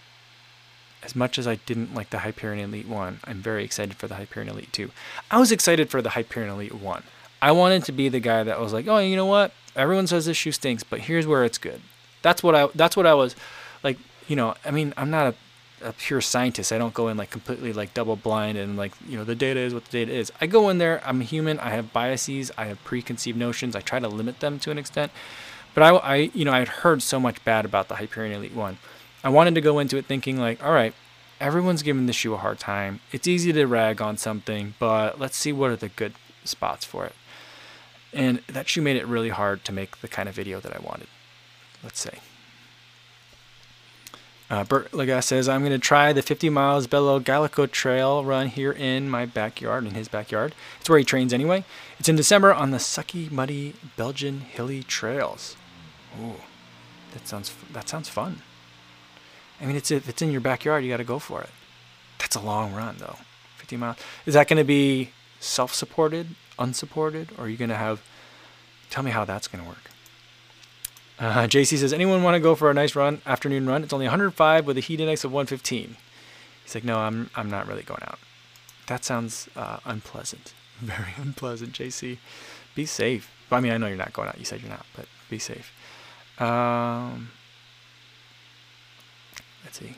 as 1.04 1.16
much 1.16 1.40
as 1.40 1.48
I 1.48 1.56
didn't 1.56 1.96
like 1.96 2.10
the 2.10 2.20
Hyperion 2.20 2.70
Elite 2.70 2.88
1, 2.88 3.22
I'm 3.24 3.42
very 3.42 3.64
excited 3.64 3.96
for 3.96 4.08
the 4.08 4.16
Hyperion 4.16 4.52
Elite 4.52 4.72
2. 4.74 4.92
I 5.32 5.40
was 5.40 5.52
excited 5.52 5.90
for 5.90 6.02
the 6.02 6.12
Hyperion 6.12 6.54
Elite 6.54 6.76
1. 6.76 7.04
I 7.42 7.52
wanted 7.52 7.86
to 7.86 7.92
be 7.92 8.10
the 8.10 8.20
guy 8.20 8.44
that 8.44 8.60
was 8.60 8.74
like, 8.74 8.88
"Oh, 8.88 9.00
you 9.00 9.16
know 9.16 9.26
what? 9.26 9.54
Everyone 9.76 10.08
says 10.08 10.26
this 10.26 10.36
shoe 10.36 10.52
stinks, 10.52 10.84
but 10.84 11.02
here's 11.02 11.26
where 11.26 11.46
it's 11.46 11.58
good." 11.58 11.82
That's 12.22 12.44
what 12.44 12.54
I 12.54 12.68
that's 12.76 12.98
what 12.98 13.06
I 13.06 13.14
was 13.14 13.34
like, 13.82 13.98
you 14.28 14.36
know, 14.36 14.56
I 14.66 14.72
mean, 14.72 14.94
I'm 14.98 15.10
not 15.10 15.28
a, 15.28 15.36
a 15.82 15.94
pure 15.94 16.22
scientist. 16.22 16.72
I 16.72 16.78
don't 16.78 16.94
go 16.94 17.08
in 17.08 17.18
like 17.18 17.30
completely 17.30 17.74
like 17.74 17.94
double 17.94 18.16
blind 18.16 18.58
and 18.58 18.78
like, 18.78 18.94
you 19.08 19.18
know, 19.18 19.24
the 19.24 19.36
data 19.36 19.60
is 19.60 19.74
what 19.74 19.86
the 19.86 19.92
data 19.92 20.12
is. 20.12 20.32
I 20.42 20.48
go 20.48 20.70
in 20.70 20.78
there, 20.78 21.02
I'm 21.06 21.22
human, 21.22 21.60
I 21.60 21.70
have 21.70 21.94
biases, 21.94 22.52
I 22.58 22.66
have 22.66 22.84
preconceived 22.84 23.38
notions. 23.38 23.76
I 23.76 23.82
try 23.82 24.00
to 24.00 24.08
limit 24.08 24.40
them 24.40 24.60
to 24.60 24.72
an 24.72 24.78
extent. 24.78 25.12
But 25.74 25.84
I, 25.84 25.90
I 25.96 26.16
you 26.34 26.46
know, 26.46 26.52
I 26.52 26.60
had 26.60 26.68
heard 26.68 27.02
so 27.02 27.20
much 27.20 27.44
bad 27.44 27.66
about 27.66 27.88
the 27.88 27.96
Hyperion 27.96 28.34
Elite 28.34 28.56
1 28.56 28.78
I 29.24 29.30
wanted 29.30 29.56
to 29.56 29.62
go 29.62 29.80
into 29.80 29.98
it 29.98 30.06
thinking 30.06 30.38
like, 30.38 30.64
all 30.64 30.72
right, 30.72 30.94
everyone's 31.40 31.84
giving 31.84 32.06
the 32.06 32.14
shoe 32.14 32.34
a 32.34 32.38
hard 32.38 32.60
time. 32.60 33.02
It's 33.12 33.28
easy 33.28 33.52
to 33.54 33.66
rag 33.66 34.02
on 34.02 34.18
something, 34.18 34.76
but 34.80 35.20
let's 35.20 35.36
see 35.36 35.52
what 35.52 35.72
are 35.72 35.76
the 35.76 35.90
good 35.90 36.14
spots 36.46 36.86
for 36.86 37.06
it. 37.06 37.14
And 38.14 38.40
that 38.48 38.68
shoe 38.70 38.82
made 38.82 38.96
it 38.96 39.06
really 39.06 39.30
hard 39.30 39.66
to 39.66 39.72
make 39.72 40.00
the 40.02 40.08
kind 40.08 40.30
of 40.30 40.36
video 40.36 40.60
that 40.62 40.76
I 40.76 40.80
wanted. 40.80 41.08
Let's 41.84 42.00
say. 42.00 42.20
Uh, 44.50 44.64
Bert 44.64 44.92
Lagas 44.92 45.26
says, 45.26 45.48
I'm 45.48 45.62
going 45.62 45.72
to 45.72 45.78
try 45.78 46.12
the 46.12 46.24
50 46.24 46.50
miles 46.50 46.88
Bello 46.88 47.20
Gallico 47.20 47.70
trail 47.70 48.24
run 48.26 48.48
here 48.48 48.72
in 48.72 49.08
my 49.08 49.26
backyard, 49.26 49.86
in 49.86 49.94
his 49.94 50.08
backyard. 50.08 50.56
It's 50.80 50.90
where 50.90 50.98
he 50.98 51.06
trains 51.06 51.34
anyway. 51.34 51.64
It's 52.00 52.10
in 52.10 52.16
December 52.16 52.52
on 52.52 52.72
the 52.72 52.78
sucky, 52.78 53.30
muddy 53.30 53.76
Belgian 53.96 54.42
hilly 54.42 54.82
trails. 54.82 55.56
Ooh, 56.20 56.36
that 57.14 57.28
sounds, 57.28 57.54
that 57.72 57.88
sounds 57.88 58.10
fun. 58.10 58.42
I 59.62 59.66
mean, 59.66 59.76
it's 59.76 59.92
if 59.92 60.10
it's 60.10 60.22
in 60.22 60.32
your 60.32 60.42
backyard, 60.42 60.84
you 60.84 60.90
got 60.90 60.98
to 60.98 61.04
go 61.04 61.20
for 61.20 61.42
it. 61.42 61.50
That's 62.18 62.36
a 62.36 62.42
long 62.42 62.74
run, 62.74 62.96
though. 62.98 63.18
50 63.58 63.78
miles. 63.78 63.98
Is 64.26 64.34
that 64.34 64.48
going 64.48 64.58
to 64.58 64.64
be 64.64 65.12
self-supported, 65.40 66.36
unsupported, 66.58 67.30
or 67.38 67.46
are 67.46 67.50
you 67.50 67.58
going 67.58 67.70
to 67.70 67.76
have? 67.76 68.02
Tell 68.90 69.04
me 69.04 69.12
how 69.12 69.26
that's 69.26 69.48
going 69.48 69.64
to 69.64 69.70
work. 69.70 69.89
Uh, 71.20 71.48
JC 71.48 71.78
says, 71.78 71.92
anyone 71.92 72.24
want 72.24 72.36
to 72.36 72.40
go 72.40 72.56
for 72.56 72.72
a 72.72 72.74
nice 72.74 72.96
run, 72.96 73.22
afternoon 73.26 73.68
run? 73.68 73.84
It's 73.84 73.92
only 73.92 74.06
105 74.06 74.66
with 74.66 74.78
a 74.78 74.80
heat 74.80 75.02
index 75.02 75.24
of 75.24 75.32
115. 75.32 75.98
He's 76.64 76.76
like, 76.76 76.84
no, 76.84 77.00
I'm 77.00 77.30
I'm 77.36 77.50
not 77.50 77.68
really 77.68 77.84
going 77.84 78.04
out. 78.04 78.20
That 78.88 79.04
sounds 79.04 79.50
uh, 79.56 79.80
unpleasant. 79.86 80.54
Very 80.80 81.14
unpleasant, 81.18 81.74
JC. 81.74 82.20
Be 82.74 82.86
safe. 82.86 83.32
I 83.52 83.60
mean, 83.60 83.72
I 83.72 83.78
know 83.78 83.88
you're 83.88 83.98
not 83.98 84.14
going 84.14 84.30
out. 84.30 84.40
You 84.40 84.46
said 84.46 84.62
you're 84.62 84.70
not, 84.70 84.86
but 84.96 85.08
be 85.30 85.40
safe. 85.40 85.74
Um, 86.40 87.32
Let's 89.64 89.80
see. 89.80 89.96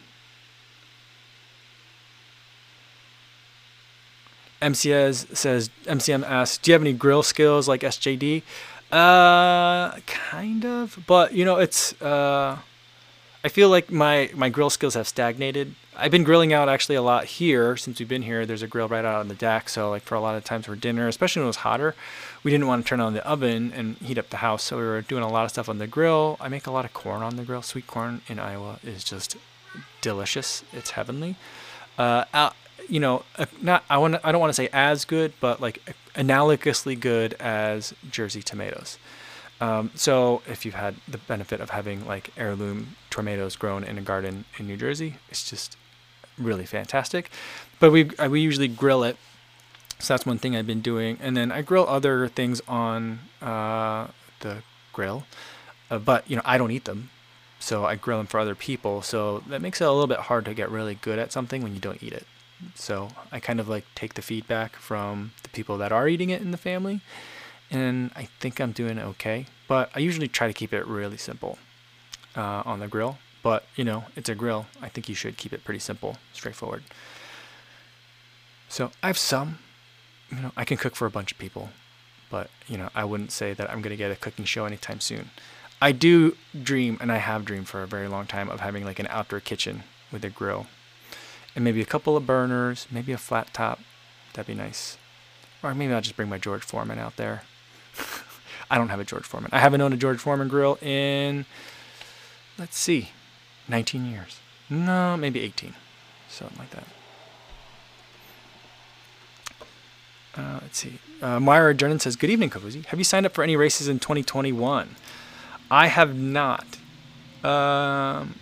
MCS 4.61 5.35
says 5.35 5.69
MCM 5.85 6.23
asks, 6.23 6.57
"Do 6.57 6.71
you 6.71 6.73
have 6.73 6.81
any 6.81 6.93
grill 6.93 7.23
skills 7.23 7.67
like 7.67 7.81
SJD?" 7.81 8.43
Uh, 8.91 9.97
kind 10.05 10.65
of, 10.65 10.99
but 11.07 11.33
you 11.33 11.45
know, 11.45 11.57
it's 11.57 11.99
uh, 12.01 12.57
I 13.43 13.47
feel 13.47 13.69
like 13.69 13.91
my 13.91 14.29
my 14.35 14.49
grill 14.49 14.69
skills 14.69 14.95
have 14.95 15.07
stagnated. 15.07 15.75
I've 15.95 16.11
been 16.11 16.23
grilling 16.23 16.53
out 16.53 16.69
actually 16.69 16.95
a 16.95 17.01
lot 17.01 17.25
here 17.25 17.77
since 17.77 17.99
we've 17.99 18.07
been 18.07 18.21
here. 18.21 18.45
There's 18.45 18.61
a 18.61 18.67
grill 18.67 18.87
right 18.87 19.03
out 19.03 19.15
on 19.15 19.27
the 19.27 19.35
deck, 19.35 19.69
so 19.69 19.89
like 19.89 20.03
for 20.03 20.15
a 20.15 20.19
lot 20.21 20.35
of 20.35 20.43
times 20.43 20.65
for 20.65 20.75
dinner, 20.75 21.07
especially 21.07 21.41
when 21.41 21.45
it 21.45 21.47
was 21.47 21.57
hotter, 21.57 21.95
we 22.43 22.51
didn't 22.51 22.67
want 22.67 22.83
to 22.83 22.89
turn 22.89 22.99
on 22.99 23.13
the 23.13 23.25
oven 23.25 23.71
and 23.73 23.97
heat 23.97 24.17
up 24.17 24.29
the 24.29 24.37
house, 24.37 24.63
so 24.63 24.77
we 24.77 24.83
were 24.83 25.01
doing 25.01 25.23
a 25.23 25.29
lot 25.29 25.45
of 25.45 25.51
stuff 25.51 25.69
on 25.69 25.77
the 25.77 25.87
grill. 25.87 26.37
I 26.39 26.49
make 26.49 26.67
a 26.67 26.71
lot 26.71 26.85
of 26.85 26.93
corn 26.93 27.21
on 27.21 27.35
the 27.35 27.43
grill. 27.43 27.61
Sweet 27.61 27.87
corn 27.87 28.21
in 28.27 28.39
Iowa 28.39 28.79
is 28.83 29.03
just 29.03 29.37
delicious. 30.01 30.63
It's 30.73 30.91
heavenly. 30.91 31.35
Uh, 31.97 32.25
you 32.89 32.99
know, 32.99 33.23
uh, 33.37 33.45
not 33.61 33.83
I 33.89 33.97
want 33.97 34.17
I 34.23 34.31
don't 34.31 34.41
want 34.41 34.49
to 34.49 34.55
say 34.55 34.69
as 34.73 35.05
good, 35.05 35.33
but 35.39 35.61
like 35.61 35.81
analogously 36.15 36.99
good 36.99 37.33
as 37.39 37.93
Jersey 38.09 38.41
tomatoes. 38.41 38.97
Um, 39.59 39.91
so 39.93 40.41
if 40.47 40.65
you've 40.65 40.75
had 40.75 40.95
the 41.07 41.19
benefit 41.19 41.61
of 41.61 41.69
having 41.69 42.05
like 42.07 42.31
heirloom 42.35 42.95
tomatoes 43.09 43.55
grown 43.55 43.83
in 43.83 43.97
a 43.97 44.01
garden 44.01 44.45
in 44.57 44.67
New 44.67 44.77
Jersey, 44.77 45.15
it's 45.29 45.49
just 45.49 45.77
really 46.37 46.65
fantastic. 46.65 47.29
But 47.79 47.91
we 47.91 48.15
uh, 48.17 48.29
we 48.29 48.41
usually 48.41 48.67
grill 48.67 49.03
it, 49.03 49.17
so 49.99 50.13
that's 50.13 50.25
one 50.25 50.39
thing 50.39 50.55
I've 50.55 50.67
been 50.67 50.81
doing, 50.81 51.17
and 51.21 51.37
then 51.37 51.51
I 51.51 51.61
grill 51.61 51.87
other 51.87 52.27
things 52.27 52.61
on 52.67 53.19
uh, 53.41 54.07
the 54.39 54.63
grill. 54.93 55.25
Uh, 55.91 55.99
but 55.99 56.29
you 56.29 56.35
know 56.35 56.41
I 56.45 56.57
don't 56.57 56.71
eat 56.71 56.85
them 56.85 57.09
so 57.61 57.85
I 57.85 57.95
grill 57.95 58.17
them 58.17 58.27
for 58.27 58.39
other 58.39 58.55
people. 58.55 59.01
So 59.01 59.43
that 59.47 59.61
makes 59.61 59.79
it 59.81 59.85
a 59.85 59.91
little 59.91 60.07
bit 60.07 60.19
hard 60.19 60.45
to 60.45 60.53
get 60.53 60.69
really 60.69 60.95
good 60.95 61.19
at 61.19 61.31
something 61.31 61.61
when 61.61 61.73
you 61.73 61.79
don't 61.79 62.01
eat 62.03 62.13
it. 62.13 62.25
So 62.75 63.09
I 63.31 63.39
kind 63.39 63.59
of 63.59 63.67
like 63.67 63.85
take 63.95 64.13
the 64.13 64.21
feedback 64.21 64.75
from 64.75 65.31
the 65.43 65.49
people 65.49 65.77
that 65.77 65.91
are 65.91 66.07
eating 66.07 66.29
it 66.29 66.41
in 66.41 66.51
the 66.51 66.57
family, 66.57 67.01
and 67.69 68.11
I 68.15 68.25
think 68.39 68.59
I'm 68.59 68.71
doing 68.71 68.99
okay. 68.99 69.45
But 69.67 69.89
I 69.95 69.99
usually 69.99 70.27
try 70.27 70.47
to 70.47 70.53
keep 70.53 70.73
it 70.73 70.85
really 70.85 71.17
simple 71.17 71.57
uh, 72.35 72.63
on 72.65 72.79
the 72.79 72.87
grill. 72.87 73.17
But 73.43 73.65
you 73.75 73.83
know, 73.83 74.05
it's 74.15 74.29
a 74.29 74.35
grill. 74.35 74.67
I 74.81 74.89
think 74.89 75.09
you 75.09 75.15
should 75.15 75.37
keep 75.37 75.53
it 75.53 75.63
pretty 75.63 75.79
simple, 75.79 76.17
straightforward. 76.33 76.83
So 78.69 78.91
I 79.01 79.07
have 79.07 79.17
some. 79.17 79.59
You 80.29 80.41
know, 80.43 80.51
I 80.55 80.63
can 80.63 80.77
cook 80.77 80.95
for 80.95 81.05
a 81.05 81.11
bunch 81.11 81.33
of 81.33 81.37
people, 81.37 81.69
but 82.29 82.49
you 82.67 82.77
know, 82.77 82.89
I 82.95 83.03
wouldn't 83.03 83.31
say 83.31 83.53
that 83.53 83.69
I'm 83.69 83.81
gonna 83.81 83.97
get 83.97 84.11
a 84.11 84.15
cooking 84.15 84.45
show 84.45 84.65
anytime 84.65 85.01
soon. 85.01 85.31
I 85.81 85.91
do 85.91 86.37
dream, 86.61 86.97
and 87.01 87.11
I 87.11 87.17
have 87.17 87.43
dreamed 87.43 87.67
for 87.67 87.81
a 87.81 87.87
very 87.87 88.07
long 88.07 88.27
time 88.27 88.49
of 88.49 88.59
having 88.59 88.85
like 88.85 88.99
an 88.99 89.07
outdoor 89.09 89.39
kitchen 89.39 89.83
with 90.11 90.23
a 90.23 90.29
grill, 90.29 90.67
and 91.55 91.63
maybe 91.63 91.81
a 91.81 91.85
couple 91.85 92.15
of 92.15 92.25
burners, 92.25 92.87
maybe 92.91 93.11
a 93.11 93.17
flat 93.17 93.53
top. 93.53 93.79
That'd 94.33 94.47
be 94.47 94.61
nice. 94.61 94.97
Or 95.63 95.73
maybe 95.75 95.93
I'll 95.93 96.01
just 96.01 96.15
bring 96.15 96.29
my 96.29 96.37
George 96.37 96.63
Foreman 96.63 96.99
out 96.99 97.17
there. 97.17 97.43
I 98.71 98.77
don't 98.77 98.89
have 98.89 98.99
a 98.99 99.03
George 99.03 99.25
Foreman. 99.25 99.51
I 99.53 99.59
haven't 99.59 99.81
owned 99.81 99.93
a 99.93 99.97
George 99.97 100.19
Foreman 100.19 100.47
grill 100.47 100.77
in, 100.81 101.45
let's 102.57 102.77
see, 102.77 103.09
19 103.67 104.05
years. 104.05 104.39
No, 104.69 105.17
maybe 105.17 105.41
18. 105.41 105.73
Something 106.29 106.57
like 106.57 106.69
that. 106.71 106.85
Uh, 110.33 110.59
let's 110.61 110.77
see. 110.77 110.99
Uh, 111.21 111.39
Myra 111.39 111.75
Jernan 111.75 111.99
says, 111.99 112.15
Good 112.15 112.29
evening, 112.29 112.49
Kofuzi. 112.49 112.85
Have 112.85 112.99
you 112.99 113.03
signed 113.03 113.25
up 113.25 113.33
for 113.33 113.43
any 113.43 113.57
races 113.57 113.89
in 113.89 113.99
2021? 113.99 114.95
I 115.69 115.87
have 115.87 116.15
not. 116.17 116.77
Um, 117.43 118.35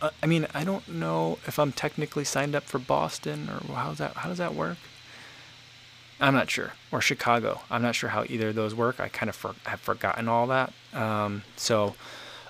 uh, 0.00 0.10
I 0.22 0.26
mean, 0.26 0.46
I 0.54 0.64
don't 0.64 0.86
know 0.88 1.38
if 1.46 1.58
I'm 1.58 1.72
technically 1.72 2.24
signed 2.24 2.54
up 2.54 2.64
for 2.64 2.78
Boston 2.78 3.48
or 3.48 3.74
how's 3.74 3.98
that? 3.98 4.14
How 4.14 4.28
does 4.28 4.38
that 4.38 4.54
work? 4.54 4.78
I'm 6.20 6.34
not 6.34 6.50
sure. 6.50 6.72
Or 6.90 7.00
Chicago. 7.00 7.60
I'm 7.70 7.82
not 7.82 7.94
sure 7.94 8.10
how 8.10 8.24
either 8.24 8.48
of 8.48 8.54
those 8.54 8.74
work. 8.74 9.00
I 9.00 9.08
kind 9.08 9.28
of 9.28 9.36
for, 9.36 9.54
have 9.64 9.80
forgotten 9.80 10.28
all 10.28 10.46
that. 10.46 10.72
Um, 10.94 11.42
so 11.56 11.94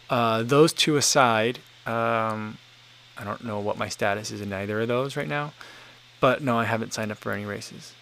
uh, 0.09 0.43
those 0.43 0.73
two 0.73 0.97
aside, 0.97 1.59
um, 1.85 2.59
I 3.17 3.25
don't 3.25 3.45
know 3.45 3.59
what 3.59 3.79
my 3.79 3.89
status 3.89 4.31
is 4.31 4.41
in 4.41 4.53
either 4.53 4.81
of 4.81 4.89
those 4.89 5.17
right 5.17 5.29
now. 5.29 5.53
But 6.21 6.43
no, 6.43 6.59
I 6.59 6.65
haven't 6.65 6.95
signed 6.95 7.13
up 7.13 7.19
for 7.19 7.33
any 7.33 7.45
races. 7.45 7.93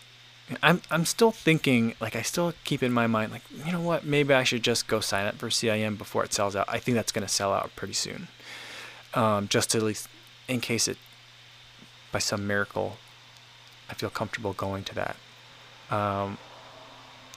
I'm 0.62 0.82
I'm 0.90 1.06
still 1.06 1.30
thinking 1.30 1.94
like 2.00 2.14
I 2.14 2.22
still 2.22 2.52
keep 2.64 2.82
in 2.82 2.92
my 2.92 3.06
mind 3.06 3.32
like 3.32 3.42
you 3.64 3.72
know 3.72 3.80
what 3.80 4.04
maybe 4.04 4.34
I 4.34 4.44
should 4.44 4.62
just 4.62 4.86
go 4.86 5.00
sign 5.00 5.26
up 5.26 5.36
for 5.36 5.48
CIM 5.48 5.96
before 5.96 6.22
it 6.22 6.34
sells 6.34 6.54
out. 6.54 6.66
I 6.68 6.78
think 6.78 6.96
that's 6.96 7.12
going 7.12 7.26
to 7.26 7.32
sell 7.32 7.52
out 7.52 7.74
pretty 7.76 7.94
soon. 7.94 8.28
Um, 9.14 9.48
just 9.48 9.74
at 9.74 9.82
least 9.82 10.08
in 10.48 10.60
case 10.60 10.88
it 10.88 10.98
by 12.10 12.18
some 12.18 12.46
miracle 12.46 12.96
I 13.88 13.94
feel 13.94 14.10
comfortable 14.10 14.52
going 14.52 14.84
to 14.84 14.94
that. 14.94 15.16
Um, 15.90 16.38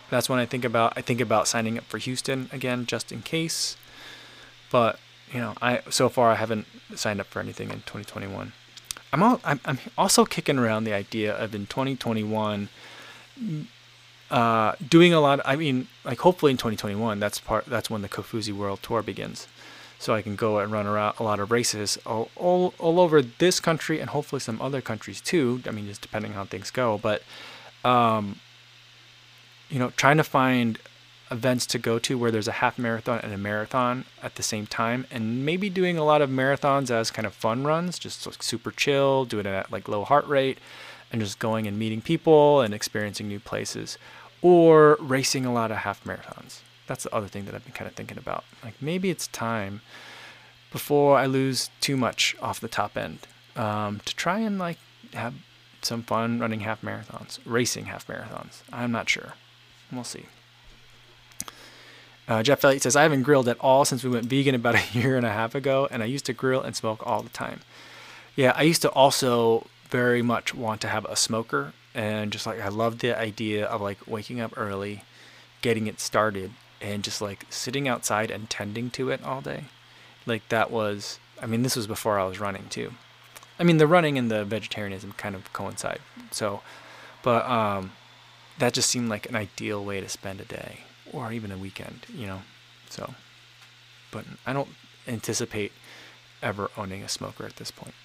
that's 0.09 0.29
when 0.29 0.39
I 0.39 0.45
think 0.45 0.63
about 0.63 0.93
I 0.95 1.01
think 1.01 1.19
about 1.19 1.47
signing 1.47 1.77
up 1.77 1.83
for 1.85 1.97
Houston 1.97 2.49
again 2.51 2.85
just 2.85 3.11
in 3.11 3.21
case. 3.21 3.75
But 4.71 4.99
you 5.31 5.39
know 5.39 5.55
I 5.61 5.81
so 5.89 6.09
far 6.09 6.31
I 6.31 6.35
haven't 6.35 6.65
signed 6.95 7.19
up 7.19 7.27
for 7.27 7.39
anything 7.39 7.69
in 7.69 7.77
2021. 7.77 8.53
I'm 9.13 9.23
all, 9.23 9.39
I'm, 9.45 9.59
I'm 9.65 9.79
also 9.97 10.25
kicking 10.25 10.57
around 10.57 10.83
the 10.83 10.93
idea 10.93 11.33
of 11.33 11.55
in 11.55 11.65
2021 11.65 12.69
uh, 14.29 14.73
doing 14.85 15.13
a 15.13 15.19
lot. 15.19 15.39
I 15.45 15.55
mean, 15.55 15.87
like 16.03 16.19
hopefully 16.19 16.51
in 16.51 16.57
2021, 16.57 17.19
that's 17.19 17.39
part. 17.39 17.65
That's 17.65 17.89
when 17.89 18.01
the 18.01 18.09
Kofuzi 18.09 18.51
World 18.51 18.79
Tour 18.81 19.01
begins. 19.01 19.47
So 19.99 20.13
I 20.13 20.21
can 20.21 20.35
go 20.35 20.59
and 20.59 20.71
run 20.71 20.85
around 20.85 21.15
a 21.19 21.23
lot 21.23 21.39
of 21.39 21.51
races 21.51 21.97
all, 22.05 22.29
all, 22.35 22.73
all 22.79 22.99
over 22.99 23.21
this 23.21 23.59
country 23.59 23.99
and 23.99 24.09
hopefully 24.09 24.39
some 24.39 24.61
other 24.61 24.81
countries 24.81 25.21
too. 25.21 25.61
I 25.67 25.71
mean, 25.71 25.87
just 25.87 26.01
depending 26.01 26.31
on 26.31 26.37
how 26.37 26.45
things 26.45 26.69
go. 26.69 26.97
But, 26.97 27.23
um, 27.83 28.39
you 29.69 29.79
know, 29.79 29.91
trying 29.97 30.17
to 30.17 30.23
find 30.23 30.79
events 31.31 31.65
to 31.65 31.79
go 31.79 31.99
to 31.99 32.17
where 32.17 32.31
there's 32.31 32.47
a 32.47 32.53
half 32.53 32.77
marathon 32.77 33.19
and 33.21 33.33
a 33.33 33.37
marathon 33.37 34.05
at 34.23 34.35
the 34.35 34.43
same 34.43 34.65
time 34.65 35.05
and 35.11 35.45
maybe 35.45 35.69
doing 35.69 35.97
a 35.97 36.03
lot 36.03 36.21
of 36.21 36.29
marathons 36.29 36.89
as 36.89 37.11
kind 37.11 37.25
of 37.25 37.33
fun 37.33 37.65
runs 37.65 37.99
just 37.99 38.25
like 38.25 38.41
super 38.41 38.71
chill 38.71 39.25
doing 39.25 39.45
it 39.45 39.49
at 39.49 39.71
like 39.71 39.89
low 39.89 40.05
heart 40.05 40.25
rate 40.27 40.57
and 41.11 41.21
just 41.21 41.37
going 41.37 41.67
and 41.67 41.77
meeting 41.77 42.01
people 42.01 42.61
and 42.61 42.73
experiencing 42.73 43.27
new 43.27 43.39
places 43.39 43.97
or 44.41 44.97
racing 45.01 45.45
a 45.45 45.51
lot 45.51 45.69
of 45.69 45.77
half 45.77 46.01
marathons 46.05 46.61
that's 46.87 47.03
the 47.03 47.13
other 47.13 47.27
thing 47.27 47.45
that 47.45 47.53
i've 47.53 47.63
been 47.63 47.73
kind 47.73 47.89
of 47.89 47.95
thinking 47.95 48.17
about. 48.17 48.43
Like 48.63 48.81
maybe 48.81 49.09
it's 49.09 49.27
time 49.27 49.81
before 50.71 51.17
i 51.17 51.25
lose 51.25 51.69
too 51.79 51.95
much 51.95 52.35
off 52.41 52.59
the 52.59 52.67
top 52.67 52.97
end 52.97 53.19
um, 53.55 54.01
to 54.05 54.15
try 54.15 54.39
and 54.39 54.57
like 54.59 54.77
have 55.13 55.33
some 55.81 56.03
fun 56.03 56.39
running 56.39 56.61
half 56.61 56.81
marathons 56.81 57.39
racing 57.45 57.85
half 57.85 58.07
marathons. 58.07 58.61
I'm 58.71 58.91
not 58.91 59.09
sure. 59.09 59.33
We'll 59.91 60.03
see. 60.03 60.25
Uh, 62.27 62.43
Jeff 62.43 62.63
Elliott 62.63 62.81
says, 62.81 62.95
I 62.95 63.03
haven't 63.03 63.23
grilled 63.23 63.47
at 63.47 63.57
all 63.59 63.85
since 63.85 64.03
we 64.03 64.09
went 64.09 64.25
vegan 64.25 64.53
about 64.53 64.75
a 64.75 64.83
year 64.97 65.15
and 65.15 65.25
a 65.25 65.31
half 65.31 65.55
ago, 65.55 65.87
and 65.89 66.03
I 66.03 66.07
used 66.07 66.25
to 66.25 66.33
grill 66.33 66.61
and 66.61 66.75
smoke 66.75 67.05
all 67.05 67.21
the 67.21 67.29
time. 67.29 67.61
Yeah, 68.35 68.53
I 68.55 68.63
used 68.63 68.81
to 68.81 68.89
also 68.89 69.67
very 69.89 70.21
much 70.21 70.53
want 70.53 70.81
to 70.81 70.89
have 70.89 71.05
a 71.05 71.15
smoker, 71.15 71.73
and 71.95 72.31
just 72.31 72.45
like 72.45 72.59
I 72.59 72.67
love 72.67 72.99
the 72.99 73.17
idea 73.17 73.65
of 73.65 73.81
like 73.81 74.05
waking 74.05 74.41
up 74.41 74.53
early, 74.57 75.03
getting 75.61 75.87
it 75.87 76.01
started, 76.01 76.51
and 76.81 77.03
just 77.03 77.21
like 77.21 77.45
sitting 77.49 77.87
outside 77.87 78.31
and 78.31 78.49
tending 78.49 78.89
to 78.91 79.09
it 79.09 79.23
all 79.23 79.41
day. 79.41 79.65
Like 80.25 80.47
that 80.49 80.71
was, 80.71 81.19
I 81.41 81.45
mean, 81.45 81.63
this 81.63 81.75
was 81.75 81.87
before 81.87 82.19
I 82.19 82.25
was 82.25 82.39
running 82.39 82.67
too. 82.69 82.93
I 83.59 83.63
mean, 83.63 83.77
the 83.77 83.87
running 83.87 84.17
and 84.17 84.29
the 84.29 84.45
vegetarianism 84.45 85.13
kind 85.13 85.35
of 85.35 85.51
coincide. 85.53 85.99
So, 86.31 86.61
but 87.23 87.47
um, 87.49 87.93
that 88.59 88.73
just 88.73 88.89
seemed 88.89 89.09
like 89.09 89.27
an 89.27 89.35
ideal 89.35 89.83
way 89.83 90.01
to 90.01 90.09
spend 90.09 90.41
a 90.41 90.45
day 90.45 90.81
or 91.11 91.31
even 91.31 91.51
a 91.51 91.57
weekend, 91.57 92.05
you 92.13 92.27
know. 92.27 92.41
So, 92.89 93.15
but 94.11 94.25
I 94.45 94.53
don't 94.53 94.69
anticipate 95.07 95.71
ever 96.41 96.69
owning 96.77 97.03
a 97.03 97.09
smoker 97.09 97.45
at 97.45 97.55
this 97.55 97.71
point. 97.71 97.95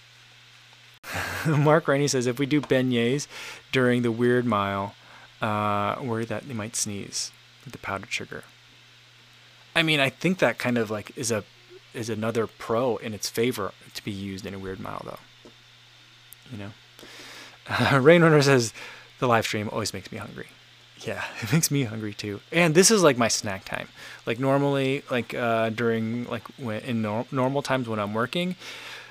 Mark 1.46 1.88
Rainey 1.88 2.08
says 2.08 2.26
if 2.26 2.38
we 2.38 2.46
do 2.46 2.60
beignets 2.60 3.26
during 3.72 4.02
the 4.02 4.12
weird 4.12 4.46
mile, 4.46 4.94
uh, 5.40 5.96
worry 6.00 6.24
that 6.24 6.46
they 6.46 6.54
might 6.54 6.76
sneeze 6.76 7.32
with 7.64 7.72
the 7.72 7.78
powdered 7.78 8.12
sugar. 8.12 8.44
I 9.74 9.82
mean, 9.82 10.00
I 10.00 10.10
think 10.10 10.38
that 10.38 10.58
kind 10.58 10.78
of 10.78 10.90
like 10.90 11.16
is 11.16 11.30
a 11.30 11.44
is 11.94 12.08
another 12.08 12.46
pro 12.46 12.96
in 12.96 13.14
its 13.14 13.28
favor 13.28 13.72
to 13.94 14.04
be 14.04 14.10
used 14.10 14.46
in 14.46 14.54
a 14.54 14.58
weird 14.58 14.80
mile, 14.80 15.02
though. 15.04 15.50
You 16.50 16.58
know, 16.58 16.70
uh, 17.68 17.74
Rainrunner 18.00 18.42
says 18.42 18.72
the 19.18 19.26
live 19.26 19.44
stream 19.44 19.68
always 19.72 19.92
makes 19.92 20.10
me 20.10 20.18
hungry 20.18 20.48
yeah, 21.06 21.24
it 21.42 21.52
makes 21.52 21.70
me 21.70 21.84
hungry 21.84 22.14
too. 22.14 22.40
And 22.50 22.74
this 22.74 22.90
is 22.90 23.02
like 23.02 23.16
my 23.16 23.28
snack 23.28 23.64
time. 23.64 23.88
Like 24.26 24.38
normally, 24.38 25.02
like 25.10 25.34
uh, 25.34 25.70
during 25.70 26.24
like 26.28 26.46
when, 26.58 26.80
in 26.82 27.02
nor- 27.02 27.26
normal 27.30 27.62
times 27.62 27.88
when 27.88 27.98
I'm 27.98 28.14
working, 28.14 28.56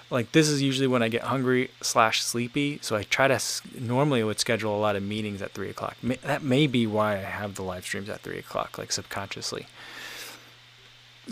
like 0.10 0.32
this 0.32 0.50
is 0.50 0.62
usually 0.62 0.88
when 0.88 1.04
I 1.04 1.10
get 1.10 1.24
hungry 1.24 1.72
slash 1.82 2.24
sleepy. 2.24 2.80
So 2.82 2.96
I 2.96 3.04
try 3.04 3.28
to 3.28 3.40
normally 3.80 4.24
would 4.24 4.40
schedule 4.40 4.76
a 4.76 4.80
lot 4.80 4.96
of 4.96 5.04
meetings 5.04 5.42
at 5.42 5.52
three 5.52 5.70
o'clock. 5.70 5.98
That 6.02 6.44
may 6.44 6.68
be 6.68 6.88
why 6.88 7.14
I 7.14 7.22
have 7.22 7.56
the 7.56 7.64
live 7.64 7.84
streams 7.84 8.10
at 8.10 8.22
three 8.22 8.40
o'clock, 8.40 8.78
like 8.78 8.92
subconsciously. 8.92 9.68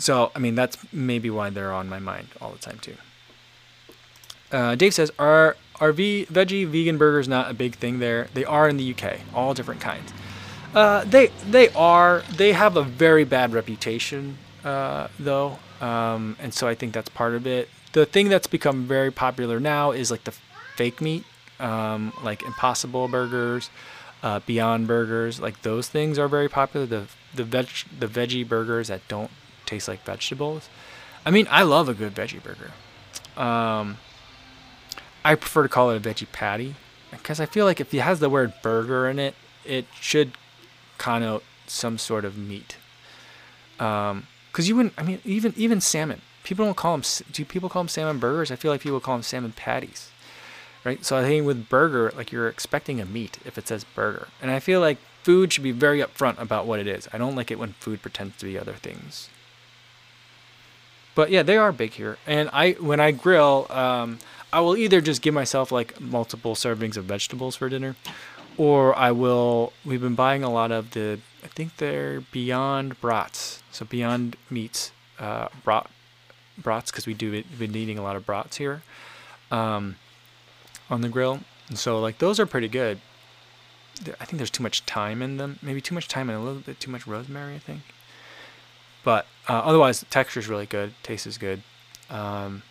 So 0.00 0.32
I 0.34 0.38
mean 0.38 0.54
that's 0.54 0.78
maybe 0.92 1.30
why 1.30 1.50
they're 1.50 1.72
on 1.72 1.88
my 1.88 1.98
mind 1.98 2.28
all 2.40 2.50
the 2.50 2.58
time 2.58 2.78
too. 2.80 2.96
Uh, 4.50 4.74
Dave 4.74 4.94
says, 4.94 5.12
"Are 5.18 5.56
are 5.80 5.92
veggie 5.92 6.66
vegan 6.66 6.98
burgers 6.98 7.28
not 7.28 7.50
a 7.50 7.54
big 7.54 7.76
thing 7.76 8.00
there? 8.00 8.28
They 8.34 8.44
are 8.44 8.68
in 8.68 8.76
the 8.76 8.94
UK, 8.94 9.20
all 9.34 9.54
different 9.54 9.80
kinds." 9.80 10.12
Uh, 10.74 11.04
they 11.04 11.28
they 11.48 11.68
are 11.70 12.22
they 12.36 12.52
have 12.52 12.76
a 12.76 12.82
very 12.82 13.24
bad 13.24 13.52
reputation 13.52 14.38
uh, 14.64 15.08
though, 15.18 15.58
um, 15.80 16.36
and 16.40 16.54
so 16.54 16.66
I 16.66 16.74
think 16.74 16.92
that's 16.92 17.08
part 17.08 17.34
of 17.34 17.46
it. 17.46 17.68
The 17.92 18.06
thing 18.06 18.28
that's 18.28 18.46
become 18.46 18.86
very 18.86 19.10
popular 19.10 19.58
now 19.60 19.90
is 19.90 20.10
like 20.10 20.24
the 20.24 20.34
fake 20.76 21.00
meat, 21.00 21.24
um, 21.58 22.12
like 22.22 22.42
Impossible 22.42 23.08
burgers, 23.08 23.68
uh, 24.22 24.40
Beyond 24.46 24.86
burgers, 24.86 25.40
like 25.40 25.62
those 25.62 25.88
things 25.88 26.18
are 26.18 26.28
very 26.28 26.48
popular. 26.48 26.86
The 26.86 27.06
the 27.34 27.44
veg 27.44 27.68
the 27.98 28.06
veggie 28.06 28.48
burgers 28.48 28.88
that 28.88 29.06
don't 29.08 29.30
taste 29.70 29.88
like 29.88 30.02
vegetables. 30.02 30.68
I 31.24 31.30
mean, 31.30 31.46
I 31.50 31.62
love 31.62 31.88
a 31.88 31.94
good 31.94 32.14
veggie 32.14 32.42
burger. 32.42 32.72
Um, 33.40 33.98
I 35.24 35.34
prefer 35.34 35.62
to 35.62 35.68
call 35.68 35.90
it 35.90 35.96
a 35.96 36.08
veggie 36.08 36.30
patty 36.32 36.74
because 37.10 37.40
I 37.40 37.46
feel 37.46 37.64
like 37.64 37.80
if 37.80 37.92
it 37.94 38.00
has 38.00 38.20
the 38.20 38.30
word 38.30 38.52
burger 38.62 39.08
in 39.08 39.18
it, 39.18 39.34
it 39.64 39.86
should 40.00 40.32
connote 40.98 41.44
some 41.66 41.98
sort 41.98 42.24
of 42.24 42.36
meat. 42.36 42.76
Because 43.76 44.10
um, 44.10 44.26
you 44.56 44.76
wouldn't, 44.76 44.94
I 44.98 45.02
mean, 45.02 45.20
even 45.24 45.54
even 45.56 45.80
salmon. 45.80 46.20
People 46.42 46.64
don't 46.64 46.76
call 46.76 46.96
them. 46.96 47.04
Do 47.32 47.44
people 47.44 47.68
call 47.68 47.82
them 47.82 47.88
salmon 47.88 48.18
burgers? 48.18 48.50
I 48.50 48.56
feel 48.56 48.70
like 48.70 48.80
people 48.80 49.00
call 49.00 49.16
them 49.16 49.22
salmon 49.22 49.52
patties, 49.52 50.10
right? 50.84 51.04
So 51.04 51.16
I 51.16 51.22
think 51.22 51.46
with 51.46 51.68
burger, 51.68 52.12
like 52.16 52.32
you're 52.32 52.48
expecting 52.48 53.00
a 53.00 53.04
meat 53.04 53.38
if 53.44 53.58
it 53.58 53.68
says 53.68 53.84
burger, 53.84 54.28
and 54.40 54.50
I 54.50 54.58
feel 54.58 54.80
like 54.80 54.98
food 55.22 55.52
should 55.52 55.64
be 55.64 55.72
very 55.72 56.00
upfront 56.00 56.38
about 56.40 56.66
what 56.66 56.80
it 56.80 56.86
is. 56.86 57.08
I 57.12 57.18
don't 57.18 57.36
like 57.36 57.50
it 57.50 57.58
when 57.58 57.74
food 57.74 58.00
pretends 58.02 58.38
to 58.38 58.46
be 58.46 58.58
other 58.58 58.72
things. 58.72 59.28
But 61.14 61.30
yeah, 61.30 61.42
they 61.42 61.56
are 61.56 61.72
big 61.72 61.92
here, 61.92 62.18
and 62.26 62.48
I 62.52 62.72
when 62.72 63.00
I 63.00 63.10
grill, 63.10 63.66
um, 63.70 64.18
I 64.52 64.60
will 64.60 64.76
either 64.76 65.00
just 65.00 65.22
give 65.22 65.34
myself 65.34 65.72
like 65.72 66.00
multiple 66.00 66.54
servings 66.54 66.96
of 66.96 67.04
vegetables 67.04 67.56
for 67.56 67.68
dinner, 67.68 67.96
or 68.56 68.96
I 68.96 69.10
will. 69.12 69.72
We've 69.84 70.00
been 70.00 70.14
buying 70.14 70.44
a 70.44 70.50
lot 70.50 70.70
of 70.70 70.92
the. 70.92 71.20
I 71.42 71.48
think 71.48 71.78
they're 71.78 72.20
Beyond 72.20 73.00
Brats, 73.00 73.62
so 73.72 73.84
Beyond 73.84 74.36
Meats 74.50 74.92
uh, 75.20 75.48
brat 75.62 75.88
brats 76.58 76.90
because 76.90 77.06
we 77.06 77.14
do 77.14 77.30
we've 77.30 77.58
been 77.58 77.76
eating 77.76 77.98
a 77.98 78.02
lot 78.02 78.16
of 78.16 78.26
brats 78.26 78.56
here, 78.56 78.82
um, 79.50 79.96
on 80.88 81.02
the 81.02 81.08
grill, 81.08 81.40
and 81.68 81.78
so 81.78 82.00
like 82.00 82.18
those 82.18 82.40
are 82.40 82.46
pretty 82.46 82.68
good. 82.68 83.00
I 84.18 84.24
think 84.24 84.38
there's 84.38 84.50
too 84.50 84.62
much 84.62 84.80
thyme 84.82 85.20
in 85.20 85.36
them, 85.36 85.58
maybe 85.60 85.80
too 85.80 85.94
much 85.94 86.06
thyme 86.06 86.30
and 86.30 86.38
a 86.38 86.42
little 86.42 86.62
bit 86.62 86.80
too 86.80 86.90
much 86.90 87.06
rosemary. 87.06 87.54
I 87.54 87.58
think. 87.58 87.82
But 89.04 89.26
uh, 89.50 89.62
otherwise, 89.64 89.98
the 89.98 90.06
texture 90.06 90.38
is 90.38 90.46
really 90.46 90.66
good. 90.66 90.94
Taste 91.02 91.26
is 91.26 91.36
good. 91.36 91.62
Um, 92.08 92.62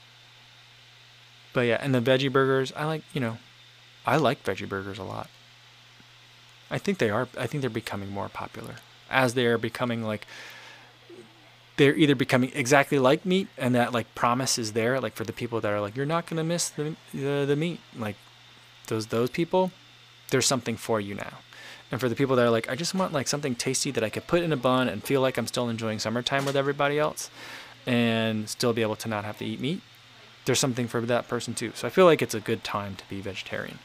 but 1.51 1.61
yeah, 1.61 1.77
and 1.81 1.93
the 1.93 1.99
veggie 1.99 2.31
burgers, 2.31 2.71
I 2.73 2.85
like. 2.85 3.03
You 3.13 3.19
know, 3.19 3.37
I 4.05 4.15
like 4.15 4.43
veggie 4.45 4.69
burgers 4.69 4.97
a 4.97 5.03
lot. 5.03 5.29
I 6.71 6.77
think 6.77 6.99
they 6.99 7.09
are. 7.09 7.27
I 7.37 7.47
think 7.47 7.59
they're 7.59 7.69
becoming 7.69 8.11
more 8.11 8.29
popular 8.29 8.75
as 9.09 9.33
they 9.33 9.45
are 9.45 9.57
becoming 9.57 10.03
like 10.03 10.25
they're 11.75 11.95
either 11.95 12.15
becoming 12.15 12.51
exactly 12.53 12.97
like 12.97 13.25
meat 13.25 13.49
and 13.57 13.75
that 13.75 13.91
like 13.91 14.15
promise 14.15 14.57
is 14.57 14.71
there 14.71 15.01
like 15.01 15.15
for 15.15 15.25
the 15.25 15.33
people 15.33 15.59
that 15.59 15.73
are 15.73 15.81
like 15.81 15.97
you're 15.97 16.05
not 16.05 16.27
gonna 16.27 16.43
miss 16.43 16.69
the 16.69 16.95
the, 17.13 17.43
the 17.45 17.55
meat 17.57 17.81
like 17.97 18.15
those 18.87 19.07
those 19.07 19.29
people 19.29 19.71
there's 20.29 20.45
something 20.45 20.77
for 20.77 21.01
you 21.01 21.15
now 21.15 21.39
and 21.91 21.99
for 21.99 22.10
the 22.10 22.15
people 22.15 22.36
that 22.36 22.45
are 22.45 22.49
like 22.49 22.69
i 22.69 22.75
just 22.75 22.93
want 22.93 23.13
like 23.13 23.28
something 23.28 23.56
tasty 23.56 23.91
that 23.91 24.04
i 24.04 24.10
could 24.10 24.28
put 24.28 24.41
in 24.43 24.52
a 24.52 24.58
bun 24.58 24.88
and 24.89 25.04
feel 25.04 25.21
like 25.21 25.38
i'm 25.38 25.47
still 25.47 25.69
enjoying 25.69 25.99
summertime 25.99 26.45
with 26.45 26.56
everybody 26.56 26.99
else 26.99 27.30
and 27.86 28.49
still 28.49 28.73
be 28.73 28.82
able 28.82 28.95
to 28.95 29.08
not 29.08 29.23
have 29.25 29.38
to 29.38 29.45
eat 29.45 29.60
meat 29.60 29.82
there's 30.45 30.60
something 30.60 30.88
for 30.88 31.02
that 31.02 31.28
person 31.28 31.54
too 31.54 31.71
so 31.75 31.88
i 31.88 31.89
feel 31.89 32.06
like 32.06 32.21
it's 32.21 32.34
a 32.34 32.39
good 32.39 32.63
time 32.63 32.95
to 32.95 33.04
be 33.10 33.21
vegetarian 33.21 33.80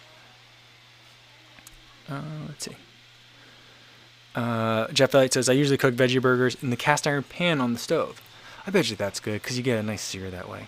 uh, 2.09 2.21
let's 2.49 2.65
see. 2.65 2.77
Uh, 4.35 4.89
Jeff 4.89 5.15
Elliott 5.15 5.33
says, 5.33 5.49
I 5.49 5.53
usually 5.53 5.79
cook 5.79 5.95
veggie 5.95 6.21
burgers 6.21 6.57
in 6.63 6.71
the 6.71 6.77
cast 6.77 7.07
iron 7.07 7.23
pan 7.23 7.61
on 7.61 7.73
the 7.73 7.79
stove. 7.79 8.21
I 8.67 8.71
bet 8.71 8.91
you 8.91 8.97
that's 8.97 9.21
good 9.21 9.43
because 9.43 9.57
you 9.57 9.63
get 9.63 9.79
a 9.79 9.83
nice 9.83 10.03
sear 10.03 10.31
that 10.31 10.49
way. 10.49 10.67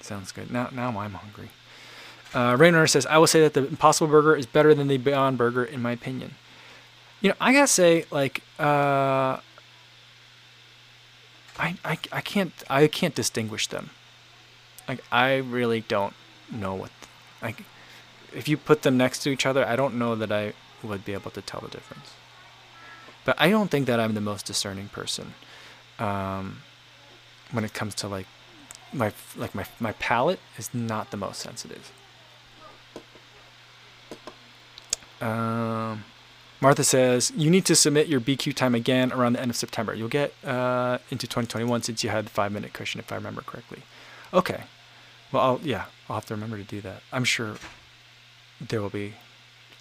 Sounds 0.00 0.32
good. 0.32 0.50
Now, 0.50 0.68
now 0.72 0.88
I'm 0.88 1.14
hungry. 1.14 1.50
Uh, 2.32 2.56
Raynor 2.58 2.86
says, 2.86 3.06
I 3.06 3.18
will 3.18 3.26
say 3.26 3.40
that 3.40 3.54
the 3.54 3.66
Impossible 3.66 4.08
Burger 4.08 4.36
is 4.36 4.46
better 4.46 4.74
than 4.74 4.88
the 4.88 4.98
Beyond 4.98 5.36
Burger 5.36 5.64
in 5.64 5.82
my 5.82 5.92
opinion. 5.92 6.34
You 7.20 7.30
know, 7.30 7.34
I 7.40 7.52
gotta 7.52 7.66
say, 7.66 8.04
like, 8.10 8.42
uh, 8.58 9.38
I, 11.58 11.76
I, 11.84 11.98
I 12.12 12.20
can't 12.22 12.52
I 12.70 12.86
can't 12.86 13.14
distinguish 13.14 13.66
them. 13.66 13.90
Like, 14.88 15.04
I 15.12 15.36
really 15.36 15.82
don't 15.82 16.14
know 16.50 16.74
what, 16.74 16.90
like, 17.42 17.64
if 18.32 18.48
you 18.48 18.56
put 18.56 18.82
them 18.82 18.96
next 18.96 19.18
to 19.20 19.30
each 19.30 19.44
other, 19.44 19.66
I 19.66 19.76
don't 19.76 19.96
know 19.96 20.14
that 20.14 20.32
I 20.32 20.54
would 20.82 21.04
be 21.04 21.12
able 21.12 21.30
to 21.32 21.42
tell 21.42 21.60
the 21.60 21.68
difference. 21.68 22.14
But 23.24 23.36
I 23.38 23.50
don't 23.50 23.70
think 23.70 23.86
that 23.86 24.00
I'm 24.00 24.14
the 24.14 24.20
most 24.20 24.46
discerning 24.46 24.88
person 24.88 25.34
um, 25.98 26.62
when 27.50 27.64
it 27.64 27.74
comes 27.74 27.94
to 27.96 28.08
like 28.08 28.26
my 28.92 29.12
like 29.36 29.54
my 29.54 29.66
my 29.78 29.92
palate 29.92 30.40
is 30.56 30.72
not 30.72 31.10
the 31.10 31.16
most 31.16 31.40
sensitive. 31.40 31.92
Um, 35.20 36.04
Martha 36.60 36.84
says 36.84 37.32
you 37.34 37.50
need 37.50 37.64
to 37.66 37.74
submit 37.74 38.08
your 38.08 38.20
BQ 38.20 38.54
time 38.54 38.74
again 38.74 39.12
around 39.12 39.34
the 39.34 39.40
end 39.40 39.50
of 39.50 39.56
September. 39.56 39.94
You'll 39.94 40.08
get 40.08 40.32
uh, 40.44 40.98
into 41.10 41.26
2021 41.26 41.82
since 41.82 42.04
you 42.04 42.10
had 42.10 42.26
the 42.26 42.30
five 42.30 42.52
minute 42.52 42.72
cushion, 42.72 43.00
if 43.00 43.10
I 43.10 43.16
remember 43.16 43.42
correctly. 43.42 43.82
Okay. 44.32 44.64
Well, 45.32 45.42
I'll, 45.42 45.60
yeah, 45.62 45.86
I'll 46.08 46.16
have 46.16 46.26
to 46.26 46.34
remember 46.34 46.56
to 46.56 46.64
do 46.64 46.80
that. 46.82 47.02
I'm 47.12 47.24
sure 47.24 47.54
there 48.60 48.82
will 48.82 48.90
be 48.90 49.14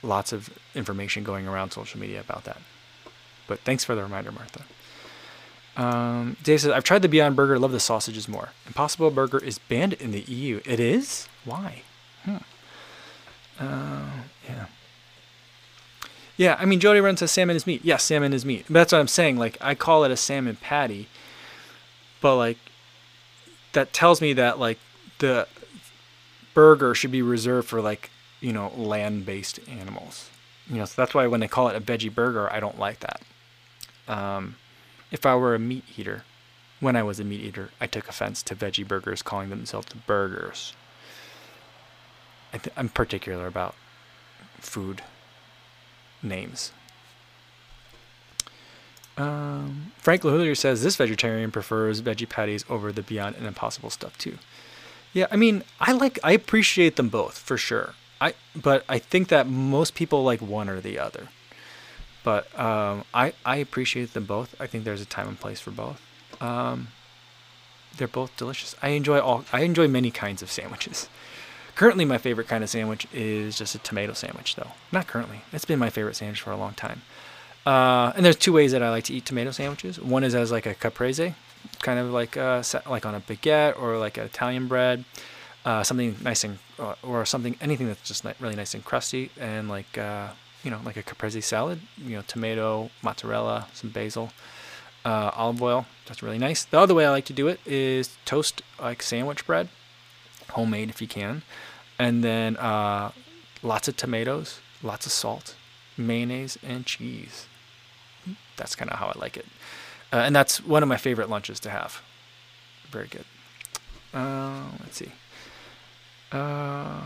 lots 0.01 0.31
of 0.31 0.49
information 0.73 1.23
going 1.23 1.47
around 1.47 1.71
social 1.71 1.99
media 1.99 2.21
about 2.21 2.45
that. 2.45 2.61
But 3.47 3.59
thanks 3.61 3.83
for 3.83 3.95
the 3.95 4.03
reminder, 4.03 4.31
Martha. 4.31 4.63
Um, 5.75 6.37
Dave 6.43 6.61
says, 6.61 6.71
I've 6.71 6.83
tried 6.83 7.01
the 7.01 7.09
Beyond 7.09 7.35
Burger, 7.35 7.57
love 7.57 7.71
the 7.71 7.79
sausages 7.79 8.27
more. 8.27 8.49
Impossible 8.67 9.11
Burger 9.11 9.39
is 9.39 9.59
banned 9.59 9.93
in 9.93 10.11
the 10.11 10.21
EU. 10.21 10.61
It 10.65 10.79
is? 10.79 11.27
Why? 11.45 11.83
Hmm. 12.25 12.37
Uh, 13.59 14.09
yeah. 14.47 14.65
Yeah, 16.39 16.55
I 16.57 16.63
mean, 16.63 16.79
Jody 16.79 17.01
Run 17.01 17.17
says 17.17 17.31
salmon 17.31 17.57
is 17.57 17.67
meat. 17.67 17.81
Yes, 17.83 18.01
salmon 18.01 18.31
is 18.31 18.45
meat. 18.45 18.65
That's 18.69 18.93
what 18.93 18.99
I'm 18.99 19.09
saying. 19.09 19.35
Like, 19.35 19.57
I 19.59 19.75
call 19.75 20.05
it 20.05 20.11
a 20.11 20.15
salmon 20.15 20.55
patty, 20.55 21.09
but 22.21 22.37
like, 22.37 22.57
that 23.73 23.91
tells 23.91 24.21
me 24.21 24.31
that 24.31 24.57
like 24.57 24.79
the 25.17 25.49
burger 26.53 26.95
should 26.95 27.11
be 27.11 27.21
reserved 27.21 27.67
for 27.67 27.81
like 27.81 28.09
you 28.39 28.53
know 28.53 28.71
land-based 28.77 29.59
animals. 29.67 30.29
You 30.69 30.77
know, 30.77 30.85
so 30.85 30.93
that's 31.01 31.13
why 31.13 31.27
when 31.27 31.41
they 31.41 31.49
call 31.49 31.67
it 31.67 31.75
a 31.75 31.81
veggie 31.81 32.13
burger, 32.13 32.49
I 32.49 32.61
don't 32.61 32.79
like 32.79 33.01
that. 33.01 33.21
Um, 34.07 34.55
if 35.11 35.25
I 35.25 35.35
were 35.35 35.55
a 35.55 35.59
meat 35.59 35.83
eater, 35.97 36.23
when 36.79 36.95
I 36.95 37.03
was 37.03 37.19
a 37.19 37.25
meat 37.25 37.41
eater, 37.41 37.71
I 37.81 37.87
took 37.87 38.07
offense 38.07 38.41
to 38.43 38.55
veggie 38.55 38.87
burgers 38.87 39.21
calling 39.21 39.49
themselves 39.49 39.87
burgers. 40.07 40.73
I 42.53 42.61
I'm 42.77 42.87
particular 42.87 43.45
about 43.45 43.75
food 44.61 45.03
names. 46.21 46.71
Um, 49.17 49.91
Frank 49.97 50.21
Lahullier 50.21 50.55
says 50.55 50.81
this 50.81 50.95
vegetarian 50.95 51.51
prefers 51.51 52.01
veggie 52.01 52.29
patties 52.29 52.63
over 52.69 52.91
the 52.91 53.01
Beyond 53.01 53.35
and 53.35 53.45
Impossible 53.45 53.89
stuff 53.89 54.17
too. 54.17 54.37
Yeah, 55.11 55.27
I 55.29 55.35
mean, 55.35 55.63
I 55.79 55.91
like, 55.91 56.19
I 56.23 56.31
appreciate 56.31 56.95
them 56.95 57.09
both 57.09 57.37
for 57.37 57.57
sure. 57.57 57.95
I, 58.21 58.33
but 58.55 58.85
I 58.87 58.99
think 58.99 59.27
that 59.29 59.47
most 59.47 59.95
people 59.95 60.23
like 60.23 60.41
one 60.41 60.69
or 60.69 60.79
the 60.79 60.99
other. 60.99 61.29
But 62.23 62.57
um, 62.59 63.03
I, 63.13 63.33
I 63.45 63.57
appreciate 63.57 64.13
them 64.13 64.25
both. 64.25 64.55
I 64.59 64.67
think 64.67 64.83
there's 64.83 65.01
a 65.01 65.05
time 65.05 65.27
and 65.27 65.39
place 65.39 65.59
for 65.59 65.71
both. 65.71 66.01
Um, 66.41 66.89
they're 67.97 68.07
both 68.07 68.35
delicious. 68.37 68.75
I 68.81 68.89
enjoy 68.89 69.19
all. 69.19 69.45
I 69.51 69.61
enjoy 69.61 69.87
many 69.87 70.11
kinds 70.11 70.41
of 70.41 70.51
sandwiches. 70.51 71.09
Currently, 71.79 72.03
my 72.03 72.17
favorite 72.17 72.49
kind 72.49 72.61
of 72.61 72.69
sandwich 72.69 73.07
is 73.13 73.57
just 73.57 73.73
a 73.73 73.77
tomato 73.77 74.11
sandwich, 74.11 74.57
though. 74.57 74.71
Not 74.91 75.07
currently. 75.07 75.43
It's 75.53 75.63
been 75.63 75.79
my 75.79 75.89
favorite 75.89 76.17
sandwich 76.17 76.41
for 76.41 76.51
a 76.51 76.57
long 76.57 76.73
time. 76.73 77.03
Uh, 77.65 78.11
and 78.17 78.25
there's 78.25 78.35
two 78.35 78.51
ways 78.51 78.73
that 78.73 78.83
I 78.83 78.89
like 78.89 79.05
to 79.05 79.13
eat 79.13 79.23
tomato 79.23 79.51
sandwiches. 79.51 79.97
One 79.97 80.25
is 80.25 80.35
as 80.35 80.51
like 80.51 80.65
a 80.65 80.73
caprese, 80.73 81.35
kind 81.81 81.97
of 81.97 82.11
like 82.11 82.35
uh, 82.35 82.61
like 82.85 83.05
on 83.05 83.15
a 83.15 83.21
baguette 83.21 83.81
or 83.81 83.97
like 83.97 84.17
an 84.17 84.25
Italian 84.25 84.67
bread, 84.67 85.05
uh, 85.63 85.81
something 85.83 86.17
nice 86.21 86.43
and 86.43 86.59
uh, 86.79 86.95
or 87.01 87.25
something 87.25 87.55
anything 87.61 87.87
that's 87.87 88.05
just 88.05 88.25
really 88.41 88.57
nice 88.57 88.73
and 88.73 88.83
crusty, 88.83 89.31
and 89.39 89.69
like 89.69 89.97
uh, 89.97 90.27
you 90.65 90.71
know 90.71 90.81
like 90.83 90.97
a 90.97 91.01
caprese 91.01 91.39
salad. 91.39 91.79
You 91.97 92.17
know, 92.17 92.23
tomato, 92.27 92.89
mozzarella, 93.01 93.67
some 93.71 93.89
basil, 93.89 94.33
olive 95.05 95.61
oil. 95.61 95.85
That's 96.07 96.21
really 96.21 96.39
nice. 96.39 96.65
The 96.65 96.77
other 96.77 96.93
way 96.93 97.05
I 97.05 97.09
like 97.09 97.25
to 97.27 97.33
do 97.33 97.47
it 97.47 97.61
is 97.65 98.17
toast 98.25 98.63
like 98.81 99.01
sandwich 99.01 99.47
bread, 99.47 99.69
homemade 100.49 100.89
if 100.89 101.01
you 101.01 101.07
can, 101.07 101.41
and 101.99 102.23
then 102.23 102.55
lots 103.61 103.87
of 103.87 103.95
tomatoes, 103.97 104.61
lots 104.81 105.05
of 105.05 105.11
salt, 105.11 105.55
mayonnaise, 105.97 106.57
and 106.63 106.85
cheese 106.85 107.45
that's 108.59 108.75
kind 108.75 108.91
of 108.91 108.99
how 108.99 109.07
I 109.07 109.17
like 109.17 109.37
it. 109.37 109.45
Uh, 110.13 110.17
and 110.17 110.35
that's 110.35 110.63
one 110.63 110.83
of 110.83 110.89
my 110.89 110.97
favorite 110.97 111.29
lunches 111.29 111.59
to 111.61 111.69
have. 111.69 112.01
Very 112.91 113.07
good. 113.07 113.25
Uh, 114.13 114.63
let's 114.81 114.97
see. 114.97 115.11
Uh, 116.31 117.01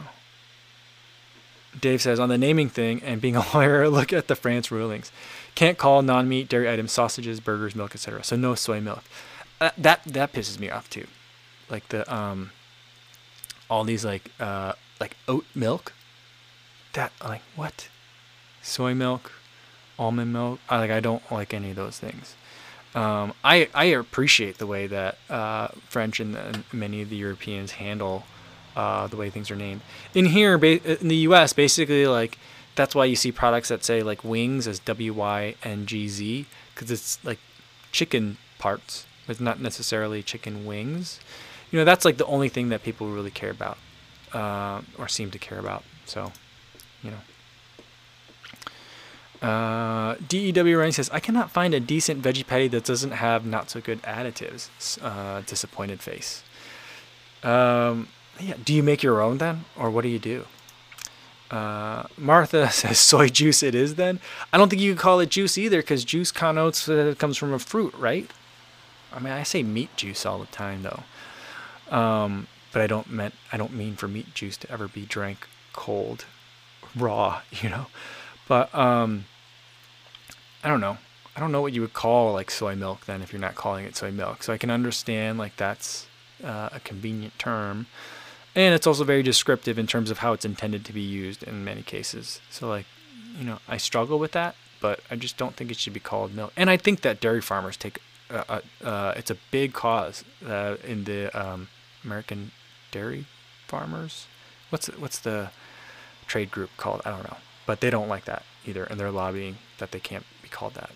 Dave 1.80 2.02
says 2.02 2.20
on 2.20 2.30
the 2.30 2.38
naming 2.38 2.70
thing 2.70 3.02
and 3.04 3.22
being 3.22 3.36
a 3.36 3.46
lawyer, 3.54 3.88
look 3.89 4.12
at 4.12 4.28
the 4.28 4.36
France 4.36 4.72
rulings. 4.72 5.12
Can't 5.56 5.78
call 5.78 6.02
non-meat 6.02 6.50
dairy 6.50 6.70
items 6.70 6.91
sausages, 6.91 7.39
burgers, 7.39 7.76
milk, 7.76 7.94
etc. 7.94 8.24
So 8.24 8.36
no 8.36 8.56
soy 8.56 8.82
milk. 8.82 9.04
Uh, 9.62 9.70
that 9.78 10.04
that 10.06 10.34
pisses 10.34 10.60
me 10.60 10.70
off 10.70 10.89
too. 10.89 11.08
Like 11.70 11.88
the 11.89 12.12
um, 12.14 12.52
all 13.70 13.84
these 13.84 14.04
like 14.04 14.30
uh 14.39 14.74
like 15.00 15.18
oat 15.28 15.46
milk. 15.56 15.94
That 16.94 17.12
like 17.24 17.41
what? 17.56 17.89
Soy 18.62 18.94
milk, 18.94 19.32
almond 19.98 20.34
milk. 20.34 20.60
I, 20.70 20.78
like 20.78 20.91
I 20.91 21.00
don't 21.00 21.24
like 21.32 21.54
any 21.54 21.72
of 21.72 21.76
those 21.76 22.00
things. 22.00 22.36
Um, 22.96 23.34
I 23.44 23.70
I 23.74 23.86
appreciate 23.86 24.58
the 24.60 24.68
way 24.68 24.88
that 24.88 25.18
uh, 25.30 25.70
French 25.89 26.20
and, 26.20 26.36
and, 26.36 26.64
many 26.72 27.02
of 27.02 27.10
the 27.10 27.16
Europeans 27.16 27.72
handle 27.72 28.24
uh, 28.76 29.08
the 29.08 29.18
way 29.18 29.30
things 29.30 29.50
are 29.50 29.56
named. 29.56 29.82
In 30.14 30.26
here, 30.26 30.58
ba- 30.60 31.00
in 31.02 31.08
the 31.08 31.16
U.S., 31.28 31.54
basically 31.54 32.06
like 32.06 32.38
that's 32.76 32.94
why 32.94 33.06
you 33.06 33.16
see 33.16 33.32
products 33.32 33.70
that 33.70 33.84
say 33.84 34.04
like 34.04 34.24
wings 34.24 34.68
as 34.68 34.80
W 34.80 35.14
Y 35.14 35.56
N 35.64 35.86
G 35.88 36.08
Z 36.08 36.46
because 36.74 36.91
it's 36.91 37.24
like 37.24 37.39
chicken 37.91 38.38
parts. 38.60 39.06
It's 39.28 39.39
not 39.39 39.60
necessarily 39.60 40.22
chicken 40.22 40.66
wings. 40.66 41.20
You 41.72 41.80
know, 41.80 41.86
that's 41.86 42.06
like 42.06 42.18
the 42.18 42.26
only 42.26 42.50
thing 42.50 42.70
that 42.70 42.84
people 42.84 43.08
really 43.08 43.32
care 43.32 43.50
about 43.52 43.78
uh, 44.34 44.81
or 44.97 45.07
seem 45.07 45.31
to 45.31 45.39
care 45.39 45.59
about. 45.59 45.84
So, 46.05 46.31
you 47.01 47.11
know. 47.11 47.17
Uh, 49.47 50.15
DEW 50.27 50.79
Ryan 50.79 50.93
says, 50.93 51.09
I 51.11 51.19
cannot 51.19 51.51
find 51.51 51.73
a 51.73 51.79
decent 51.79 52.21
veggie 52.21 52.47
patty 52.47 52.69
that 52.69 52.86
doesn't 52.86 53.11
have 53.11 53.45
not 53.45 53.69
so 53.69 53.81
good 53.81 54.01
additives. 54.03 54.69
Uh, 55.03 55.41
disappointed 55.41 56.01
face. 56.01 56.43
Um, 57.43 58.07
yeah. 58.39 58.55
Do 58.63 58.73
you 58.73 58.81
make 58.81 59.03
your 59.03 59.21
own 59.21 59.39
then? 59.39 59.65
Or 59.77 59.89
what 59.89 60.03
do 60.03 60.09
you 60.09 60.19
do? 60.19 60.45
Uh, 61.51 62.03
Martha 62.17 62.69
says, 62.71 62.99
soy 62.99 63.27
juice 63.27 63.61
it 63.61 63.75
is 63.75 63.95
then? 63.95 64.19
I 64.51 64.57
don't 64.57 64.69
think 64.69 64.81
you 64.81 64.93
could 64.93 65.01
call 65.01 65.19
it 65.19 65.29
juice 65.29 65.57
either 65.57 65.81
because 65.81 66.03
juice 66.05 66.31
connotes 66.31 66.86
that 66.86 67.07
it 67.07 67.19
comes 67.19 67.38
from 67.38 67.53
a 67.53 67.59
fruit, 67.59 67.93
right? 67.95 68.29
I 69.11 69.19
mean, 69.19 69.34
I 69.34 69.43
say 69.43 69.61
meat 69.61 69.95
juice 69.95 70.25
all 70.25 70.39
the 70.39 70.47
time 70.47 70.84
though. 70.84 71.95
Um, 71.95 72.47
but 72.74 72.82
I 72.82 72.88
don't 72.88 73.09
meant 73.09 73.36
I 73.53 73.57
don't 73.57 73.74
mean 73.74 73.95
for 73.95 74.07
meat 74.07 74.34
juice 74.34 74.57
to 74.57 74.71
ever 74.71 74.88
be 74.88 75.05
drank 75.05 75.47
cold, 75.71 76.26
raw, 76.95 77.41
you 77.61 77.69
know. 77.69 77.86
But 78.47 78.74
um, 78.76 79.26
I 80.63 80.67
don't 80.67 80.82
know. 80.82 80.97
I 81.36 81.39
don't 81.39 81.51
know 81.51 81.61
what 81.61 81.74
you 81.74 81.82
would 81.82 81.93
call 81.93 82.34
like 82.34 82.51
soy 82.51 82.76
milk 82.76 83.05
then 83.05 83.21
if 83.21 83.32
you're 83.32 83.39
not 83.39 83.55
calling 83.55 83.86
it 83.86 83.95
soy 83.95 84.11
milk. 84.11 84.43
So 84.43 84.51
I 84.51 84.57
can 84.57 84.69
understand 84.69 85.38
like 85.38 85.55
that's 85.55 86.07
uh, 86.43 86.69
a 86.74 86.80
convenient 86.80 87.38
term. 87.39 87.88
And 88.55 88.76
it's 88.76 88.86
also 88.86 89.03
very 89.03 89.24
descriptive 89.24 89.80
in 89.80 89.88
terms 89.88 90.11
of 90.11 90.19
how 90.19 90.34
it's 90.34 90.45
intended 90.45 90.86
to 90.86 90.93
be 90.93 91.01
used 91.01 91.41
in 91.41 91.63
many 91.63 91.82
cases. 91.82 92.39
So 92.51 92.67
like, 92.67 92.86
you 93.38 93.45
know, 93.45 93.57
I 93.67 93.78
struggle 93.78 94.19
with 94.19 94.34
that, 94.34 94.55
but 94.80 94.99
I 95.09 95.15
just 95.15 95.38
don't 95.38 95.55
think 95.55 95.71
it 95.71 95.78
should 95.78 95.93
be 95.93 95.99
called 95.99 96.36
milk. 96.36 96.53
And 96.55 96.69
I 96.69 96.78
think 96.78 97.01
that 97.01 97.19
dairy 97.19 97.41
farmers 97.41 97.78
take 97.78 97.99
uh, 98.30 98.61
uh, 98.84 99.13
it's 99.15 99.30
a 99.30 99.38
big 99.51 99.74
cause 99.74 100.24
uh, 100.47 100.76
in 100.84 101.03
the 101.03 101.30
um, 101.39 101.67
American 102.03 102.51
dairy 102.94 103.26
farmers. 103.68 104.28
What's 104.70 104.88
what's 104.88 105.20
the 105.20 105.50
trade 106.28 106.50
group 106.50 106.70
called? 106.78 107.02
I 107.06 107.10
don't 107.10 107.24
know, 107.24 107.38
but 107.66 107.82
they 107.82 107.89
don't 107.89 108.08
like 108.08 108.26
that 108.26 108.44
either, 108.66 108.86
and 108.86 108.98
they're 108.98 109.12
lobbying 109.12 109.58
that 109.80 109.91
they 109.91 110.00
can't 110.00 110.26
be 110.41 110.48
called 110.48 110.76
that. 110.76 110.91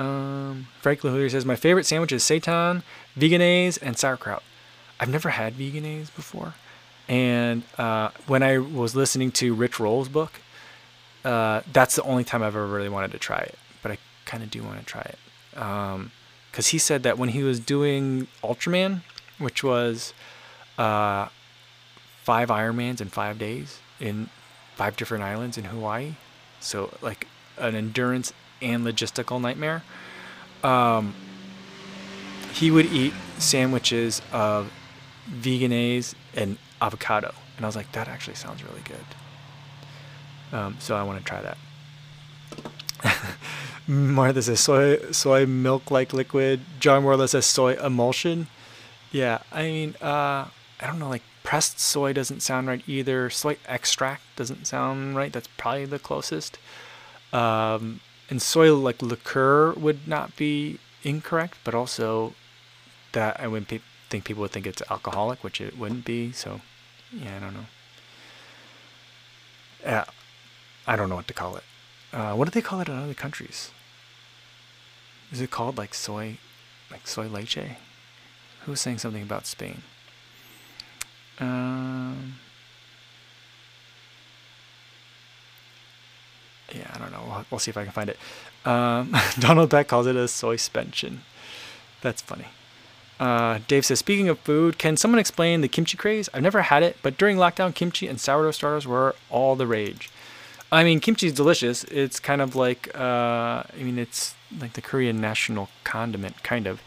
Um, 0.00 0.68
Frank 0.80 1.00
Lahoulier 1.00 1.30
says, 1.30 1.44
My 1.44 1.56
favorite 1.56 1.84
sandwich 1.84 2.12
is 2.12 2.22
seitan, 2.22 2.82
veganaise, 3.18 3.78
and 3.82 3.98
sauerkraut. 3.98 4.42
I've 4.98 5.10
never 5.10 5.30
had 5.30 5.54
veganaise 5.54 6.14
before. 6.14 6.54
And 7.06 7.64
uh, 7.76 8.10
when 8.26 8.42
I 8.42 8.58
was 8.58 8.94
listening 8.96 9.30
to 9.32 9.52
Rich 9.54 9.78
Roll's 9.78 10.08
book, 10.08 10.40
uh, 11.24 11.60
that's 11.70 11.96
the 11.96 12.02
only 12.02 12.24
time 12.24 12.42
I've 12.42 12.56
ever 12.56 12.66
really 12.66 12.88
wanted 12.88 13.12
to 13.12 13.18
try 13.18 13.40
it. 13.40 13.58
But 13.82 13.92
I 13.92 13.98
kind 14.24 14.42
of 14.42 14.50
do 14.50 14.62
want 14.62 14.78
to 14.78 14.86
try 14.86 15.02
it. 15.02 15.18
Because 15.50 15.94
um, 15.94 16.10
he 16.70 16.78
said 16.78 17.02
that 17.02 17.18
when 17.18 17.30
he 17.30 17.42
was 17.42 17.60
doing 17.60 18.28
Ultraman, 18.42 19.02
which 19.40 19.64
was 19.64 20.14
uh, 20.78 21.28
five 22.22 22.48
Ironmans 22.48 23.00
in 23.00 23.08
five 23.08 23.38
days 23.38 23.80
in 23.98 24.30
five 24.76 24.96
different 24.96 25.24
islands 25.24 25.58
in 25.58 25.64
Hawaii, 25.64 26.14
so 26.60 26.90
like 27.02 27.26
an 27.58 27.74
endurance 27.74 28.32
and 28.62 28.84
logistical 28.84 29.40
nightmare. 29.40 29.82
Um, 30.62 31.14
he 32.52 32.70
would 32.70 32.86
eat 32.86 33.12
sandwiches 33.38 34.22
of 34.32 34.70
veganaise 35.28 36.14
and 36.34 36.58
avocado, 36.80 37.34
and 37.56 37.64
I 37.64 37.68
was 37.68 37.76
like, 37.76 37.92
that 37.92 38.08
actually 38.08 38.36
sounds 38.36 38.62
really 38.62 38.82
good. 38.84 39.04
Um, 40.52 40.76
so 40.78 40.96
I 40.96 41.02
want 41.02 41.18
to 41.18 41.24
try 41.24 41.42
that. 41.42 41.58
Martha 43.86 44.42
says 44.42 44.60
soy 44.60 44.98
soy 45.10 45.46
milk 45.46 45.90
like 45.90 46.12
liquid. 46.12 46.60
John 46.78 47.02
Morla 47.02 47.28
says 47.28 47.46
soy 47.46 47.74
emulsion. 47.74 48.46
Yeah, 49.12 49.40
I 49.50 49.62
mean, 49.62 49.96
uh, 50.00 50.48
I 50.80 50.86
don't 50.86 50.98
know, 50.98 51.08
like 51.08 51.22
pressed 51.42 51.80
soy 51.80 52.12
doesn't 52.12 52.40
sound 52.40 52.68
right 52.68 52.82
either. 52.86 53.30
Soy 53.30 53.56
extract 53.66 54.22
doesn't 54.36 54.66
sound 54.66 55.16
right. 55.16 55.32
That's 55.32 55.48
probably 55.56 55.84
the 55.86 55.98
closest. 55.98 56.58
Um, 57.32 58.00
and 58.28 58.40
soy 58.40 58.74
like 58.74 59.02
liqueur 59.02 59.72
would 59.72 60.06
not 60.06 60.36
be 60.36 60.78
incorrect, 61.02 61.58
but 61.64 61.74
also 61.74 62.34
that 63.12 63.40
I 63.40 63.48
would 63.48 63.66
pe- 63.68 63.80
think 64.08 64.24
people 64.24 64.42
would 64.42 64.52
think 64.52 64.66
it's 64.66 64.82
alcoholic, 64.90 65.42
which 65.42 65.60
it 65.60 65.76
wouldn't 65.76 66.04
be. 66.04 66.32
So, 66.32 66.60
yeah, 67.12 67.36
I 67.36 67.40
don't 67.40 67.54
know. 67.54 67.66
Yeah, 69.82 70.04
I 70.86 70.96
don't 70.96 71.08
know 71.08 71.16
what 71.16 71.28
to 71.28 71.34
call 71.34 71.56
it. 71.56 71.64
Uh, 72.12 72.34
what 72.34 72.44
do 72.44 72.50
they 72.50 72.62
call 72.62 72.80
it 72.80 72.88
in 72.88 72.96
other 72.96 73.14
countries? 73.14 73.70
Is 75.32 75.40
it 75.40 75.50
called 75.50 75.78
like 75.78 75.94
soy, 75.94 76.38
like 76.90 77.06
soy 77.06 77.26
leche? 77.26 77.58
Who 78.64 78.72
was 78.72 78.80
saying 78.80 78.98
something 78.98 79.22
about 79.22 79.46
Spain? 79.46 79.82
Um, 81.38 82.34
yeah, 86.74 86.90
I 86.94 86.98
don't 86.98 87.12
know. 87.12 87.22
We'll, 87.26 87.46
we'll 87.50 87.58
see 87.58 87.70
if 87.70 87.76
I 87.76 87.84
can 87.84 87.92
find 87.92 88.10
it. 88.10 88.18
Um, 88.64 89.16
Donald 89.38 89.70
Beck 89.70 89.88
calls 89.88 90.06
it 90.06 90.16
a 90.16 90.28
soy 90.28 90.56
suspension. 90.56 91.22
That's 92.02 92.22
funny. 92.22 92.46
Uh, 93.18 93.60
Dave 93.68 93.84
says, 93.84 93.98
speaking 93.98 94.28
of 94.28 94.38
food, 94.38 94.78
can 94.78 94.96
someone 94.96 95.18
explain 95.18 95.60
the 95.60 95.68
kimchi 95.68 95.96
craze? 95.96 96.28
I've 96.32 96.42
never 96.42 96.62
had 96.62 96.82
it, 96.82 96.96
but 97.02 97.18
during 97.18 97.36
lockdown, 97.36 97.74
kimchi 97.74 98.06
and 98.08 98.18
sourdough 98.18 98.52
starters 98.52 98.86
were 98.86 99.14
all 99.28 99.56
the 99.56 99.66
rage. 99.66 100.10
I 100.72 100.84
mean, 100.84 101.00
kimchi 101.00 101.26
is 101.26 101.34
delicious. 101.34 101.84
It's 101.84 102.18
kind 102.18 102.40
of 102.40 102.56
like, 102.56 102.94
uh, 102.94 103.64
I 103.64 103.82
mean, 103.82 103.98
it's 103.98 104.34
like 104.58 104.72
the 104.72 104.80
Korean 104.80 105.20
national 105.20 105.68
condiment, 105.84 106.42
kind 106.42 106.66
of. 106.66 106.80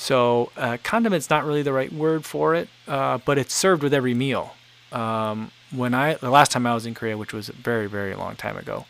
So, 0.00 0.50
uh, 0.56 0.78
condiment's 0.82 1.28
not 1.28 1.44
really 1.44 1.60
the 1.60 1.74
right 1.74 1.92
word 1.92 2.24
for 2.24 2.54
it, 2.54 2.70
uh, 2.88 3.18
but 3.18 3.36
it's 3.36 3.52
served 3.52 3.82
with 3.82 3.92
every 3.92 4.14
meal. 4.14 4.54
Um, 4.92 5.52
when 5.70 5.92
I, 5.92 6.14
the 6.14 6.30
last 6.30 6.52
time 6.52 6.66
I 6.66 6.72
was 6.72 6.86
in 6.86 6.94
Korea, 6.94 7.18
which 7.18 7.34
was 7.34 7.50
a 7.50 7.52
very, 7.52 7.86
very 7.86 8.14
long 8.14 8.34
time 8.34 8.56
ago, 8.56 8.86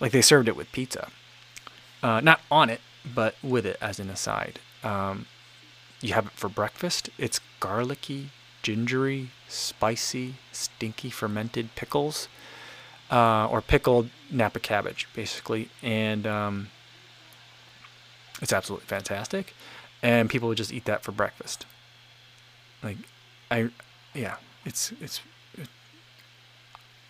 like 0.00 0.12
they 0.12 0.20
served 0.20 0.46
it 0.46 0.54
with 0.54 0.70
pizza. 0.70 1.08
Uh, 2.02 2.20
not 2.20 2.42
on 2.50 2.68
it, 2.68 2.82
but 3.14 3.36
with 3.42 3.64
it 3.64 3.78
as 3.80 3.98
an 3.98 4.10
aside. 4.10 4.60
Um, 4.82 5.24
you 6.02 6.12
have 6.12 6.26
it 6.26 6.32
for 6.32 6.50
breakfast. 6.50 7.08
It's 7.16 7.40
garlicky, 7.58 8.28
gingery, 8.62 9.30
spicy, 9.48 10.34
stinky 10.52 11.08
fermented 11.08 11.74
pickles 11.74 12.28
uh, 13.10 13.48
or 13.48 13.62
pickled 13.62 14.10
Napa 14.30 14.60
cabbage, 14.60 15.08
basically, 15.14 15.70
and 15.82 16.26
um, 16.26 16.68
it's 18.42 18.52
absolutely 18.52 18.86
fantastic. 18.86 19.54
And 20.04 20.28
people 20.28 20.48
would 20.48 20.58
just 20.58 20.72
eat 20.72 20.84
that 20.84 21.02
for 21.02 21.12
breakfast. 21.12 21.64
Like, 22.82 22.98
I, 23.50 23.70
yeah, 24.12 24.36
it's 24.66 24.92
it's. 25.00 25.22
It, 25.56 25.68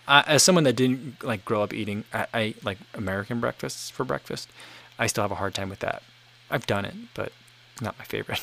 I, 0.06 0.20
as 0.20 0.44
someone 0.44 0.62
that 0.62 0.76
didn't 0.76 1.24
like 1.24 1.44
grow 1.44 1.64
up 1.64 1.74
eating, 1.74 2.04
I, 2.12 2.26
I 2.32 2.54
like 2.62 2.78
American 2.94 3.40
breakfasts 3.40 3.90
for 3.90 4.04
breakfast. 4.04 4.48
I 4.96 5.08
still 5.08 5.24
have 5.24 5.32
a 5.32 5.36
hard 5.36 5.54
time 5.54 5.70
with 5.70 5.80
that. 5.80 6.04
I've 6.48 6.68
done 6.68 6.84
it, 6.84 6.94
but 7.14 7.32
not 7.80 7.98
my 7.98 8.04
favorite. 8.04 8.40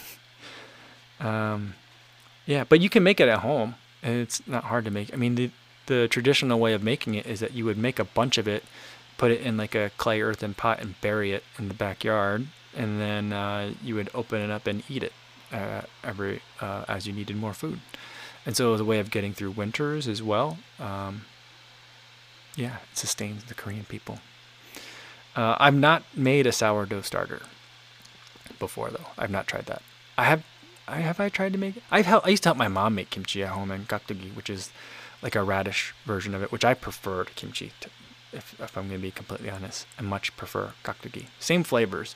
um, 1.21 1.75
yeah, 2.45 2.65
but 2.65 2.81
you 2.81 2.89
can 2.89 3.03
make 3.03 3.21
it 3.21 3.29
at 3.29 3.39
home, 3.39 3.75
and 4.03 4.17
it's 4.17 4.45
not 4.45 4.65
hard 4.65 4.83
to 4.83 4.91
make. 4.91 5.13
I 5.13 5.15
mean, 5.15 5.35
the 5.35 5.49
the 5.85 6.09
traditional 6.09 6.59
way 6.59 6.73
of 6.73 6.83
making 6.83 7.15
it 7.15 7.25
is 7.25 7.39
that 7.39 7.53
you 7.53 7.63
would 7.63 7.77
make 7.77 7.99
a 7.99 8.03
bunch 8.03 8.37
of 8.37 8.49
it, 8.49 8.65
put 9.17 9.31
it 9.31 9.39
in 9.39 9.55
like 9.55 9.75
a 9.75 9.91
clay 9.95 10.21
earthen 10.21 10.53
pot 10.55 10.81
and 10.81 10.99
bury 10.99 11.31
it 11.31 11.45
in 11.57 11.69
the 11.69 11.73
backyard, 11.73 12.47
and 12.75 12.99
then 12.99 13.33
uh, 13.33 13.73
you 13.83 13.95
would 13.95 14.09
open 14.13 14.41
it 14.41 14.49
up 14.49 14.67
and 14.67 14.83
eat 14.89 15.03
it 15.03 15.13
uh, 15.51 15.81
every 16.03 16.41
uh, 16.59 16.85
as 16.87 17.07
you 17.07 17.13
needed 17.13 17.35
more 17.35 17.53
food. 17.53 17.79
And 18.45 18.57
so 18.57 18.69
it 18.69 18.71
was 18.71 18.81
a 18.81 18.85
way 18.85 18.99
of 18.99 19.11
getting 19.11 19.33
through 19.33 19.51
winters 19.51 20.07
as 20.07 20.23
well. 20.23 20.57
Um, 20.79 21.25
yeah, 22.55 22.77
it 22.91 22.97
sustains 22.97 23.43
the 23.45 23.53
Korean 23.53 23.85
people. 23.85 24.19
Uh, 25.35 25.55
I've 25.59 25.75
not 25.75 26.03
made 26.15 26.47
a 26.47 26.51
sourdough 26.51 27.01
starter 27.01 27.41
before 28.59 28.89
though. 28.89 29.07
I've 29.17 29.31
not 29.31 29.47
tried 29.47 29.65
that. 29.67 29.81
I 30.17 30.25
have. 30.25 30.43
I 30.87 30.97
have 30.97 31.19
I 31.21 31.29
tried 31.29 31.53
to 31.53 31.59
make 31.59 31.77
it. 31.77 31.83
I've 31.89 32.05
helped, 32.05 32.27
I 32.27 32.31
used 32.31 32.43
to 32.43 32.49
help 32.49 32.57
my 32.57 32.67
mom 32.67 32.95
make 32.95 33.11
kimchi 33.11 33.43
at 33.43 33.49
home 33.49 33.71
and 33.71 33.87
gakdugi, 33.87 34.35
which 34.35 34.49
is 34.49 34.71
like 35.21 35.35
a 35.35 35.43
radish 35.43 35.93
version 36.05 36.33
of 36.33 36.43
it, 36.43 36.51
which 36.51 36.65
I 36.65 36.73
prefer 36.73 37.23
to 37.23 37.33
kimchi. 37.33 37.71
To, 37.81 37.89
if, 38.33 38.59
if 38.59 38.77
I'm 38.77 38.89
going 38.89 38.99
to 38.99 39.01
be 39.01 39.11
completely 39.11 39.49
honest, 39.49 39.85
I 39.97 40.01
much 40.01 40.35
prefer 40.35 40.73
gakdugi. 40.83 41.27
Same 41.39 41.63
flavors, 41.63 42.15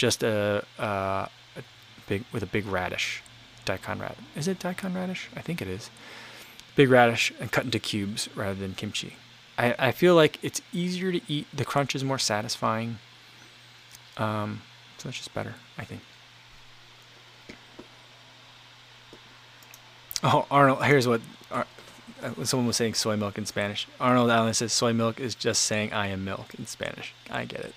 just 0.00 0.22
a, 0.22 0.64
a, 0.78 1.28
a 1.56 1.62
big 2.08 2.24
with 2.32 2.42
a 2.42 2.46
big 2.46 2.66
radish, 2.66 3.22
daikon 3.66 4.00
radish. 4.00 4.24
Is 4.34 4.48
it 4.48 4.58
daikon 4.58 4.94
radish? 4.94 5.28
I 5.36 5.42
think 5.42 5.60
it 5.60 5.68
is. 5.68 5.90
Big 6.74 6.88
radish 6.88 7.32
and 7.38 7.52
cut 7.52 7.66
into 7.66 7.78
cubes 7.78 8.28
rather 8.34 8.54
than 8.54 8.74
kimchi. 8.74 9.16
I, 9.58 9.74
I 9.78 9.92
feel 9.92 10.14
like 10.14 10.38
it's 10.42 10.62
easier 10.72 11.12
to 11.12 11.20
eat. 11.28 11.46
The 11.52 11.66
crunch 11.66 11.94
is 11.94 12.02
more 12.02 12.18
satisfying. 12.18 12.98
Um, 14.16 14.62
so 14.96 15.10
it's 15.10 15.18
just 15.18 15.34
better, 15.34 15.54
I 15.76 15.84
think. 15.84 16.00
Oh, 20.22 20.46
Arnold, 20.50 20.82
here's 20.84 21.06
what 21.06 21.20
uh, 21.50 21.64
someone 22.44 22.66
was 22.66 22.76
saying 22.76 22.94
soy 22.94 23.16
milk 23.16 23.36
in 23.36 23.44
Spanish. 23.44 23.86
Arnold 24.00 24.30
Allen 24.30 24.54
says 24.54 24.72
soy 24.72 24.94
milk 24.94 25.20
is 25.20 25.34
just 25.34 25.62
saying 25.62 25.92
I 25.92 26.06
am 26.06 26.24
milk 26.24 26.54
in 26.54 26.66
Spanish. 26.66 27.12
I 27.30 27.44
get 27.44 27.60
it. 27.60 27.74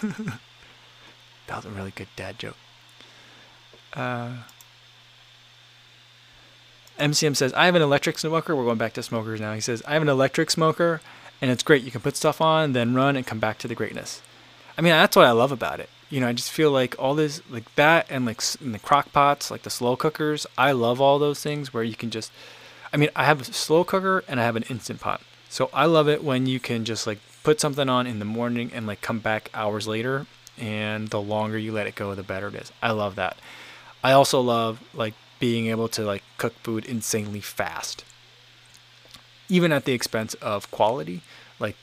that 1.46 1.56
was 1.56 1.64
a 1.64 1.70
really 1.70 1.92
good 1.92 2.08
dad 2.16 2.38
joke. 2.38 2.56
Uh, 3.92 4.30
MCM 6.98 7.36
says, 7.36 7.52
I 7.54 7.66
have 7.66 7.74
an 7.74 7.82
electric 7.82 8.18
smoker. 8.18 8.54
We're 8.54 8.64
going 8.64 8.78
back 8.78 8.92
to 8.94 9.02
smokers 9.02 9.40
now. 9.40 9.54
He 9.54 9.60
says, 9.60 9.82
I 9.86 9.94
have 9.94 10.02
an 10.02 10.08
electric 10.08 10.50
smoker 10.50 11.00
and 11.40 11.50
it's 11.50 11.62
great. 11.62 11.82
You 11.82 11.90
can 11.90 12.00
put 12.00 12.16
stuff 12.16 12.40
on, 12.40 12.72
then 12.72 12.94
run 12.94 13.16
and 13.16 13.26
come 13.26 13.40
back 13.40 13.58
to 13.58 13.68
the 13.68 13.74
greatness. 13.74 14.22
I 14.76 14.82
mean, 14.82 14.92
that's 14.92 15.16
what 15.16 15.26
I 15.26 15.32
love 15.32 15.52
about 15.52 15.80
it 15.80 15.88
you 16.10 16.18
know, 16.20 16.26
I 16.26 16.32
just 16.32 16.50
feel 16.50 16.72
like 16.72 16.96
all 16.98 17.14
this, 17.14 17.40
like 17.48 17.72
that, 17.76 18.06
and 18.10 18.26
like 18.26 18.42
in 18.60 18.72
the 18.72 18.78
crock 18.80 19.12
pots, 19.12 19.50
like 19.50 19.62
the 19.62 19.70
slow 19.70 19.96
cookers. 19.96 20.46
I 20.58 20.72
love 20.72 21.00
all 21.00 21.18
those 21.18 21.40
things 21.40 21.72
where 21.72 21.84
you 21.84 21.94
can 21.94 22.10
just, 22.10 22.32
I 22.92 22.96
mean, 22.96 23.10
I 23.14 23.24
have 23.24 23.40
a 23.40 23.44
slow 23.44 23.84
cooker 23.84 24.24
and 24.26 24.40
I 24.40 24.44
have 24.44 24.56
an 24.56 24.64
instant 24.64 25.00
pot. 25.00 25.22
So 25.48 25.70
I 25.72 25.86
love 25.86 26.08
it 26.08 26.22
when 26.22 26.46
you 26.46 26.58
can 26.58 26.84
just 26.84 27.06
like 27.06 27.18
put 27.42 27.60
something 27.60 27.88
on 27.88 28.06
in 28.06 28.18
the 28.18 28.24
morning 28.24 28.70
and 28.74 28.86
like 28.86 29.00
come 29.00 29.18
back 29.18 29.50
hours 29.54 29.86
later, 29.86 30.26
and 30.58 31.08
the 31.08 31.20
longer 31.20 31.58
you 31.58 31.72
let 31.72 31.86
it 31.86 31.94
go, 31.94 32.14
the 32.14 32.22
better 32.22 32.48
it 32.48 32.54
is. 32.54 32.72
I 32.82 32.92
love 32.92 33.16
that. 33.16 33.36
I 34.02 34.12
also 34.12 34.40
love 34.40 34.80
like 34.94 35.14
being 35.38 35.66
able 35.66 35.88
to 35.88 36.02
like 36.02 36.22
cook 36.38 36.54
food 36.62 36.84
insanely 36.84 37.40
fast, 37.40 38.04
even 39.48 39.72
at 39.72 39.84
the 39.84 39.92
expense 39.92 40.34
of 40.34 40.70
quality. 40.70 41.22
Like, 41.58 41.76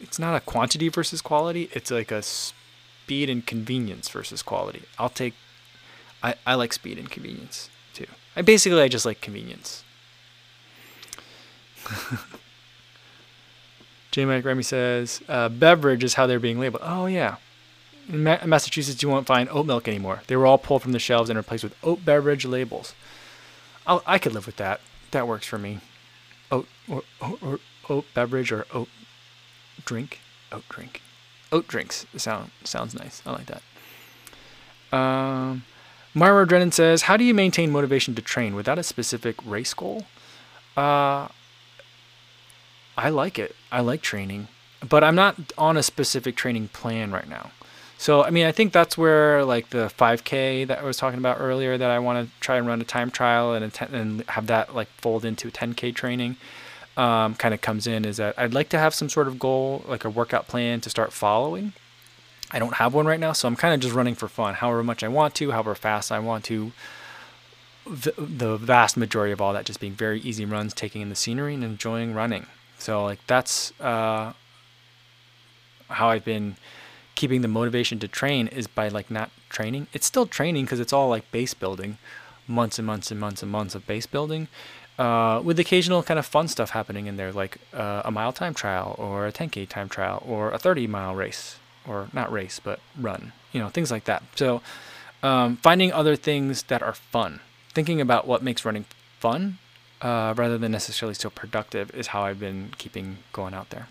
it's 0.00 0.18
not 0.18 0.36
a 0.36 0.40
quantity 0.40 0.88
versus 0.88 1.20
quality; 1.20 1.68
it's 1.72 1.90
like 1.90 2.10
a 2.10 2.22
speed 2.22 3.28
and 3.30 3.46
convenience 3.46 4.08
versus 4.08 4.42
quality. 4.42 4.82
I'll 4.98 5.08
take 5.08 5.34
I, 6.24 6.34
I 6.46 6.54
like 6.54 6.72
speed 6.72 6.98
and 6.98 7.10
convenience 7.10 7.68
too. 7.92 8.06
I 8.34 8.40
basically 8.40 8.80
I 8.80 8.88
just 8.88 9.04
like 9.04 9.20
convenience. 9.20 9.84
J. 14.14 14.24
Mike 14.24 14.44
Remy 14.44 14.62
says, 14.62 15.20
uh, 15.28 15.48
beverage 15.48 16.04
is 16.04 16.14
how 16.14 16.26
they're 16.28 16.38
being 16.38 16.60
labeled. 16.60 16.82
Oh, 16.84 17.06
yeah. 17.06 17.36
In 18.08 18.22
Ma- 18.22 18.44
Massachusetts, 18.46 19.02
you 19.02 19.08
won't 19.08 19.26
find 19.26 19.48
oat 19.50 19.66
milk 19.66 19.88
anymore. 19.88 20.22
They 20.28 20.36
were 20.36 20.46
all 20.46 20.58
pulled 20.58 20.82
from 20.82 20.92
the 20.92 21.00
shelves 21.00 21.30
and 21.30 21.36
replaced 21.36 21.64
with 21.64 21.74
oat 21.82 22.04
beverage 22.04 22.44
labels. 22.44 22.94
I'll, 23.86 24.02
I 24.06 24.18
could 24.18 24.32
live 24.32 24.46
with 24.46 24.56
that. 24.56 24.80
That 25.10 25.26
works 25.26 25.46
for 25.46 25.58
me. 25.58 25.80
Oat, 26.52 26.68
or, 26.88 27.02
or, 27.20 27.38
or 27.42 27.60
oat 27.88 28.04
beverage 28.14 28.52
or 28.52 28.66
oat 28.72 28.88
drink. 29.84 30.20
Oat 30.52 30.64
drink 30.68 31.00
oat 31.54 31.68
drinks. 31.68 32.04
Sound 32.16 32.50
sounds 32.64 32.94
nice. 32.94 33.22
I 33.24 33.32
like 33.32 33.46
that. 33.46 34.96
Um, 34.96 35.64
Myra 36.12 36.46
Drennan 36.46 36.72
says, 36.72 37.02
"How 37.02 37.16
do 37.16 37.24
you 37.24 37.32
maintain 37.32 37.70
motivation 37.70 38.14
to 38.16 38.22
train 38.22 38.54
without 38.54 38.78
a 38.78 38.82
specific 38.82 39.36
race 39.46 39.72
goal?" 39.72 40.04
Uh, 40.76 41.28
I 42.96 43.10
like 43.10 43.38
it. 43.38 43.54
I 43.72 43.80
like 43.80 44.02
training, 44.02 44.48
but 44.88 45.02
I'm 45.02 45.14
not 45.14 45.36
on 45.58 45.76
a 45.76 45.82
specific 45.82 46.36
training 46.36 46.68
plan 46.68 47.10
right 47.10 47.28
now. 47.28 47.50
So 47.98 48.22
I 48.22 48.30
mean, 48.30 48.46
I 48.46 48.52
think 48.52 48.72
that's 48.72 48.98
where 48.98 49.44
like 49.44 49.70
the 49.70 49.92
5K 49.98 50.66
that 50.66 50.78
I 50.78 50.82
was 50.82 50.96
talking 50.96 51.18
about 51.18 51.38
earlier, 51.40 51.78
that 51.78 51.90
I 51.90 51.98
want 51.98 52.26
to 52.26 52.40
try 52.40 52.56
and 52.56 52.66
run 52.66 52.80
a 52.80 52.84
time 52.84 53.10
trial 53.10 53.54
and 53.54 53.72
and 53.92 54.22
have 54.28 54.46
that 54.48 54.74
like 54.74 54.88
fold 54.98 55.24
into 55.24 55.48
a 55.48 55.50
10K 55.50 55.94
training 55.94 56.36
um, 56.96 57.34
kind 57.34 57.54
of 57.54 57.60
comes 57.60 57.86
in 57.86 58.04
is 58.04 58.18
that 58.18 58.34
I'd 58.38 58.54
like 58.54 58.68
to 58.70 58.78
have 58.78 58.94
some 58.94 59.08
sort 59.08 59.28
of 59.28 59.38
goal, 59.38 59.84
like 59.86 60.04
a 60.04 60.10
workout 60.10 60.46
plan 60.48 60.80
to 60.82 60.90
start 60.90 61.12
following. 61.12 61.72
I 62.50 62.58
don't 62.58 62.74
have 62.74 62.94
one 62.94 63.06
right 63.06 63.18
now, 63.18 63.32
so 63.32 63.48
I'm 63.48 63.56
kind 63.56 63.74
of 63.74 63.80
just 63.80 63.94
running 63.94 64.14
for 64.14 64.28
fun, 64.28 64.54
however 64.54 64.84
much 64.84 65.02
I 65.02 65.08
want 65.08 65.34
to, 65.36 65.50
however 65.50 65.74
fast 65.74 66.12
I 66.12 66.20
want 66.20 66.44
to. 66.44 66.72
The, 67.86 68.14
the 68.16 68.56
vast 68.56 68.96
majority 68.96 69.32
of 69.32 69.40
all 69.40 69.52
that 69.52 69.66
just 69.66 69.80
being 69.80 69.92
very 69.92 70.20
easy 70.20 70.44
runs, 70.44 70.72
taking 70.72 71.02
in 71.02 71.10
the 71.10 71.16
scenery 71.16 71.54
and 71.54 71.64
enjoying 71.64 72.14
running. 72.14 72.46
So 72.84 73.02
like 73.02 73.26
that's 73.26 73.72
uh, 73.80 74.34
how 75.88 76.10
I've 76.10 76.24
been 76.24 76.56
keeping 77.14 77.40
the 77.40 77.48
motivation 77.48 77.98
to 78.00 78.08
train 78.08 78.46
is 78.46 78.66
by 78.66 78.88
like 78.88 79.10
not 79.10 79.30
training. 79.48 79.86
It's 79.94 80.04
still 80.04 80.26
training 80.26 80.66
because 80.66 80.80
it's 80.80 80.92
all 80.92 81.08
like 81.08 81.30
base 81.32 81.54
building, 81.54 81.96
months 82.46 82.78
and 82.78 82.86
months 82.86 83.10
and 83.10 83.18
months 83.18 83.42
and 83.42 83.50
months 83.50 83.74
of 83.74 83.86
base 83.86 84.04
building, 84.04 84.48
uh, 84.98 85.40
with 85.42 85.58
occasional 85.58 86.02
kind 86.02 86.18
of 86.18 86.26
fun 86.26 86.46
stuff 86.46 86.70
happening 86.70 87.06
in 87.06 87.16
there, 87.16 87.32
like 87.32 87.56
uh, 87.72 88.02
a 88.04 88.10
mile 88.10 88.32
time 88.32 88.52
trial 88.52 88.94
or 88.98 89.26
a 89.26 89.32
10k 89.32 89.66
time 89.66 89.88
trial 89.88 90.22
or 90.26 90.50
a 90.50 90.58
30 90.58 90.86
mile 90.86 91.14
race 91.14 91.56
or 91.88 92.08
not 92.12 92.30
race 92.30 92.60
but 92.62 92.80
run, 93.00 93.32
you 93.52 93.60
know, 93.60 93.70
things 93.70 93.90
like 93.90 94.04
that. 94.04 94.22
So 94.34 94.60
um, 95.22 95.56
finding 95.56 95.90
other 95.90 96.16
things 96.16 96.64
that 96.64 96.82
are 96.82 96.92
fun, 96.92 97.40
thinking 97.72 98.02
about 98.02 98.26
what 98.26 98.42
makes 98.42 98.62
running 98.62 98.84
fun 99.20 99.58
uh, 100.04 100.34
rather 100.36 100.58
than 100.58 100.70
necessarily 100.70 101.14
so 101.14 101.30
productive 101.30 101.90
is 101.94 102.08
how 102.08 102.22
I've 102.22 102.38
been 102.38 102.72
keeping 102.76 103.18
going 103.32 103.54
out 103.54 103.70
there. 103.70 103.88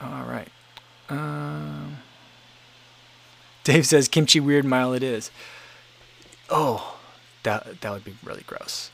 All 0.00 0.22
right. 0.22 0.48
Um, 1.08 1.98
Dave 3.64 3.84
says 3.84 4.06
kimchi 4.08 4.38
weird 4.38 4.64
mile 4.64 4.94
it 4.94 5.02
is. 5.02 5.30
Oh, 6.48 6.98
that 7.42 7.80
that 7.80 7.90
would 7.90 8.04
be 8.04 8.14
really 8.22 8.44
gross. 8.46 8.90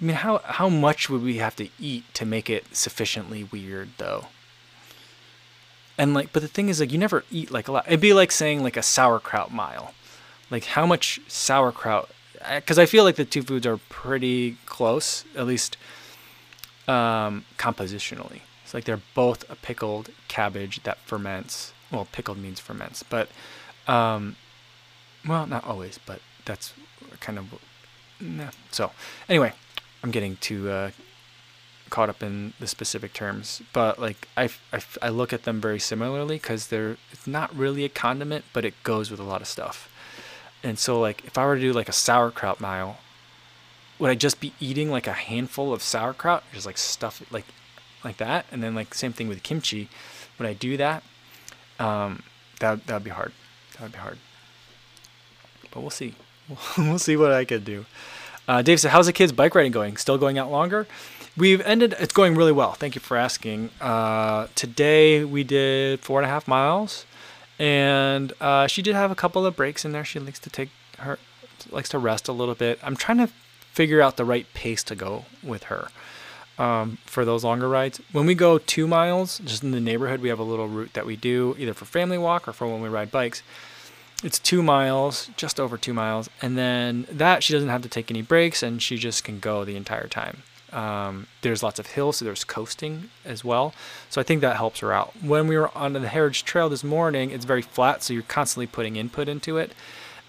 I 0.00 0.04
mean, 0.04 0.16
how 0.16 0.38
how 0.44 0.68
much 0.68 1.08
would 1.08 1.22
we 1.22 1.38
have 1.38 1.56
to 1.56 1.68
eat 1.80 2.04
to 2.14 2.26
make 2.26 2.50
it 2.50 2.76
sufficiently 2.76 3.42
weird 3.42 3.88
though? 3.96 4.26
And 5.96 6.14
like, 6.14 6.32
but 6.32 6.42
the 6.42 6.48
thing 6.48 6.68
is, 6.68 6.78
like, 6.78 6.92
you 6.92 6.98
never 6.98 7.24
eat 7.30 7.50
like 7.50 7.66
a 7.66 7.72
lot. 7.72 7.86
It'd 7.88 8.00
be 8.00 8.12
like 8.12 8.30
saying 8.30 8.62
like 8.62 8.76
a 8.76 8.82
sauerkraut 8.82 9.50
mile. 9.50 9.94
Like, 10.50 10.64
how 10.64 10.86
much 10.86 11.20
sauerkraut? 11.26 12.10
Because 12.54 12.78
I 12.78 12.86
feel 12.86 13.04
like 13.04 13.16
the 13.16 13.24
two 13.24 13.42
foods 13.42 13.66
are 13.66 13.78
pretty 13.88 14.56
close, 14.66 15.24
at 15.36 15.46
least 15.46 15.76
um, 16.86 17.44
compositionally. 17.56 18.40
It's 18.64 18.74
like 18.74 18.84
they're 18.84 19.00
both 19.14 19.48
a 19.50 19.56
pickled 19.56 20.10
cabbage 20.28 20.82
that 20.82 20.98
ferments. 20.98 21.72
Well, 21.90 22.06
pickled 22.12 22.38
means 22.38 22.60
ferments, 22.60 23.02
but 23.02 23.28
um, 23.86 24.36
well, 25.26 25.46
not 25.46 25.64
always, 25.64 25.98
but 26.04 26.20
that's 26.44 26.74
kind 27.20 27.38
of 27.38 27.46
nah. 28.20 28.50
so. 28.70 28.90
Anyway, 29.28 29.52
I'm 30.02 30.10
getting 30.10 30.36
too 30.36 30.70
uh, 30.70 30.90
caught 31.88 32.08
up 32.08 32.22
in 32.22 32.52
the 32.60 32.66
specific 32.66 33.12
terms, 33.14 33.62
but 33.72 33.98
like 33.98 34.28
I, 34.36 34.50
I, 34.72 34.80
I 35.00 35.08
look 35.08 35.32
at 35.32 35.44
them 35.44 35.60
very 35.60 35.78
similarly 35.78 36.36
because 36.36 36.68
they're 36.68 36.98
it's 37.10 37.26
not 37.26 37.54
really 37.56 37.84
a 37.84 37.88
condiment, 37.88 38.44
but 38.52 38.64
it 38.64 38.74
goes 38.82 39.10
with 39.10 39.20
a 39.20 39.24
lot 39.24 39.40
of 39.40 39.46
stuff. 39.46 39.90
And 40.62 40.78
so 40.78 41.00
like 41.00 41.24
if 41.24 41.38
I 41.38 41.46
were 41.46 41.56
to 41.56 41.60
do 41.60 41.72
like 41.72 41.88
a 41.88 41.92
sauerkraut 41.92 42.60
mile, 42.60 42.98
would 43.98 44.10
I 44.10 44.14
just 44.14 44.40
be 44.40 44.52
eating 44.60 44.90
like 44.90 45.06
a 45.06 45.12
handful 45.12 45.72
of 45.72 45.82
sauerkraut, 45.82 46.44
just 46.52 46.66
like 46.66 46.78
stuff 46.78 47.22
like 47.30 47.46
like 48.04 48.18
that, 48.18 48.46
and 48.50 48.62
then 48.62 48.74
like 48.74 48.94
same 48.94 49.12
thing 49.12 49.28
with 49.28 49.42
kimchi. 49.42 49.88
Would 50.38 50.48
I 50.48 50.54
do 50.54 50.76
that? 50.76 51.02
Um, 51.78 52.22
that 52.60 52.86
that 52.86 52.94
would 52.94 53.04
be 53.04 53.10
hard. 53.10 53.32
That 53.74 53.82
would 53.82 53.92
be 53.92 53.98
hard. 53.98 54.18
But 55.70 55.80
we'll 55.80 55.90
see. 55.90 56.14
we'll 56.78 56.98
see 56.98 57.16
what 57.16 57.32
I 57.32 57.44
could 57.44 57.64
do. 57.64 57.86
Uh, 58.46 58.62
Dave 58.62 58.80
said, 58.80 58.90
"How's 58.90 59.06
the 59.06 59.12
kids' 59.12 59.32
bike 59.32 59.54
riding 59.54 59.72
going? 59.72 59.96
Still 59.96 60.18
going 60.18 60.38
out 60.38 60.50
longer?" 60.50 60.86
We've 61.36 61.60
ended. 61.60 61.94
It's 62.00 62.12
going 62.12 62.34
really 62.34 62.52
well. 62.52 62.72
Thank 62.72 62.94
you 62.94 63.00
for 63.00 63.16
asking. 63.16 63.70
Uh, 63.80 64.48
today 64.54 65.24
we 65.24 65.44
did 65.44 66.00
four 66.00 66.18
and 66.18 66.26
a 66.26 66.28
half 66.28 66.48
miles, 66.48 67.04
and 67.58 68.32
uh, 68.40 68.66
she 68.66 68.82
did 68.82 68.94
have 68.94 69.10
a 69.10 69.14
couple 69.14 69.44
of 69.44 69.56
breaks 69.56 69.84
in 69.84 69.92
there. 69.92 70.04
She 70.04 70.18
likes 70.18 70.38
to 70.40 70.50
take 70.50 70.70
her 70.98 71.18
likes 71.70 71.88
to 71.90 71.98
rest 71.98 72.28
a 72.28 72.32
little 72.32 72.54
bit. 72.54 72.78
I'm 72.82 72.96
trying 72.96 73.18
to 73.18 73.28
figure 73.72 74.00
out 74.00 74.16
the 74.16 74.24
right 74.24 74.46
pace 74.54 74.82
to 74.84 74.94
go 74.94 75.24
with 75.42 75.64
her 75.64 75.88
um, 76.58 76.98
for 77.04 77.24
those 77.24 77.44
longer 77.44 77.68
rides. 77.68 78.00
When 78.12 78.26
we 78.26 78.34
go 78.34 78.58
two 78.58 78.86
miles, 78.86 79.38
just 79.38 79.62
in 79.62 79.70
the 79.70 79.80
neighborhood, 79.80 80.20
we 80.20 80.28
have 80.28 80.38
a 80.38 80.44
little 80.44 80.68
route 80.68 80.92
that 80.94 81.06
we 81.06 81.16
do 81.16 81.54
either 81.58 81.74
for 81.74 81.84
family 81.84 82.18
walk 82.18 82.48
or 82.48 82.52
for 82.52 82.66
when 82.66 82.82
we 82.82 82.88
ride 82.88 83.10
bikes. 83.10 83.42
It's 84.24 84.38
two 84.40 84.62
miles, 84.62 85.30
just 85.36 85.60
over 85.60 85.78
two 85.78 85.94
miles, 85.94 86.28
and 86.42 86.58
then 86.58 87.06
that 87.10 87.44
she 87.44 87.52
doesn't 87.52 87.68
have 87.68 87.82
to 87.82 87.88
take 87.88 88.10
any 88.10 88.22
breaks 88.22 88.62
and 88.62 88.82
she 88.82 88.98
just 88.98 89.22
can 89.22 89.38
go 89.38 89.64
the 89.64 89.76
entire 89.76 90.08
time. 90.08 90.42
Um, 90.72 91.26
there's 91.42 91.62
lots 91.62 91.78
of 91.78 91.86
hills, 91.88 92.18
so 92.18 92.24
there's 92.24 92.44
coasting 92.44 93.10
as 93.24 93.44
well. 93.44 93.74
So 94.10 94.20
I 94.20 94.24
think 94.24 94.40
that 94.40 94.56
helps 94.56 94.80
her 94.80 94.92
out. 94.92 95.14
When 95.22 95.48
we 95.48 95.56
were 95.56 95.76
on 95.76 95.92
the 95.92 96.08
Heritage 96.08 96.44
Trail 96.44 96.68
this 96.68 96.84
morning, 96.84 97.30
it's 97.30 97.44
very 97.44 97.62
flat, 97.62 98.02
so 98.02 98.12
you're 98.12 98.22
constantly 98.22 98.66
putting 98.66 98.96
input 98.96 99.28
into 99.28 99.56
it. 99.56 99.72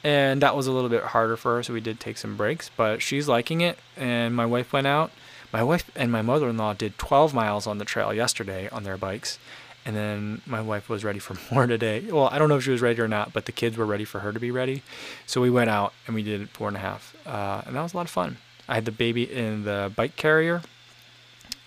And 0.04 0.42
that 0.42 0.56
was 0.56 0.66
a 0.66 0.72
little 0.72 0.90
bit 0.90 1.04
harder 1.04 1.36
for 1.36 1.56
her, 1.56 1.64
so 1.64 1.74
we 1.74 1.82
did 1.82 2.00
take 2.00 2.18
some 2.18 2.38
breaks, 2.38 2.70
but 2.76 3.02
she's 3.02 3.28
liking 3.28 3.62
it. 3.62 3.78
And 3.98 4.36
my 4.36 4.46
wife 4.46 4.72
went 4.72 4.88
out 4.88 5.12
my 5.52 5.64
wife 5.64 5.90
and 5.96 6.12
my 6.12 6.22
mother-in-law 6.22 6.74
did 6.74 6.98
12 6.98 7.34
miles 7.34 7.66
on 7.66 7.78
the 7.80 7.86
trail 7.86 8.14
yesterday 8.14 8.70
on 8.70 8.84
their 8.84 8.98
bikes, 8.98 9.40
and 9.86 9.96
then 9.96 10.42
my 10.46 10.62
wife 10.62 10.90
was 10.90 11.04
ready 11.04 11.20
for 11.20 11.36
more 11.54 11.66
today. 11.66 12.02
Well, 12.02 12.30
I 12.32 12.38
don't 12.38 12.50
know 12.50 12.58
if 12.58 12.64
she 12.64 12.72
was 12.72 12.82
ready 12.82 13.02
or 13.02 13.08
not, 13.08 13.34
but 13.34 13.46
the 13.46 13.52
kids 13.52 13.78
were 13.78 13.86
ready 13.86 14.06
for 14.06 14.20
her 14.20 14.32
to 14.32 14.40
be 14.40 14.52
ready. 14.52 14.84
So 15.26 15.42
we 15.42 15.50
went 15.50 15.70
out 15.70 15.94
and 16.06 16.16
we 16.16 16.24
did 16.24 16.50
four 16.50 16.68
and 16.68 16.78
a 16.78 16.82
half, 16.82 17.16
uh, 17.26 17.64
and 17.66 17.76
that 17.76 17.82
was 17.82 17.94
a 17.94 17.98
lot 17.98 18.06
of 18.06 18.12
fun. 18.12 18.38
I 18.70 18.76
had 18.76 18.86
the 18.86 18.92
baby 18.92 19.24
in 19.24 19.64
the 19.66 19.92
bike 19.96 20.16
carrier, 20.16 20.62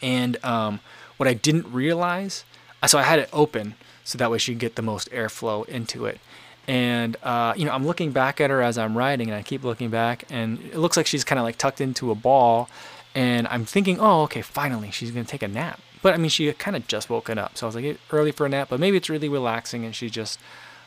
and 0.00 0.42
um, 0.44 0.80
what 1.16 1.28
I 1.28 1.34
didn't 1.34 1.70
realize, 1.70 2.44
uh, 2.82 2.86
so 2.86 2.96
I 2.96 3.02
had 3.02 3.18
it 3.18 3.28
open 3.32 3.74
so 4.04 4.16
that 4.18 4.30
way 4.30 4.38
she 4.38 4.52
could 4.52 4.60
get 4.60 4.76
the 4.76 4.82
most 4.82 5.10
airflow 5.10 5.68
into 5.68 6.06
it. 6.06 6.20
And 6.68 7.16
uh, 7.24 7.54
you 7.56 7.64
know, 7.64 7.72
I'm 7.72 7.84
looking 7.84 8.12
back 8.12 8.40
at 8.40 8.50
her 8.50 8.62
as 8.62 8.78
I'm 8.78 8.96
riding, 8.96 9.28
and 9.28 9.36
I 9.36 9.42
keep 9.42 9.64
looking 9.64 9.90
back, 9.90 10.24
and 10.30 10.60
it 10.60 10.76
looks 10.76 10.96
like 10.96 11.06
she's 11.06 11.24
kind 11.24 11.38
of 11.40 11.44
like 11.44 11.58
tucked 11.58 11.80
into 11.80 12.12
a 12.12 12.14
ball, 12.14 12.70
and 13.16 13.48
I'm 13.48 13.64
thinking, 13.64 13.98
oh, 14.00 14.22
okay, 14.22 14.42
finally, 14.42 14.92
she's 14.92 15.10
gonna 15.10 15.24
take 15.24 15.42
a 15.42 15.48
nap. 15.48 15.80
But 16.02 16.14
I 16.14 16.18
mean, 16.18 16.30
she 16.30 16.52
kind 16.52 16.76
of 16.76 16.86
just 16.86 17.10
woken 17.10 17.36
up, 17.36 17.56
so 17.56 17.66
I 17.66 17.68
was 17.68 17.76
like, 17.76 17.98
early 18.12 18.30
for 18.30 18.46
a 18.46 18.48
nap, 18.48 18.68
but 18.70 18.78
maybe 18.78 18.96
it's 18.96 19.10
really 19.10 19.28
relaxing, 19.28 19.84
and 19.84 19.94
she's 19.94 20.12
just 20.12 20.38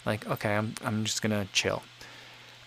like, 0.06 0.26
okay, 0.28 0.56
I'm 0.56 0.76
I'm 0.84 1.04
just 1.04 1.22
gonna 1.22 1.48
chill. 1.52 1.84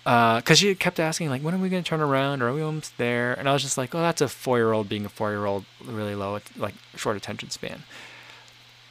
Because 0.09 0.51
uh, 0.51 0.55
she 0.55 0.75
kept 0.75 0.99
asking, 0.99 1.29
like, 1.29 1.43
when 1.43 1.55
are 1.55 1.59
we 1.59 1.69
gonna 1.69 1.83
turn 1.83 2.01
around? 2.01 2.41
Or 2.41 2.49
are 2.49 2.55
we 2.55 2.63
almost 2.63 2.97
there? 2.97 3.35
And 3.35 3.49
I 3.49 3.53
was 3.53 3.63
just 3.63 3.77
like, 3.77 3.95
oh, 3.95 4.01
that's 4.01 4.23
a 4.23 4.29
four-year-old 4.29 4.89
being 4.89 5.05
a 5.05 5.09
four-year-old, 5.11 5.65
really 5.85 6.15
low, 6.15 6.41
like 6.57 6.75
short 6.97 7.17
attention 7.17 7.51
span. 7.51 7.83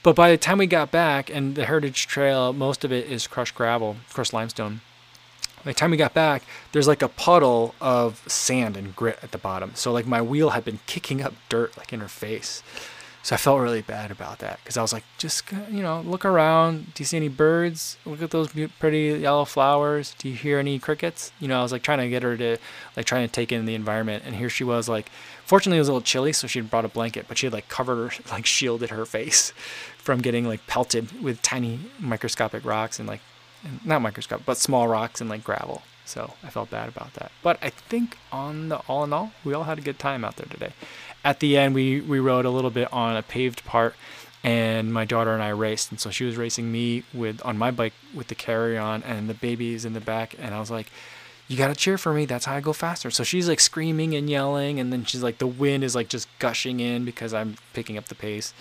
But 0.03 0.15
by 0.15 0.29
the 0.29 0.37
time 0.37 0.59
we 0.59 0.67
got 0.67 0.91
back, 0.91 1.29
and 1.29 1.55
the 1.55 1.65
Heritage 1.65 2.05
Trail, 2.05 2.53
most 2.53 2.85
of 2.85 2.91
it 2.91 3.09
is 3.09 3.25
crushed 3.25 3.55
gravel, 3.55 3.97
crushed 4.13 4.31
limestone 4.31 4.81
by 5.67 5.71
the 5.71 5.79
time 5.79 5.91
we 5.91 5.97
got 5.97 6.13
back, 6.13 6.43
there's 6.71 6.87
like 6.87 7.01
a 7.01 7.09
puddle 7.09 7.75
of 7.81 8.23
sand 8.25 8.77
and 8.77 8.95
grit 8.95 9.19
at 9.21 9.31
the 9.31 9.37
bottom. 9.37 9.71
So 9.75 9.91
like 9.91 10.07
my 10.07 10.21
wheel 10.21 10.51
had 10.51 10.63
been 10.63 10.79
kicking 10.85 11.21
up 11.21 11.33
dirt 11.49 11.77
like 11.77 11.91
in 11.91 11.99
her 11.99 12.07
face. 12.07 12.63
So 13.27 13.33
I 13.33 13.37
felt 13.37 13.59
really 13.59 13.81
bad 13.81 14.09
about 14.09 14.39
that 14.39 14.61
because 14.63 14.77
I 14.77 14.81
was 14.81 14.93
like, 14.93 15.03
just 15.17 15.51
you 15.51 15.83
know, 15.83 15.99
look 15.99 16.23
around. 16.23 16.93
Do 16.93 17.03
you 17.03 17.05
see 17.05 17.17
any 17.17 17.27
birds? 17.27 17.97
Look 18.05 18.21
at 18.21 18.31
those 18.31 18.47
pretty 18.79 19.19
yellow 19.19 19.43
flowers. 19.43 20.15
Do 20.17 20.29
you 20.29 20.35
hear 20.35 20.59
any 20.59 20.79
crickets? 20.79 21.33
You 21.41 21.49
know, 21.49 21.59
I 21.59 21.61
was 21.61 21.73
like 21.73 21.83
trying 21.83 21.97
to 21.97 22.07
get 22.07 22.23
her 22.23 22.37
to 22.37 22.55
like 22.95 23.05
trying 23.05 23.27
to 23.27 23.31
take 23.31 23.51
in 23.51 23.65
the 23.65 23.75
environment, 23.75 24.23
and 24.25 24.33
here 24.33 24.47
she 24.49 24.63
was 24.63 24.87
like. 24.87 25.11
Fortunately, 25.43 25.77
it 25.77 25.81
was 25.81 25.89
a 25.89 25.91
little 25.91 26.05
chilly, 26.05 26.31
so 26.31 26.47
she 26.47 26.59
had 26.59 26.69
brought 26.69 26.83
a 26.83 26.89
blanket, 26.89 27.25
but 27.27 27.37
she 27.37 27.45
had 27.45 27.53
like 27.53 27.67
covered 27.67 28.11
her, 28.13 28.23
like 28.31 28.45
shielded 28.45 28.91
her 28.91 29.05
face 29.05 29.51
from 29.97 30.19
getting 30.19 30.45
like 30.45 30.65
pelted 30.65 31.21
with 31.21 31.41
tiny 31.41 31.81
microscopic 31.99 32.63
rocks 32.63 32.97
and 32.97 33.09
like 33.09 33.19
not 33.83 34.01
microscopic, 34.01 34.45
but 34.45 34.55
small 34.55 34.87
rocks 34.87 35.19
and 35.19 35.29
like 35.29 35.43
gravel. 35.43 35.81
So 36.05 36.35
I 36.41 36.49
felt 36.49 36.69
bad 36.69 36.87
about 36.87 37.13
that. 37.15 37.33
But 37.43 37.59
I 37.61 37.69
think 37.69 38.17
on 38.31 38.69
the 38.69 38.77
all 38.87 39.03
in 39.03 39.11
all, 39.11 39.33
we 39.43 39.53
all 39.53 39.65
had 39.65 39.77
a 39.77 39.81
good 39.81 39.99
time 39.99 40.23
out 40.23 40.37
there 40.37 40.47
today. 40.49 40.71
At 41.23 41.39
the 41.39 41.57
end, 41.57 41.75
we 41.75 42.01
we 42.01 42.19
rode 42.19 42.45
a 42.45 42.49
little 42.49 42.69
bit 42.71 42.91
on 42.93 43.15
a 43.17 43.21
paved 43.21 43.65
part, 43.65 43.95
and 44.43 44.93
my 44.93 45.05
daughter 45.05 45.33
and 45.33 45.43
I 45.43 45.49
raced. 45.49 45.91
And 45.91 45.99
so 45.99 46.09
she 46.09 46.23
was 46.23 46.37
racing 46.37 46.71
me 46.71 47.03
with 47.13 47.41
on 47.45 47.57
my 47.57 47.71
bike 47.71 47.93
with 48.13 48.27
the 48.27 48.35
carry 48.35 48.77
on, 48.77 49.03
and 49.03 49.29
the 49.29 49.33
baby's 49.33 49.85
in 49.85 49.93
the 49.93 50.01
back. 50.01 50.35
And 50.39 50.53
I 50.53 50.59
was 50.59 50.71
like, 50.71 50.87
"You 51.47 51.57
gotta 51.57 51.75
cheer 51.75 51.97
for 51.97 52.13
me. 52.13 52.25
That's 52.25 52.45
how 52.45 52.55
I 52.55 52.61
go 52.61 52.73
faster." 52.73 53.11
So 53.11 53.23
she's 53.23 53.47
like 53.49 53.59
screaming 53.59 54.15
and 54.15 54.29
yelling, 54.29 54.79
and 54.79 54.93
then 54.93 55.05
she's 55.05 55.23
like, 55.23 55.37
the 55.39 55.47
wind 55.47 55.83
is 55.83 55.95
like 55.95 56.09
just 56.09 56.27
gushing 56.39 56.79
in 56.79 57.05
because 57.05 57.33
I'm 57.33 57.57
picking 57.73 57.97
up 57.97 58.05
the 58.05 58.15
pace, 58.15 58.53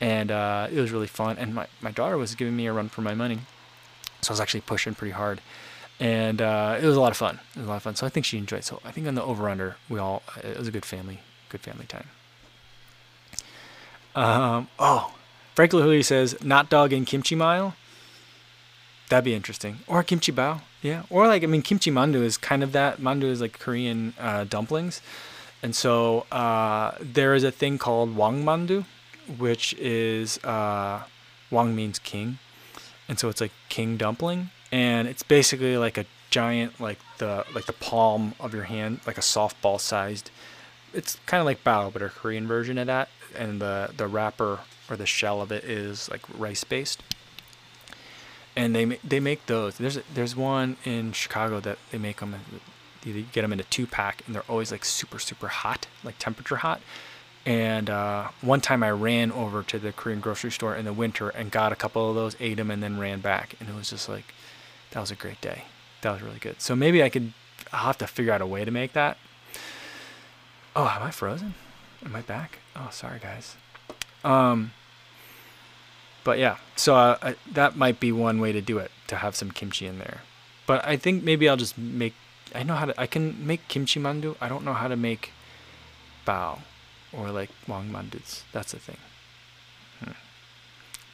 and 0.00 0.30
uh, 0.30 0.68
it 0.72 0.80
was 0.80 0.90
really 0.92 1.06
fun. 1.06 1.38
And 1.38 1.54
my 1.54 1.66
my 1.80 1.90
daughter 1.90 2.18
was 2.18 2.34
giving 2.34 2.56
me 2.56 2.66
a 2.66 2.72
run 2.72 2.88
for 2.88 3.02
my 3.02 3.14
money 3.14 3.40
so 4.20 4.32
I 4.32 4.34
was 4.34 4.40
actually 4.40 4.62
pushing 4.62 4.94
pretty 4.94 5.12
hard, 5.12 5.40
and 6.00 6.40
uh, 6.42 6.78
it 6.80 6.86
was 6.86 6.96
a 6.96 7.00
lot 7.00 7.10
of 7.10 7.16
fun. 7.16 7.40
It 7.54 7.58
was 7.58 7.66
a 7.66 7.68
lot 7.68 7.76
of 7.76 7.82
fun. 7.82 7.94
So 7.94 8.06
I 8.06 8.08
think 8.08 8.26
she 8.26 8.38
enjoyed. 8.38 8.60
It. 8.60 8.64
So 8.64 8.80
I 8.84 8.90
think 8.90 9.06
on 9.06 9.14
the 9.14 9.22
over 9.22 9.48
under, 9.48 9.76
we 9.88 9.98
all 9.98 10.22
it 10.42 10.58
was 10.58 10.68
a 10.68 10.70
good 10.72 10.84
family, 10.84 11.20
good 11.48 11.60
family 11.60 11.86
time. 11.86 12.08
Um, 14.14 14.68
oh, 14.78 15.14
Frank 15.54 15.72
Lahuli 15.72 16.04
says 16.04 16.36
not 16.42 16.70
dog 16.70 16.92
and 16.92 17.06
kimchi 17.06 17.34
mile. 17.34 17.74
That'd 19.08 19.24
be 19.24 19.34
interesting. 19.34 19.78
Or 19.86 20.02
kimchi 20.02 20.32
bao. 20.32 20.60
Yeah. 20.82 21.02
Or 21.10 21.26
like 21.26 21.42
I 21.42 21.46
mean 21.46 21.62
kimchi 21.62 21.90
mandu 21.90 22.22
is 22.22 22.36
kind 22.36 22.62
of 22.62 22.72
that. 22.72 22.98
Mandu 22.98 23.24
is 23.24 23.40
like 23.40 23.58
Korean 23.58 24.14
uh, 24.18 24.44
dumplings. 24.44 25.00
And 25.62 25.74
so 25.74 26.26
uh, 26.30 26.92
there 27.00 27.34
is 27.34 27.42
a 27.42 27.50
thing 27.50 27.78
called 27.78 28.16
wang 28.16 28.44
mandu, 28.44 28.84
which 29.38 29.74
is 29.74 30.38
uh, 30.44 31.02
wang 31.50 31.74
means 31.74 31.98
king, 31.98 32.38
and 33.08 33.18
so 33.18 33.28
it's 33.28 33.40
like 33.40 33.52
king 33.68 33.96
dumpling, 33.96 34.50
and 34.70 35.08
it's 35.08 35.22
basically 35.22 35.76
like 35.76 35.98
a 35.98 36.04
giant 36.30 36.80
like 36.80 36.98
the 37.18 37.44
like 37.54 37.66
the 37.66 37.72
palm 37.72 38.34
of 38.38 38.54
your 38.54 38.64
hand, 38.64 39.00
like 39.06 39.18
a 39.18 39.22
softball 39.22 39.80
sized. 39.80 40.30
It's 40.94 41.18
kind 41.26 41.40
of 41.40 41.46
like 41.46 41.62
bao, 41.64 41.92
but 41.92 42.02
a 42.02 42.08
Korean 42.08 42.46
version 42.46 42.78
of 42.78 42.86
that, 42.86 43.08
and 43.36 43.60
the 43.60 43.90
the 43.96 44.06
wrapper 44.06 44.60
or 44.90 44.96
the 44.96 45.06
shell 45.06 45.40
of 45.42 45.52
it 45.52 45.64
is 45.64 46.08
like 46.10 46.22
rice 46.38 46.64
based. 46.64 47.02
and 48.56 48.74
they 48.74 48.84
they 49.04 49.20
make 49.20 49.46
those. 49.46 49.78
There's 49.78 49.98
there's 50.12 50.34
one 50.34 50.76
in 50.84 51.12
Chicago 51.12 51.60
that 51.60 51.78
they 51.90 51.98
make 51.98 52.18
them. 52.20 52.34
You 53.04 53.22
get 53.32 53.42
them 53.42 53.52
in 53.52 53.60
a 53.60 53.64
two 53.64 53.86
pack, 53.86 54.22
and 54.26 54.34
they're 54.34 54.42
always 54.48 54.72
like 54.72 54.84
super 54.84 55.18
super 55.18 55.48
hot, 55.48 55.86
like 56.02 56.18
temperature 56.18 56.56
hot. 56.56 56.80
And 57.46 57.88
uh, 57.88 58.28
one 58.42 58.60
time 58.60 58.82
I 58.82 58.90
ran 58.90 59.32
over 59.32 59.62
to 59.62 59.78
the 59.78 59.92
Korean 59.92 60.20
grocery 60.20 60.50
store 60.50 60.74
in 60.74 60.84
the 60.84 60.92
winter 60.92 61.30
and 61.30 61.50
got 61.50 61.72
a 61.72 61.76
couple 61.76 62.08
of 62.10 62.14
those, 62.14 62.36
ate 62.40 62.56
them, 62.58 62.70
and 62.70 62.82
then 62.82 62.98
ran 62.98 63.20
back. 63.20 63.54
And 63.58 63.70
it 63.70 63.74
was 63.74 63.88
just 63.88 64.06
like, 64.06 64.34
that 64.90 65.00
was 65.00 65.10
a 65.10 65.14
great 65.14 65.40
day. 65.40 65.64
That 66.02 66.12
was 66.12 66.20
really 66.22 66.40
good. 66.40 66.60
So 66.60 66.76
maybe 66.76 67.02
I 67.02 67.08
could, 67.08 67.32
I'll 67.72 67.86
have 67.86 67.96
to 67.98 68.06
figure 68.06 68.32
out 68.34 68.42
a 68.42 68.46
way 68.46 68.66
to 68.66 68.70
make 68.70 68.92
that. 68.92 69.16
Oh, 70.78 70.86
am 70.86 71.02
I 71.02 71.10
frozen? 71.10 71.54
Am 72.04 72.14
I 72.14 72.20
back? 72.20 72.60
Oh, 72.76 72.88
sorry 72.92 73.18
guys. 73.18 73.56
Um, 74.22 74.70
but 76.22 76.38
yeah, 76.38 76.58
so 76.76 76.94
uh, 76.94 77.18
I, 77.20 77.34
that 77.52 77.76
might 77.76 77.98
be 77.98 78.12
one 78.12 78.40
way 78.40 78.52
to 78.52 78.60
do 78.60 78.78
it 78.78 78.92
to 79.08 79.16
have 79.16 79.34
some 79.34 79.50
kimchi 79.50 79.86
in 79.86 79.98
there. 79.98 80.20
But 80.68 80.86
I 80.86 80.96
think 80.96 81.24
maybe 81.24 81.48
I'll 81.48 81.56
just 81.56 81.76
make. 81.76 82.14
I 82.54 82.62
know 82.62 82.74
how 82.74 82.86
to. 82.86 83.00
I 83.00 83.08
can 83.08 83.44
make 83.44 83.66
kimchi 83.66 83.98
mandu. 83.98 84.36
I 84.40 84.48
don't 84.48 84.64
know 84.64 84.72
how 84.72 84.86
to 84.86 84.94
make 84.94 85.32
bao 86.24 86.60
or 87.12 87.32
like 87.32 87.50
wang 87.66 87.90
mandus. 87.90 88.42
That's 88.52 88.70
the 88.70 88.78
thing. 88.78 88.98
Hmm. 89.98 90.12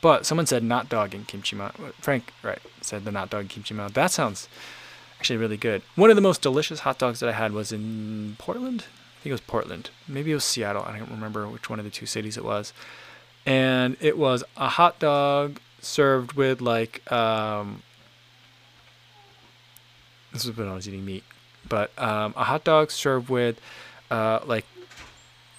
But 0.03 0.27
someone 0.27 0.45
said 0.45 0.63
not 0.63 0.91
dog 0.91 1.15
and 1.15 1.27
kimchi 1.27 1.57
mandu. 1.57 1.95
Frank, 2.03 2.35
right, 2.43 2.61
said 2.83 3.07
the 3.07 3.13
not 3.13 3.31
dog 3.31 3.49
kimchi 3.49 3.75
mandu. 3.75 3.95
That 3.95 4.11
sounds 4.11 4.47
actually 5.19 5.39
really 5.39 5.57
good. 5.57 5.81
One 5.97 6.11
of 6.11 6.17
the 6.17 6.23
most 6.23 6.43
delicious 6.43 6.81
hot 6.81 6.99
dogs 6.99 7.21
that 7.21 7.31
I 7.31 7.33
had 7.33 7.53
was 7.53 7.73
in 7.73 8.37
Portland. 8.39 8.85
Think 9.25 9.31
it 9.31 9.33
was 9.33 9.41
Portland. 9.41 9.89
Maybe 10.07 10.33
it 10.33 10.35
was 10.35 10.45
Seattle. 10.45 10.83
I 10.83 10.99
don't 10.99 11.11
remember 11.11 11.49
which 11.49 11.71
one 11.71 11.79
of 11.79 11.87
the 11.87 11.91
two 11.91 12.05
cities 12.05 12.37
it 12.37 12.45
was. 12.45 12.75
And 13.47 13.97
it 13.99 14.19
was 14.19 14.45
a 14.55 14.69
hot 14.69 14.99
dog 14.99 15.61
served 15.81 16.35
with 16.35 16.61
like 16.61 17.11
um, 17.11 17.83
this 20.31 20.45
was 20.45 20.55
when 20.55 20.69
I 20.69 20.75
was 20.75 20.87
eating 20.87 21.07
meat, 21.07 21.25
but 21.67 21.91
um, 21.99 22.35
a 22.37 22.45
hot 22.45 22.65
dog 22.65 22.91
served 22.91 23.31
with 23.31 23.59
uh, 24.11 24.41
like 24.45 24.67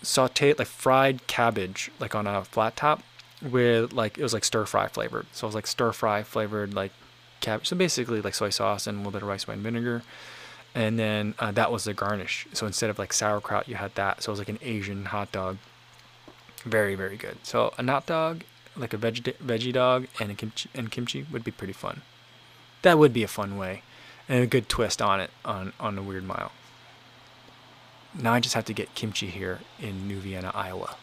sauteed 0.04 0.60
like 0.60 0.68
fried 0.68 1.26
cabbage 1.26 1.90
like 2.00 2.14
on 2.14 2.28
a 2.28 2.46
flat 2.46 2.76
top 2.76 3.02
with 3.42 3.94
like 3.94 4.20
it 4.20 4.22
was 4.22 4.32
like 4.32 4.44
stir 4.44 4.68
fry 4.68 4.88
flavored. 4.88 5.26
So 5.32 5.48
it 5.48 5.50
was 5.50 5.56
like 5.56 5.66
stir 5.66 5.92
fry 5.92 6.22
flavored 6.22 6.76
like 6.76 6.92
cabbage. 7.42 7.70
So 7.70 7.76
basically 7.76 8.22
like 8.22 8.36
soy 8.36 8.52
sauce 8.52 8.86
and 8.86 8.98
a 8.98 9.00
little 9.00 9.14
bit 9.14 9.24
of 9.24 9.28
rice 9.28 9.48
wine 9.48 9.64
vinegar. 9.64 10.04
And 10.76 11.00
then 11.00 11.34
uh, 11.40 11.52
that 11.54 11.72
was 11.72 11.86
the 11.86 11.94
garnish. 11.94 12.48
So 12.54 12.68
instead 12.68 12.90
of 12.90 13.00
like 13.00 13.14
sauerkraut, 13.14 13.70
you 13.70 13.76
had 13.76 13.96
that. 13.96 14.22
So 14.22 14.30
it 14.30 14.34
was 14.34 14.40
like 14.40 14.50
an 14.50 14.60
Asian 14.62 15.06
hot 15.06 15.32
dog. 15.32 15.58
Very 16.64 16.96
very 16.96 17.16
good. 17.16 17.38
So 17.44 17.74
a 17.78 17.86
hot 17.86 18.06
dog, 18.06 18.44
like 18.76 18.94
a 18.94 18.98
veggie 18.98 19.36
veggie 19.38 19.72
dog, 19.72 20.08
and 20.20 20.32
a 20.32 20.36
kimchi 20.36 20.70
and 20.76 20.92
kimchi 20.92 21.26
would 21.32 21.44
be 21.46 21.52
pretty 21.52 21.74
fun. 21.74 22.02
That 22.82 23.00
would 23.00 23.14
be 23.14 23.24
a 23.24 23.28
fun 23.28 23.58
way, 23.58 23.84
and 24.28 24.44
a 24.44 24.48
good 24.48 24.68
twist 24.68 25.02
on 25.02 25.22
it 25.22 25.32
on 25.46 25.72
on 25.80 25.96
the 25.96 26.02
weird 26.02 26.26
mile. 26.26 26.52
Now 28.14 28.34
I 28.34 28.40
just 28.40 28.56
have 28.56 28.66
to 28.66 28.74
get 28.74 28.94
kimchi 28.96 29.28
here 29.28 29.60
in 29.80 30.08
New 30.08 30.20
Vienna, 30.20 30.52
Iowa. 30.54 30.96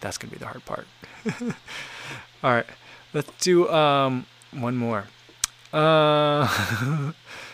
That's 0.00 0.18
gonna 0.18 0.32
be 0.32 0.38
the 0.38 0.46
hard 0.46 0.64
part. 0.64 0.86
All 2.42 2.52
right, 2.52 2.66
let's 3.12 3.30
do 3.40 3.68
um, 3.70 4.26
one 4.52 4.76
more. 4.76 5.06
Uh, 5.72 7.12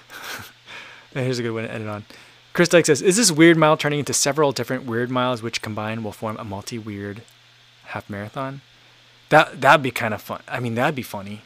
here's 1.25 1.39
a 1.39 1.43
good 1.43 1.53
one 1.53 1.65
to 1.65 1.73
end 1.73 1.85
it 1.85 1.89
on. 1.89 2.05
Chris 2.53 2.69
Dyke 2.69 2.87
says, 2.87 3.03
"Is 3.03 3.17
this 3.17 3.31
weird 3.31 3.57
mile 3.57 3.77
turning 3.77 3.99
into 3.99 4.13
several 4.13 4.53
different 4.53 4.85
weird 4.85 5.11
miles, 5.11 5.43
which 5.43 5.63
combined 5.63 6.05
will 6.05 6.13
form 6.13 6.37
a 6.39 6.45
multi-weird 6.45 7.23
half 7.87 8.09
marathon?" 8.09 8.61
That 9.29 9.61
that'd 9.61 9.83
be 9.83 9.91
kind 9.91 10.15
of 10.15 10.23
fun. 10.23 10.43
I 10.49 10.61
mean, 10.61 10.75
that'd 10.75 10.95
be 10.95 11.03
funny, 11.03 11.43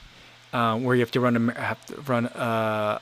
uh, 0.53 0.79
where 0.79 0.95
you 0.95 1.01
have 1.01 1.11
to 1.13 1.21
run 1.21 1.37
a 1.37 1.61
have 1.61 1.85
to 1.87 2.01
run 2.03 2.27
uh, 2.27 2.99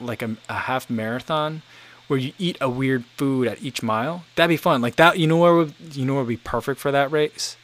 like 0.00 0.22
a, 0.22 0.36
a 0.48 0.54
half 0.54 0.90
marathon 0.90 1.62
where 2.08 2.18
you 2.18 2.32
eat 2.40 2.58
a 2.60 2.68
weird 2.68 3.04
food 3.16 3.46
at 3.46 3.62
each 3.62 3.84
mile. 3.84 4.24
That'd 4.34 4.48
be 4.48 4.56
fun. 4.56 4.82
Like 4.82 4.96
that, 4.96 5.16
you 5.20 5.28
know 5.28 5.36
where 5.36 5.54
would, 5.54 5.74
you 5.92 6.04
know 6.04 6.14
where 6.14 6.24
would 6.24 6.28
be 6.28 6.36
perfect 6.36 6.80
for 6.80 6.90
that 6.90 7.12
race? 7.12 7.56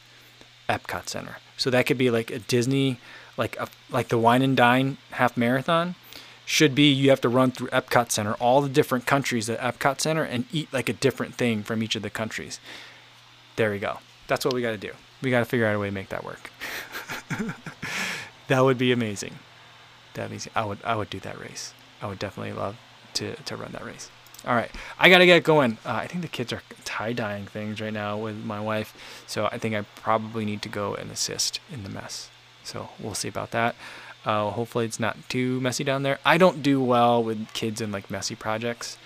Epcot 0.69 1.09
Center. 1.09 1.37
So 1.57 1.69
that 1.69 1.85
could 1.85 1.97
be 1.97 2.09
like 2.09 2.31
a 2.31 2.39
Disney, 2.39 2.99
like 3.35 3.57
a 3.59 3.67
like 3.89 4.07
the 4.07 4.17
Wine 4.17 4.41
and 4.41 4.55
Dine 4.55 4.97
half 5.11 5.35
marathon. 5.35 5.95
Should 6.49 6.73
be 6.73 6.89
you 6.89 7.09
have 7.09 7.19
to 7.21 7.29
run 7.29 7.51
through 7.51 7.67
Epcot 7.67 8.09
Center, 8.09 8.33
all 8.35 8.61
the 8.61 8.69
different 8.69 9.05
countries 9.05 9.49
at 9.49 9.59
Epcot 9.59 9.99
Center, 9.99 10.23
and 10.23 10.45
eat 10.53 10.71
like 10.71 10.87
a 10.87 10.93
different 10.93 11.35
thing 11.35 11.61
from 11.61 11.83
each 11.83 11.97
of 11.97 12.03
the 12.03 12.09
countries. 12.09 12.61
There 13.57 13.69
we 13.69 13.79
go. 13.79 13.99
That's 14.27 14.45
what 14.45 14.53
we 14.53 14.61
got 14.61 14.71
to 14.71 14.77
do. 14.77 14.93
We 15.21 15.29
got 15.29 15.39
to 15.39 15.45
figure 15.45 15.65
out 15.65 15.75
a 15.75 15.79
way 15.79 15.89
to 15.89 15.93
make 15.93 16.07
that 16.07 16.23
work. 16.23 16.49
that 18.47 18.61
would 18.61 18.77
be 18.77 18.93
amazing. 18.93 19.39
That 20.13 20.31
means 20.31 20.47
I 20.55 20.63
would 20.63 20.79
I 20.85 20.95
would 20.95 21.09
do 21.09 21.19
that 21.19 21.37
race. 21.37 21.73
I 22.01 22.07
would 22.07 22.17
definitely 22.17 22.53
love 22.53 22.77
to 23.15 23.35
to 23.35 23.57
run 23.57 23.73
that 23.73 23.85
race. 23.85 24.09
All 24.45 24.55
right, 24.55 24.71
I 24.97 25.09
gotta 25.09 25.25
get 25.25 25.43
going. 25.43 25.79
Uh, 25.85 25.95
I 25.95 26.07
think 26.07 26.21
the 26.21 26.29
kids 26.29 26.53
are 26.53 26.61
tie 26.85 27.11
dyeing 27.11 27.45
things 27.45 27.81
right 27.81 27.91
now 27.91 28.17
with 28.17 28.37
my 28.37 28.61
wife, 28.61 28.95
so 29.27 29.49
I 29.51 29.57
think 29.57 29.75
I 29.75 29.81
probably 29.97 30.45
need 30.45 30.61
to 30.61 30.69
go 30.69 30.95
and 30.95 31.11
assist 31.11 31.59
in 31.69 31.83
the 31.83 31.89
mess. 31.89 32.29
So 32.63 32.89
we'll 32.99 33.15
see 33.15 33.27
about 33.27 33.51
that. 33.51 33.75
Uh, 34.27 34.49
hopefully 34.49 34.83
it's 34.83 34.99
not 34.99 35.17
too 35.29 35.57
messy 35.61 35.85
down 35.85 36.03
there. 36.03 36.19
I 36.25 36.37
don't 36.37 36.61
do 36.61 36.83
well 36.83 37.23
with 37.23 37.47
kids 37.53 37.79
and 37.79 37.93
like 37.93 38.11
messy 38.11 38.35
projects. 38.35 38.97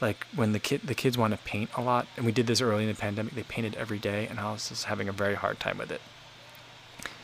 Like 0.00 0.26
when 0.34 0.52
the 0.52 0.58
kid 0.58 0.80
the 0.84 0.94
kids 0.94 1.18
want 1.18 1.32
to 1.32 1.38
paint 1.38 1.68
a 1.76 1.82
lot, 1.82 2.06
and 2.16 2.24
we 2.24 2.32
did 2.32 2.46
this 2.46 2.62
early 2.62 2.84
in 2.84 2.88
the 2.88 2.94
pandemic. 2.94 3.34
They 3.34 3.42
painted 3.42 3.76
every 3.76 3.98
day, 3.98 4.26
and 4.26 4.40
I 4.40 4.50
was 4.50 4.70
just 4.70 4.84
having 4.86 5.10
a 5.10 5.12
very 5.12 5.34
hard 5.34 5.60
time 5.60 5.76
with 5.76 5.92
it. 5.92 6.00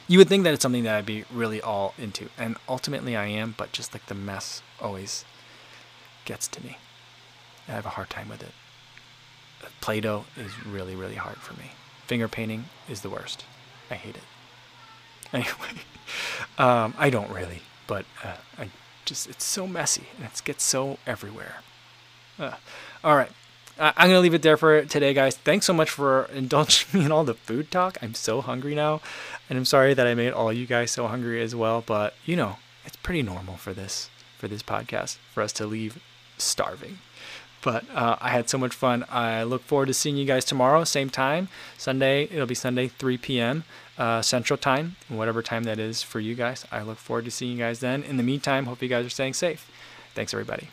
You 0.07 0.19
would 0.19 0.29
think 0.29 0.45
that 0.45 0.53
it's 0.53 0.63
something 0.63 0.85
that 0.85 0.95
I'd 0.95 1.07
be 1.07 1.25
really 1.33 1.63
all 1.63 1.95
into, 1.97 2.29
and 2.37 2.57
ultimately 2.69 3.17
I 3.17 3.27
am, 3.27 3.55
but 3.57 3.73
just 3.73 3.95
like 3.95 4.05
the 4.07 4.15
mess 4.15 4.63
always 4.79 5.25
gets 6.27 6.49
to 6.49 6.63
me. 6.63 6.77
I 7.67 7.73
have 7.73 7.87
a 7.87 7.91
hard 7.91 8.11
time 8.11 8.29
with 8.29 8.43
it. 8.43 8.53
Play 9.81 10.03
Doh 10.03 10.27
is 10.37 10.67
really, 10.67 10.95
really 10.95 11.15
hard 11.15 11.39
for 11.39 11.55
me. 11.55 11.71
Finger 12.07 12.29
painting 12.29 12.67
is 12.91 13.01
the 13.01 13.11
worst. 13.11 13.47
I 13.91 13.95
hate 13.95 14.17
it. 14.17 14.23
Anyway, 15.31 15.83
um, 16.59 16.95
I 16.99 17.11
don't 17.11 17.31
really, 17.31 17.63
but 17.87 18.05
uh, 18.25 18.37
I 18.59 18.71
just, 19.05 19.29
it's 19.29 19.45
so 19.45 19.67
messy 19.67 20.05
and 20.17 20.27
it 20.27 20.43
gets 20.45 20.65
so 20.65 20.99
everywhere. 21.07 21.57
Uh, 22.39 22.55
all 23.03 23.17
right. 23.17 23.31
I'm 23.81 24.09
going 24.09 24.17
to 24.17 24.21
leave 24.21 24.35
it 24.35 24.43
there 24.43 24.57
for 24.57 24.85
today, 24.85 25.15
guys. 25.15 25.37
Thanks 25.37 25.65
so 25.65 25.73
much 25.73 25.89
for 25.89 26.25
indulging 26.35 26.99
me 26.99 27.07
in 27.07 27.13
all 27.13 27.25
the 27.25 27.35
food 27.35 27.71
talk. 27.71 27.97
I'm 28.03 28.15
so 28.15 28.41
hungry 28.41 28.75
now. 28.75 29.01
And 29.49 29.57
I'm 29.57 29.65
sorry 29.65 29.95
that 29.95 30.07
I 30.07 30.15
made 30.15 30.33
all 30.33 30.53
you 30.53 30.67
guys 30.67 30.91
so 30.91 31.07
hungry 31.07 31.41
as 31.41 31.55
well. 31.55 31.83
But, 31.87 32.15
you 32.25 32.35
know, 32.35 32.57
it's 32.85 32.97
pretty 32.97 33.23
normal 33.23 33.57
for 33.57 33.73
this, 33.73 34.11
for 34.37 34.49
this 34.49 34.65
podcast, 34.65 35.19
for 35.33 35.43
us 35.43 35.53
to 35.55 35.67
leave 35.67 36.03
starving. 36.39 36.99
But 37.63 37.85
uh, 37.95 38.17
I 38.21 38.31
had 38.31 38.49
so 38.49 38.59
much 38.59 38.75
fun. 38.75 39.05
I 39.11 39.43
look 39.43 39.63
forward 39.63 39.87
to 39.87 39.95
seeing 39.95 40.17
you 40.17 40.25
guys 40.25 40.45
tomorrow, 40.45 40.85
same 40.85 41.11
time. 41.11 41.49
Sunday, 41.77 42.25
it'll 42.25 42.47
be 42.47 42.55
Sunday, 42.55 42.89
3 42.89 43.19
p.m. 43.19 43.65
Uh, 43.99 44.23
Central 44.23 44.57
Time, 44.57 44.97
whatever 45.09 45.43
time 45.43 45.65
that 45.65 45.79
is 45.79 46.03
for 46.03 46.21
you 46.21 46.35
guys. 46.35 46.65
I 46.71 46.83
look 46.83 46.99
forward 46.99 47.25
to 47.25 47.31
seeing 47.31 47.53
you 47.53 47.59
guys 47.59 47.81
then. 47.81 48.03
In 48.05 48.17
the 48.17 48.23
meantime, 48.23 48.67
hope 48.67 48.81
you 48.81 48.89
guys 48.89 49.05
are 49.05 49.11
staying 49.11 49.35
safe. 49.35 49.71
Thanks, 50.15 50.33
everybody. 50.33 50.67